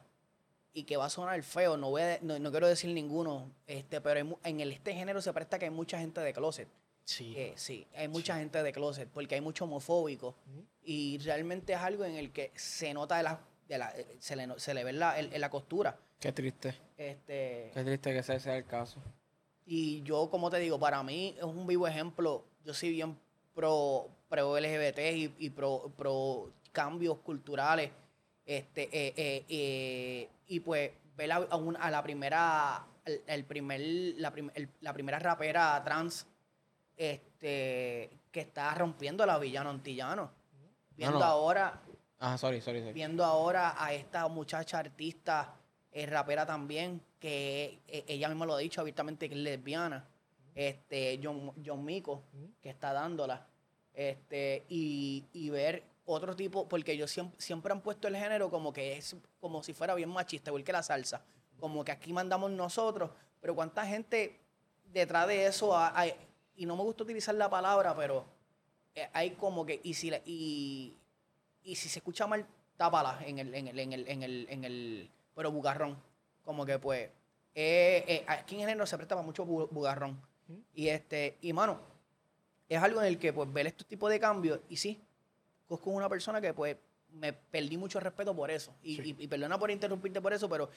y 0.75 0.85
que 0.85 0.97
va 0.99 1.07
a 1.07 1.11
sonar 1.11 1.43
feo, 1.43 1.77
no, 1.77 1.91
voy 1.91 2.03
a- 2.03 2.19
no, 2.23 2.39
no 2.39 2.51
quiero 2.51 2.67
decir 2.67 2.93
ninguno, 2.95 3.51
este, 3.67 4.01
pero 4.01 4.37
hay 4.43 4.51
en 4.53 4.61
el, 4.61 4.73
este 4.73 4.95
género 4.95 5.21
se 5.23 5.33
presta 5.33 5.59
que 5.59 5.67
hay 5.67 5.71
mucha 5.71 5.99
gente 5.99 6.21
de 6.21 6.33
closet. 6.33 6.69
Sí. 7.05 7.35
que 7.35 7.53
sí, 7.57 7.85
hay 7.97 8.07
mucha 8.07 8.37
gente 8.39 8.63
de 8.63 8.73
closet, 8.73 9.09
porque 9.09 9.35
hay 9.35 9.41
mucho 9.41 9.65
homofóbico. 9.65 10.37
Y 10.85 11.19
realmente 11.19 11.73
es 11.73 11.79
algo 11.81 12.05
en 12.05 12.15
el 12.15 12.31
que 12.33 12.53
se 12.55 12.95
nota 12.95 13.17
de 13.17 13.25
la, 13.25 13.41
de 13.73 13.79
la 13.79 13.91
eh, 13.97 14.17
se, 14.21 14.37
le, 14.37 14.47
no- 14.47 14.59
se 14.59 14.75
le 14.75 14.85
ve 14.85 14.93
la, 14.93 15.19
en 15.19 15.41
la 15.41 15.49
costura. 15.51 15.97
Qué 16.21 16.31
triste. 16.33 16.75
Este, 16.97 17.71
Qué 17.75 17.83
triste 17.85 18.13
que 18.13 18.19
ese 18.19 18.39
sea 18.39 18.57
el 18.57 18.67
caso. 18.67 19.01
Y 19.65 20.03
yo, 20.03 20.29
como 20.31 20.51
te 20.51 20.59
digo, 20.59 20.79
para 20.79 21.03
mí 21.03 21.35
es 21.39 21.45
un 21.45 21.67
vivo 21.67 21.87
ejemplo. 21.89 22.45
Yo 22.65 22.75
soy 22.75 22.91
bien 22.91 23.19
pro, 23.55 24.09
pro 24.29 24.59
LGBT 24.59 24.99
y, 25.15 25.35
y 25.39 25.51
pro, 25.51 25.91
pro 25.97 26.53
cambios 26.71 27.19
culturales. 27.21 27.91
Este, 28.45 28.83
eh, 28.93 29.15
eh, 29.17 29.45
eh, 29.49 30.29
y 30.49 30.61
pues 30.61 30.91
ver 31.17 31.33
a, 31.33 31.57
un- 31.57 31.77
a 31.77 31.91
la 31.91 32.03
primera, 32.03 32.85
el, 33.05 33.23
el 33.27 33.45
primer, 33.45 33.81
la, 34.19 34.31
prim- 34.33 34.51
el- 34.55 34.69
la 34.81 34.93
primera 34.93 35.19
rapera 35.19 35.81
trans 35.85 36.27
este, 36.97 38.11
que 38.31 38.41
está 38.41 38.75
rompiendo 38.75 39.25
la 39.27 39.39
villano 39.39 39.71
antillano. 39.71 40.31
Viendo 40.97 41.19
no. 41.21 41.25
ahora, 41.25 41.81
Ah, 42.25 42.39
sorry, 42.39 42.61
sorry, 42.61 42.79
sorry. 42.81 42.93
viendo 42.93 43.25
ahora 43.25 43.75
a 43.77 43.93
esta 43.93 44.29
muchacha 44.29 44.79
artista, 44.79 45.55
eh, 45.91 46.07
rapera 46.07 46.47
también, 46.47 47.03
que 47.19 47.81
eh, 47.89 48.05
ella 48.07 48.29
misma 48.29 48.47
lo 48.47 48.55
ha 48.55 48.59
dicho 48.59 48.81
abiertamente 48.81 49.29
que 49.29 49.35
es 49.35 49.41
lesbiana. 49.41 50.07
Este, 50.55 51.19
John, 51.23 51.53
John 51.65 51.85
Mico, 51.85 52.23
que 52.61 52.71
está 52.71 52.93
dándola. 52.93 53.45
Este, 53.93 54.65
y, 54.69 55.25
y 55.33 55.51
ver 55.51 55.83
otro 56.07 56.37
tipo, 56.37 56.69
porque 56.69 56.93
ellos 56.93 57.11
siempre, 57.39 57.73
han 57.73 57.81
puesto 57.81 58.07
el 58.07 58.17
género 58.17 58.51
como 58.51 58.73
que 58.73 58.97
es 58.99 59.17
como 59.41 59.63
si 59.65 59.73
fuera 59.73 59.95
bien 59.95 60.09
machista, 60.09 60.51
igual 60.51 60.63
que 60.65 60.73
la 60.73 60.83
salsa. 60.83 61.23
Como 61.59 61.85
que 61.85 61.91
aquí 61.93 62.13
mandamos 62.13 62.51
nosotros, 62.53 63.11
pero 63.41 63.55
cuánta 63.57 63.85
gente 63.85 64.39
detrás 64.93 65.27
de 65.27 65.47
eso 65.47 65.77
ha- 65.77 65.99
hay- 65.99 66.15
y 66.57 66.67
no 66.67 66.77
me 66.77 66.83
gusta 66.85 67.03
utilizar 67.03 67.35
la 67.35 67.51
palabra, 67.51 67.97
pero 67.97 68.25
eh, 68.95 69.09
hay 69.13 69.31
como 69.33 69.65
que, 69.67 69.81
y 69.83 69.95
si, 69.95 70.11
la- 70.11 70.21
y 71.65 71.77
si 71.77 71.89
se 71.89 71.99
escucha 71.99 72.27
mal, 72.27 72.47
tápala 72.77 73.19
en 73.27 73.39
el, 73.39 73.55
en 73.55 73.69
el, 73.69 73.79
en 73.79 73.93
el, 73.93 74.09
en 74.09 74.23
el, 74.23 74.47
en 74.51 74.65
el, 74.65 75.11
pero 75.35 75.51
bugarrón. 75.51 75.97
Como 76.45 76.67
que 76.67 76.79
pues, 76.79 77.09
eh, 77.55 78.05
eh, 78.09 78.25
aquí 78.27 78.55
en 78.57 78.63
género 78.69 78.87
se 78.87 78.97
presta 78.97 79.15
para 79.15 79.25
mucho 79.25 79.47
bu- 79.47 79.69
bugarrón. 79.71 80.21
Y 80.75 80.89
este, 80.89 81.37
y 81.41 81.53
mano, 81.53 81.81
es 82.69 82.83
algo 82.83 83.01
en 83.01 83.07
el 83.07 83.19
que 83.19 83.33
pues 83.33 83.51
ver 83.53 83.67
estos 83.69 83.87
tipos 83.87 84.11
de 84.11 84.19
cambios, 84.21 84.61
y 84.69 84.77
sí, 84.77 85.01
Cosco 85.69 85.91
es 85.91 85.97
una 85.97 86.09
persona 86.09 86.41
que 86.41 86.53
pues 86.53 86.77
me 87.13 87.33
perdí 87.33 87.77
mucho 87.77 88.01
respeto 88.01 88.35
por 88.35 88.51
eso. 88.51 88.75
Y, 88.83 89.01
y- 89.01 89.17
y 89.19 89.29
perdona 89.29 89.59
por 89.59 89.71
interrumpirte 89.71 90.21
por 90.21 90.33
eso, 90.33 90.49
pero 90.49 90.69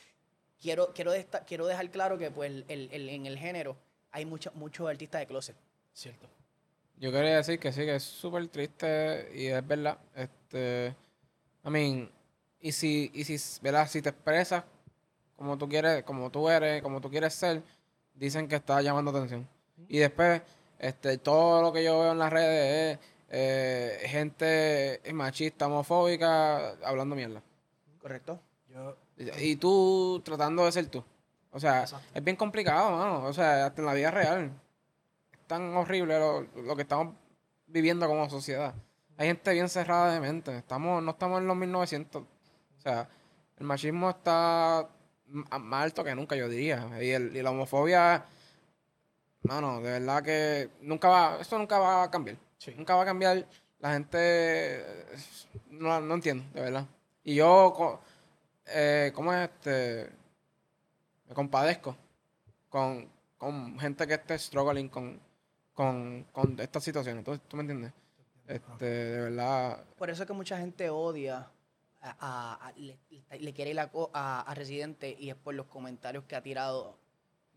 quiero, 0.61 0.93
quiero, 0.93 1.11
quiero 1.45 1.65
dejar 1.65 1.89
claro 1.89 2.17
que 2.17 2.31
pues 2.31 2.49
el- 2.67 2.89
el- 2.91 3.09
en 3.09 3.25
el 3.25 3.37
género 3.37 3.75
hay 4.11 4.25
muchos 4.25 4.53
muchos 4.55 4.87
artistas 4.87 5.19
de 5.21 5.27
closet. 5.27 5.55
Cierto. 5.93 6.27
Yo 6.97 7.11
quería 7.11 7.37
decir 7.37 7.59
que 7.59 7.71
sí, 7.71 7.81
que 7.81 7.95
es 7.95 8.03
súper 8.03 8.47
triste 8.47 9.29
y 9.33 9.47
es 9.47 9.65
verdad. 9.67 9.97
Este, 10.15 10.95
I 11.65 11.69
mean, 11.69 12.11
y 12.59 12.71
si, 12.71 13.11
y 13.13 13.23
si, 13.25 13.37
¿verdad? 13.61 13.87
Si 13.87 14.01
te 14.01 14.09
expresas 14.09 14.63
como 15.35 15.57
tú 15.57 15.67
quieres, 15.67 16.03
como 16.03 16.29
tú 16.31 16.49
eres, 16.49 16.81
como 16.81 17.01
tú 17.01 17.09
quieres 17.09 17.33
ser, 17.33 17.61
dicen 18.13 18.47
que 18.47 18.55
estás 18.55 18.83
llamando 18.83 19.11
atención. 19.11 19.47
Y 19.89 19.99
después, 19.99 20.41
este, 20.79 21.17
todo 21.17 21.61
lo 21.61 21.73
que 21.73 21.83
yo 21.83 21.99
veo 21.99 22.11
en 22.13 22.19
las 22.19 22.31
redes 22.31 22.97
es 22.97 23.05
eh, 23.29 24.07
gente 24.07 25.01
machista, 25.13 25.67
homofóbica, 25.67 26.71
hablando 26.85 27.15
mierda. 27.15 27.41
¿Correcto? 28.01 28.39
Yo, 28.69 28.95
Y 29.17 29.51
y 29.51 29.55
tú 29.57 30.21
tratando 30.23 30.65
de 30.65 30.71
ser 30.71 30.87
tú. 30.87 31.03
O 31.51 31.59
sea, 31.59 31.81
Exacto. 31.81 32.05
es 32.13 32.23
bien 32.23 32.35
complicado, 32.35 32.91
mano. 32.91 33.25
O 33.25 33.33
sea, 33.33 33.65
hasta 33.67 33.81
en 33.81 33.85
la 33.85 33.93
vida 33.93 34.11
real. 34.11 34.51
Tan 35.47 35.75
horrible 35.75 36.19
lo, 36.19 36.41
lo 36.63 36.75
que 36.75 36.81
estamos 36.83 37.13
viviendo 37.67 38.07
como 38.07 38.29
sociedad. 38.29 38.73
Hay 39.17 39.27
gente 39.27 39.53
bien 39.53 39.69
cerrada 39.69 40.13
de 40.13 40.19
mente. 40.19 40.57
Estamos, 40.57 41.01
no 41.03 41.11
estamos 41.11 41.39
en 41.41 41.47
los 41.47 41.55
1900. 41.55 42.21
O 42.23 42.81
sea, 42.81 43.07
el 43.57 43.65
machismo 43.65 44.09
está 44.09 44.89
más 45.27 45.83
alto 45.83 46.03
que 46.03 46.15
nunca, 46.15 46.35
yo 46.35 46.49
diría. 46.49 46.89
Y, 47.01 47.09
el- 47.11 47.35
y 47.35 47.41
la 47.41 47.51
homofobia, 47.51 48.25
mano, 49.43 49.81
de 49.81 49.91
verdad 49.99 50.23
que 50.23 50.69
nunca 50.81 51.07
va, 51.09 51.37
eso 51.39 51.57
nunca 51.57 51.79
va 51.79 52.03
a 52.03 52.11
cambiar. 52.11 52.37
Sí. 52.57 52.73
Nunca 52.77 52.95
va 52.95 53.03
a 53.03 53.05
cambiar. 53.05 53.45
La 53.79 53.93
gente 53.93 54.83
no, 55.69 55.99
no 56.01 56.13
entiendo, 56.15 56.43
de 56.53 56.61
verdad. 56.61 56.85
Y 57.23 57.35
yo, 57.35 58.01
eh, 58.65 59.11
¿cómo 59.13 59.33
es 59.33 59.49
este? 59.49 60.09
Me 61.27 61.33
compadezco 61.35 61.95
con, 62.69 63.07
con 63.37 63.79
gente 63.79 64.05
que 64.07 64.13
esté 64.15 64.37
struggling 64.39 64.89
con, 64.89 65.19
con, 65.75 66.23
con 66.31 66.59
estas 66.59 66.83
situaciones. 66.83 67.23
¿Tú, 67.23 67.37
tú 67.37 67.57
me 67.57 67.61
entiendes? 67.61 67.93
Este, 68.47 68.85
de 68.85 69.21
verdad. 69.21 69.83
Por 69.97 70.09
eso 70.09 70.23
es 70.23 70.27
que 70.27 70.33
mucha 70.33 70.57
gente 70.57 70.89
odia 70.89 71.51
a, 72.01 72.71
le, 72.77 73.53
quiere 73.53 73.71
ir 73.71 73.79
a, 73.79 73.89
a, 74.41 74.53
Residente 74.55 75.15
y 75.19 75.29
es 75.29 75.35
por 75.35 75.53
los 75.53 75.65
comentarios 75.67 76.23
que 76.25 76.35
ha 76.35 76.41
tirado, 76.41 76.97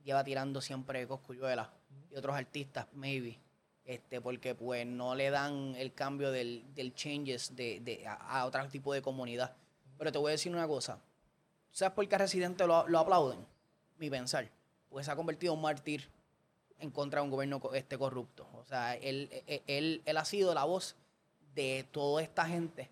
lleva 0.04 0.24
tirando 0.24 0.60
siempre 0.60 1.06
Coscuyuela 1.06 1.70
y 2.10 2.16
otros 2.16 2.34
artistas, 2.34 2.86
maybe. 2.92 3.38
Este, 3.84 4.20
porque 4.20 4.54
pues 4.54 4.86
no 4.86 5.14
le 5.14 5.30
dan 5.30 5.74
el 5.76 5.94
cambio 5.94 6.30
del, 6.30 6.64
del 6.74 6.94
changes 6.94 7.56
de, 7.56 7.80
de- 7.80 8.06
a, 8.06 8.14
a 8.14 8.44
otro 8.44 8.66
tipo 8.68 8.92
de 8.92 9.00
comunidad. 9.00 9.56
Pero 9.96 10.12
te 10.12 10.18
voy 10.18 10.30
a 10.30 10.32
decir 10.32 10.52
una 10.52 10.66
cosa. 10.66 11.00
¿Sabes 11.70 11.94
por 11.94 12.06
qué 12.08 12.14
a 12.14 12.18
Residente 12.18 12.66
lo, 12.66 12.86
lo 12.88 12.98
aplauden? 12.98 13.46
Mi 13.98 14.10
pensar. 14.10 14.50
Pues 14.90 15.06
se 15.06 15.12
ha 15.12 15.16
convertido 15.16 15.52
en 15.52 15.58
un 15.58 15.62
mártir 15.62 16.10
en 16.80 16.90
contra 16.90 17.20
de 17.20 17.24
un 17.24 17.30
gobierno 17.30 17.60
este, 17.74 17.98
corrupto. 17.98 18.46
O 18.54 18.64
sea, 18.64 18.96
él, 18.96 19.28
él, 19.46 19.62
él, 19.66 20.02
él 20.04 20.16
ha 20.16 20.24
sido 20.24 20.54
la 20.54 20.64
voz 20.64 20.96
de 21.54 21.84
toda 21.90 22.22
esta 22.22 22.46
gente. 22.46 22.88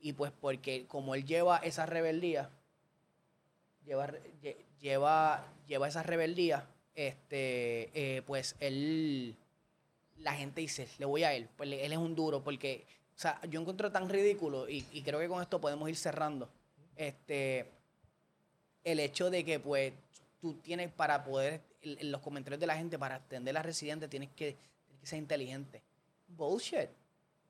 Y 0.00 0.14
pues 0.14 0.32
porque 0.40 0.86
como 0.86 1.14
él 1.14 1.24
lleva 1.24 1.58
esa 1.58 1.86
rebeldía, 1.86 2.50
lleva, 3.84 4.10
lleva, 4.80 5.44
lleva 5.68 5.88
esa 5.88 6.02
rebeldía, 6.02 6.66
este, 6.94 7.90
eh, 7.94 8.22
pues 8.26 8.56
él, 8.60 9.36
la 10.18 10.34
gente 10.34 10.60
dice, 10.60 10.88
le 10.98 11.06
voy 11.06 11.24
a 11.24 11.34
él, 11.34 11.48
pues 11.56 11.70
él 11.70 11.92
es 11.92 11.98
un 11.98 12.14
duro, 12.14 12.42
porque, 12.42 12.84
o 13.16 13.18
sea, 13.18 13.40
yo 13.48 13.60
encuentro 13.60 13.90
tan 13.92 14.08
ridículo, 14.08 14.68
y, 14.68 14.84
y 14.92 15.02
creo 15.02 15.20
que 15.20 15.28
con 15.28 15.40
esto 15.40 15.60
podemos 15.60 15.88
ir 15.88 15.96
cerrando, 15.96 16.48
este, 16.96 17.66
el 18.84 19.00
hecho 19.00 19.30
de 19.30 19.44
que 19.44 19.60
pues 19.60 19.92
tú 20.42 20.54
tienes 20.56 20.92
para 20.92 21.22
poder, 21.24 21.62
en 21.82 22.10
los 22.12 22.20
comentarios 22.20 22.60
de 22.60 22.66
la 22.66 22.76
gente, 22.76 22.98
para 22.98 23.14
atender 23.14 23.56
a 23.56 23.60
la 23.60 23.62
residente, 23.62 24.08
tienes 24.08 24.28
que, 24.30 24.58
tienes 24.86 25.00
que 25.00 25.06
ser 25.06 25.18
inteligente. 25.20 25.80
Bullshit. 26.26 26.90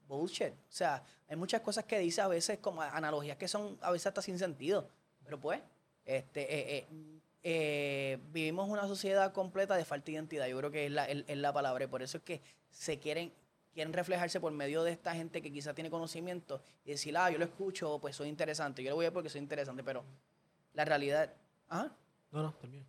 Bullshit. 0.06 0.52
O 0.52 0.56
sea, 0.72 1.02
hay 1.26 1.36
muchas 1.36 1.62
cosas 1.62 1.84
que 1.86 1.98
dice 1.98 2.20
a 2.20 2.28
veces 2.28 2.58
como 2.58 2.82
analogías 2.82 3.38
que 3.38 3.48
son 3.48 3.78
a 3.80 3.90
veces 3.90 4.08
hasta 4.08 4.20
sin 4.20 4.38
sentido. 4.38 4.86
Pero 5.24 5.40
pues, 5.40 5.60
este, 6.04 6.42
eh, 6.42 6.76
eh, 6.78 6.86
eh, 7.42 8.18
vivimos 8.30 8.68
una 8.68 8.86
sociedad 8.86 9.32
completa 9.32 9.74
de 9.76 9.86
falta 9.86 10.06
de 10.06 10.12
identidad. 10.12 10.46
Yo 10.48 10.58
creo 10.58 10.70
que 10.70 10.86
es 10.86 10.92
la, 10.92 11.06
es- 11.06 11.36
la 11.38 11.52
palabra. 11.52 11.84
Y 11.84 11.86
por 11.86 12.02
eso 12.02 12.18
es 12.18 12.24
que 12.24 12.42
se 12.70 12.98
quieren, 12.98 13.32
quieren 13.72 13.94
reflejarse 13.94 14.38
por 14.38 14.52
medio 14.52 14.82
de 14.84 14.92
esta 14.92 15.14
gente 15.14 15.40
que 15.40 15.50
quizá 15.50 15.72
tiene 15.72 15.88
conocimiento 15.90 16.60
y 16.84 16.90
decir, 16.90 17.16
ah, 17.16 17.30
yo 17.30 17.38
lo 17.38 17.46
escucho, 17.46 17.98
pues 18.00 18.14
soy 18.16 18.28
interesante. 18.28 18.82
Yo 18.82 18.90
lo 18.90 18.96
voy 18.96 19.06
a 19.06 19.08
ver 19.08 19.14
porque 19.14 19.30
soy 19.30 19.40
interesante. 19.40 19.82
Pero 19.82 20.04
la 20.74 20.84
realidad. 20.84 21.32
Ajá. 21.68 21.90
No, 22.32 22.42
no, 22.42 22.52
termino. 22.54 22.84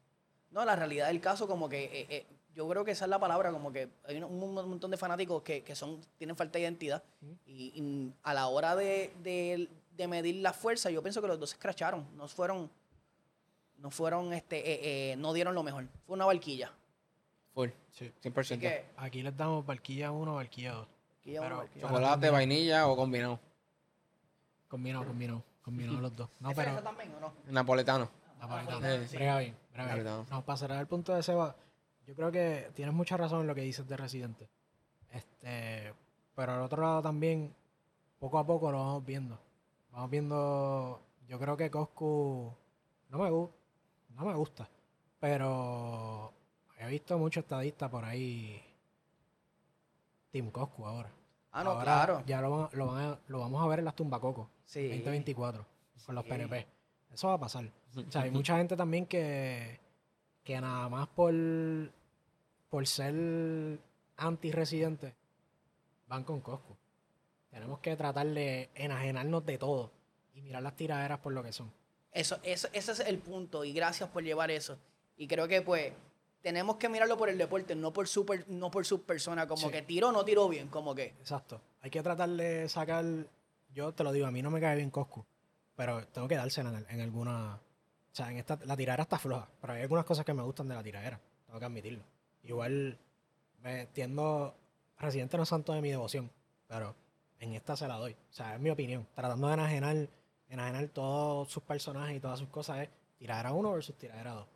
No, 0.51 0.65
la 0.65 0.75
realidad 0.75 1.07
del 1.07 1.19
caso, 1.21 1.47
como 1.47 1.67
que 1.69 1.83
eh, 1.85 2.07
eh, 2.09 2.25
yo 2.55 2.67
creo 2.69 2.83
que 2.85 2.91
esa 2.91 3.05
es 3.05 3.09
la 3.09 3.19
palabra, 3.19 3.51
como 3.51 3.71
que 3.71 3.89
hay 4.07 4.17
un, 4.17 4.25
un 4.25 4.53
montón 4.53 4.91
de 4.91 4.97
fanáticos 4.97 5.41
que, 5.43 5.63
que 5.63 5.75
son 5.75 5.99
tienen 6.17 6.35
falta 6.35 6.53
de 6.59 6.63
identidad 6.63 7.03
y, 7.45 7.73
y 7.75 8.13
a 8.23 8.33
la 8.33 8.47
hora 8.47 8.75
de, 8.75 9.13
de- 9.23 9.69
de 9.95 10.07
medir 10.07 10.35
la 10.37 10.53
fuerza, 10.53 10.89
yo 10.89 11.03
pienso 11.03 11.21
que 11.21 11.27
los 11.27 11.39
dos 11.39 11.51
se 11.51 11.55
escracharon, 11.55 12.03
no 12.17 12.27
fueron, 12.27 12.67
no 13.77 13.91
fueron, 13.91 14.33
este, 14.33 14.57
eh, 14.57 15.11
eh, 15.11 15.15
no 15.17 15.33
dieron 15.33 15.53
lo 15.53 15.61
mejor, 15.61 15.85
fue 16.07 16.15
una 16.15 16.25
barquilla. 16.25 16.71
Full. 17.53 17.69
Sí. 17.91 18.11
100%. 18.23 18.39
Así 18.39 18.57
que, 18.59 18.85
Aquí 18.97 19.21
les 19.21 19.37
damos 19.37 19.63
barquilla 19.63 20.09
1, 20.11 20.33
barquilla 20.33 20.71
2. 20.73 20.87
barquilla, 20.87 21.41
Pero- 21.41 21.45
una 21.45 21.55
barquilla. 21.63 21.87
Chocolate, 21.87 22.29
vainilla 22.31 22.87
o 22.87 22.95
combinado. 22.95 23.39
Combinado, 24.67 25.05
combinado. 25.05 25.43
Combinado 25.61 26.01
los 26.01 26.15
dos. 26.15 26.29
No, 26.39 26.49
¿Es 26.49 26.55
pero. 26.57 26.81
también 26.81 27.13
o 27.15 27.19
no? 27.19 27.33
Napoletano. 27.49 28.09
Napolitano. 28.47 29.07
Sí. 29.07 29.15
Brega 29.15 29.39
bien, 29.39 29.57
brega 29.73 29.93
bien. 29.95 30.05
Napolitano. 30.05 30.25
No, 30.37 30.45
para 30.45 30.57
cerrar 30.57 30.79
el 30.79 30.87
punto 30.87 31.13
de 31.13 31.23
Seba, 31.23 31.55
yo 32.07 32.15
creo 32.15 32.31
que 32.31 32.71
tienes 32.75 32.93
mucha 32.93 33.17
razón 33.17 33.41
en 33.41 33.47
lo 33.47 33.55
que 33.55 33.61
dices 33.61 33.87
de 33.87 33.97
Residente. 33.97 34.49
Este, 35.11 35.93
pero 36.35 36.53
al 36.53 36.61
otro 36.61 36.81
lado 36.81 37.01
también, 37.01 37.53
poco 38.19 38.39
a 38.39 38.45
poco 38.45 38.71
lo 38.71 38.79
vamos 38.79 39.05
viendo. 39.05 39.37
Vamos 39.91 40.09
viendo, 40.09 41.01
yo 41.27 41.39
creo 41.39 41.55
que 41.55 41.69
Coscu 41.69 42.51
no 43.09 43.17
me, 43.19 43.29
no 43.29 44.25
me 44.25 44.33
gusta, 44.33 44.67
pero 45.19 46.33
he 46.79 46.87
visto 46.87 47.17
muchos 47.19 47.43
estadistas 47.43 47.89
por 47.91 48.03
ahí, 48.03 48.59
Team 50.31 50.49
Coscu 50.51 50.85
ahora. 50.85 51.11
Ah, 51.51 51.63
no, 51.63 51.71
Ahora 51.71 51.83
claro. 51.83 52.23
Ya 52.25 52.41
lo, 52.41 52.49
van- 52.49 52.69
lo, 52.73 52.87
van 52.87 53.05
a- 53.05 53.19
lo 53.27 53.39
vamos 53.39 53.63
a 53.63 53.67
ver 53.67 53.79
en 53.79 53.85
las 53.85 53.95
tumbacocos. 53.95 54.47
Sí. 54.65 54.87
2024 54.89 55.65
con 56.07 56.15
los. 56.15 56.23
PNP. 56.25 56.65
Eso 57.13 57.27
va 57.27 57.35
a 57.35 57.39
pasar. 57.39 57.65
O 57.95 58.11
sea, 58.11 58.23
hay 58.23 58.31
mucha 58.31 58.57
gente 58.57 58.75
también 58.75 59.05
que, 59.05 59.79
que 60.43 60.59
nada 60.59 60.89
más 60.89 61.07
por, 61.09 61.33
por 62.69 62.87
ser 62.87 63.13
anti-residente 64.17 65.13
van 66.07 66.23
con 66.23 66.41
Coscu. 66.41 66.75
Tenemos 67.51 67.79
que 67.79 67.95
tratar 67.95 68.27
de 68.27 68.69
enajenarnos 68.75 69.45
de 69.45 69.57
todo 69.57 69.91
y 70.33 70.41
mirar 70.41 70.63
las 70.63 70.75
tiraderas 70.75 71.19
por 71.19 71.33
lo 71.33 71.43
que 71.43 71.53
son. 71.53 71.71
Eso, 72.11 72.37
eso, 72.43 72.67
ese 72.73 72.91
es 72.91 72.99
el 73.01 73.19
punto 73.19 73.63
y 73.63 73.73
gracias 73.73 74.09
por 74.09 74.23
llevar 74.23 74.49
eso. 74.51 74.77
Y 75.17 75.27
creo 75.27 75.47
que 75.47 75.61
pues 75.61 75.93
tenemos 76.41 76.77
que 76.77 76.89
mirarlo 76.89 77.17
por 77.17 77.29
el 77.29 77.37
deporte, 77.37 77.75
no 77.75 77.93
por 77.93 78.07
su, 78.07 78.25
per- 78.25 78.47
no 78.49 78.69
por 78.71 78.85
su 78.85 79.03
persona, 79.03 79.47
como 79.47 79.67
Sí. 79.67 79.71
que 79.71 79.81
tiró 79.83 80.09
o 80.09 80.11
no 80.11 80.25
tiró 80.25 80.49
bien, 80.49 80.67
como 80.67 80.93
que. 80.95 81.05
Exacto. 81.19 81.61
Hay 81.81 81.89
que 81.91 82.01
tratar 82.01 82.29
de 82.29 82.67
sacar. 82.69 83.05
Yo 83.73 83.91
te 83.93 84.03
lo 84.03 84.11
digo, 84.11 84.25
a 84.27 84.31
mí 84.31 84.41
no 84.41 84.51
me 84.51 84.59
cae 84.59 84.75
bien 84.75 84.89
Coscu. 84.91 85.25
Pero 85.75 86.05
tengo 86.07 86.27
que 86.27 86.35
dársela 86.35 86.69
en, 86.69 86.85
en 86.89 87.01
alguna. 87.01 87.55
O 87.55 88.15
sea, 88.15 88.29
en 88.31 88.37
esta, 88.37 88.59
la 88.65 88.77
tiradera 88.77 89.03
está 89.03 89.17
floja. 89.17 89.47
Pero 89.59 89.73
hay 89.73 89.81
algunas 89.81 90.05
cosas 90.05 90.23
que 90.25 90.33
me 90.33 90.43
gustan 90.43 90.67
de 90.67 90.75
la 90.75 90.83
tiradera. 90.83 91.19
Tengo 91.47 91.59
que 91.59 91.65
admitirlo. 91.65 92.03
Igual 92.43 92.97
me 93.61 93.87
tiendo. 93.87 94.55
Residente 94.99 95.37
no 95.37 95.43
es 95.43 95.49
santo 95.49 95.73
de 95.73 95.81
mi 95.81 95.89
devoción. 95.89 96.29
Pero 96.67 96.95
en 97.39 97.53
esta 97.53 97.75
se 97.75 97.87
la 97.87 97.95
doy. 97.97 98.13
O 98.13 98.33
sea, 98.33 98.55
es 98.55 98.59
mi 98.59 98.69
opinión. 98.69 99.07
Tratando 99.15 99.47
de 99.47 99.53
enajenar, 99.55 100.09
enajenar 100.49 100.87
todos 100.89 101.49
sus 101.49 101.63
personajes 101.63 102.15
y 102.17 102.19
todas 102.19 102.39
sus 102.39 102.49
cosas 102.49 102.79
es 102.79 102.89
tiradera 103.17 103.51
1 103.53 103.71
versus 103.73 103.97
tiradera 103.97 104.31
2. 104.33 104.47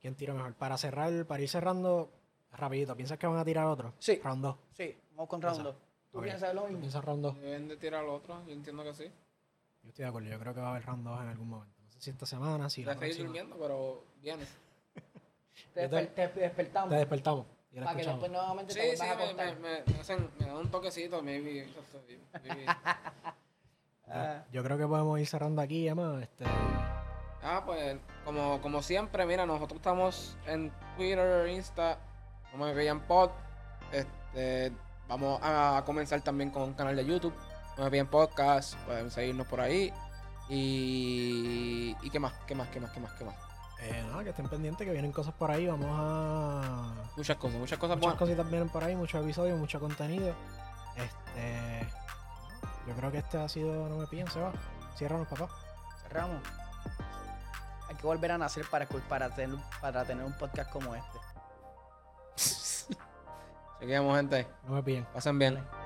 ¿Quién 0.00 0.14
tira 0.16 0.34
mejor? 0.34 0.54
Para 0.54 0.76
cerrar, 0.78 1.24
para 1.26 1.42
ir 1.42 1.48
cerrando, 1.48 2.10
rapidito. 2.52 2.96
¿Piensas 2.96 3.18
que 3.18 3.26
van 3.26 3.36
a 3.38 3.44
tirar 3.44 3.66
otro? 3.66 3.92
Sí. 3.98 4.20
Round 4.24 4.42
2. 4.42 4.56
Sí, 4.72 4.96
vamos 5.12 5.28
con 5.28 5.40
round 5.42 5.62
dos. 5.62 5.76
¿Tú 6.10 6.18
Ok. 6.18 6.24
piensas 6.24 6.54
lo 6.54 6.62
mismo? 6.64 6.80
¿Piensas 6.80 7.04
round 7.04 7.22
2? 7.22 7.40
Deben 7.40 7.68
de 7.68 7.76
tirar 7.76 8.02
al 8.02 8.10
otro, 8.10 8.44
yo 8.46 8.52
entiendo 8.52 8.82
que 8.82 8.94
sí. 8.94 9.04
Yo 9.82 9.88
estoy 9.88 10.04
de 10.04 10.08
acuerdo, 10.08 10.28
yo 10.30 10.38
creo 10.38 10.54
que 10.54 10.60
va 10.60 10.68
a 10.68 10.70
haber 10.72 10.84
round 10.86 11.04
2 11.04 11.20
en 11.22 11.28
algún 11.28 11.48
momento. 11.48 11.74
No 11.84 11.90
sé 11.90 12.00
si 12.00 12.10
esta 12.10 12.26
semana, 12.26 12.70
si 12.70 12.84
la 12.84 12.92
a 12.92 12.94
seguir 12.94 13.08
próxima. 13.08 13.26
durmiendo, 13.26 13.56
pero 13.58 14.04
viene. 14.22 14.44
Te, 15.74 15.88
te- 15.88 16.14
desper- 16.14 16.32
te 16.34 16.40
despertamos. 16.40 16.90
Te 16.90 16.96
despertamos 16.96 17.46
y 17.72 17.76
la 17.80 17.84
para 17.86 17.96
que 17.96 18.02
escuchamos. 18.02 18.22
después 18.22 18.30
nuevamente 18.32 18.74
Sí, 18.74 18.80
te 18.80 18.96
sí, 18.96 19.02
a 19.02 19.06
me, 19.16 19.22
acostar. 19.24 19.58
me, 19.58 19.60
me, 19.80 19.92
me 19.94 20.00
hacen, 20.00 20.30
me 20.38 20.46
dan 20.46 20.56
un 20.56 20.70
toquecito, 20.70 21.22
maybe. 21.22 21.66
maybe. 22.44 22.66
Ah, 24.08 24.44
Yo 24.52 24.62
creo 24.62 24.76
que 24.76 24.86
podemos 24.86 25.18
ir 25.20 25.26
cerrando 25.26 25.62
aquí, 25.62 25.88
Emma. 25.88 26.20
Este, 26.22 26.44
Ah, 27.44 27.62
pues, 27.64 27.96
como, 28.24 28.60
como 28.60 28.82
siempre, 28.82 29.26
mira, 29.26 29.46
nosotros 29.46 29.78
estamos 29.78 30.36
en 30.46 30.70
Twitter, 30.96 31.48
Insta, 31.48 31.98
como 32.50 32.66
me 32.66 32.74
veían 32.74 33.00
pod. 33.06 33.30
Este, 33.90 34.70
vamos 35.08 35.40
a 35.42 35.82
comenzar 35.84 36.20
también 36.22 36.50
con 36.50 36.62
un 36.62 36.74
canal 36.74 36.94
de 36.94 37.04
YouTube. 37.04 37.34
No 37.76 37.84
me 37.84 37.90
veían 37.90 38.06
podcast, 38.08 38.74
pueden 38.86 39.10
seguirnos 39.10 39.46
por 39.46 39.60
ahí. 39.60 39.92
Y, 40.48 41.96
y 42.02 42.10
qué 42.10 42.18
más, 42.20 42.32
qué 42.46 42.54
más, 42.54 42.68
qué 42.68 42.80
más, 42.80 42.90
qué 42.90 43.00
más, 43.00 43.12
qué 43.14 43.24
más. 43.24 43.34
eh, 43.80 44.04
nada, 44.10 44.22
que 44.24 44.30
estén 44.30 44.48
pendientes, 44.48 44.86
que 44.86 44.92
vienen 44.92 45.12
cosas 45.12 45.32
por 45.34 45.50
ahí. 45.50 45.66
Vamos 45.66 45.88
a. 45.90 46.94
Muchas 47.16 47.36
cosas, 47.36 47.58
muchas 47.58 47.78
cosas 47.78 47.96
Muchas 47.96 48.00
buenas. 48.00 48.18
cositas 48.18 48.50
vienen 48.50 48.68
por 48.68 48.84
ahí, 48.84 48.94
muchos 48.94 49.22
episodios, 49.22 49.58
mucho 49.58 49.80
contenido. 49.80 50.34
Este. 50.96 51.88
Yo 52.86 52.94
creo 52.94 53.10
que 53.12 53.18
este 53.18 53.38
ha 53.38 53.48
sido 53.48 53.88
No 53.88 53.96
me 53.98 54.06
pillen, 54.08 54.28
se 54.28 54.40
va. 54.40 54.52
Ciérranos, 54.96 55.26
papá. 55.28 55.48
cerramos. 56.02 56.42
Hay 57.88 57.94
que 57.96 58.06
volver 58.06 58.32
a 58.32 58.38
nacer 58.38 58.66
para, 58.70 58.86
para, 59.08 59.30
tener, 59.34 59.56
para 59.80 60.04
tener 60.04 60.24
un 60.24 60.32
podcast 60.36 60.70
como 60.70 60.94
este. 60.94 61.18
Seguimos, 63.80 64.16
gente. 64.16 64.46
No 64.66 64.74
me 64.74 64.82
pillen. 64.82 65.04
Pasen 65.14 65.38
bien. 65.38 65.81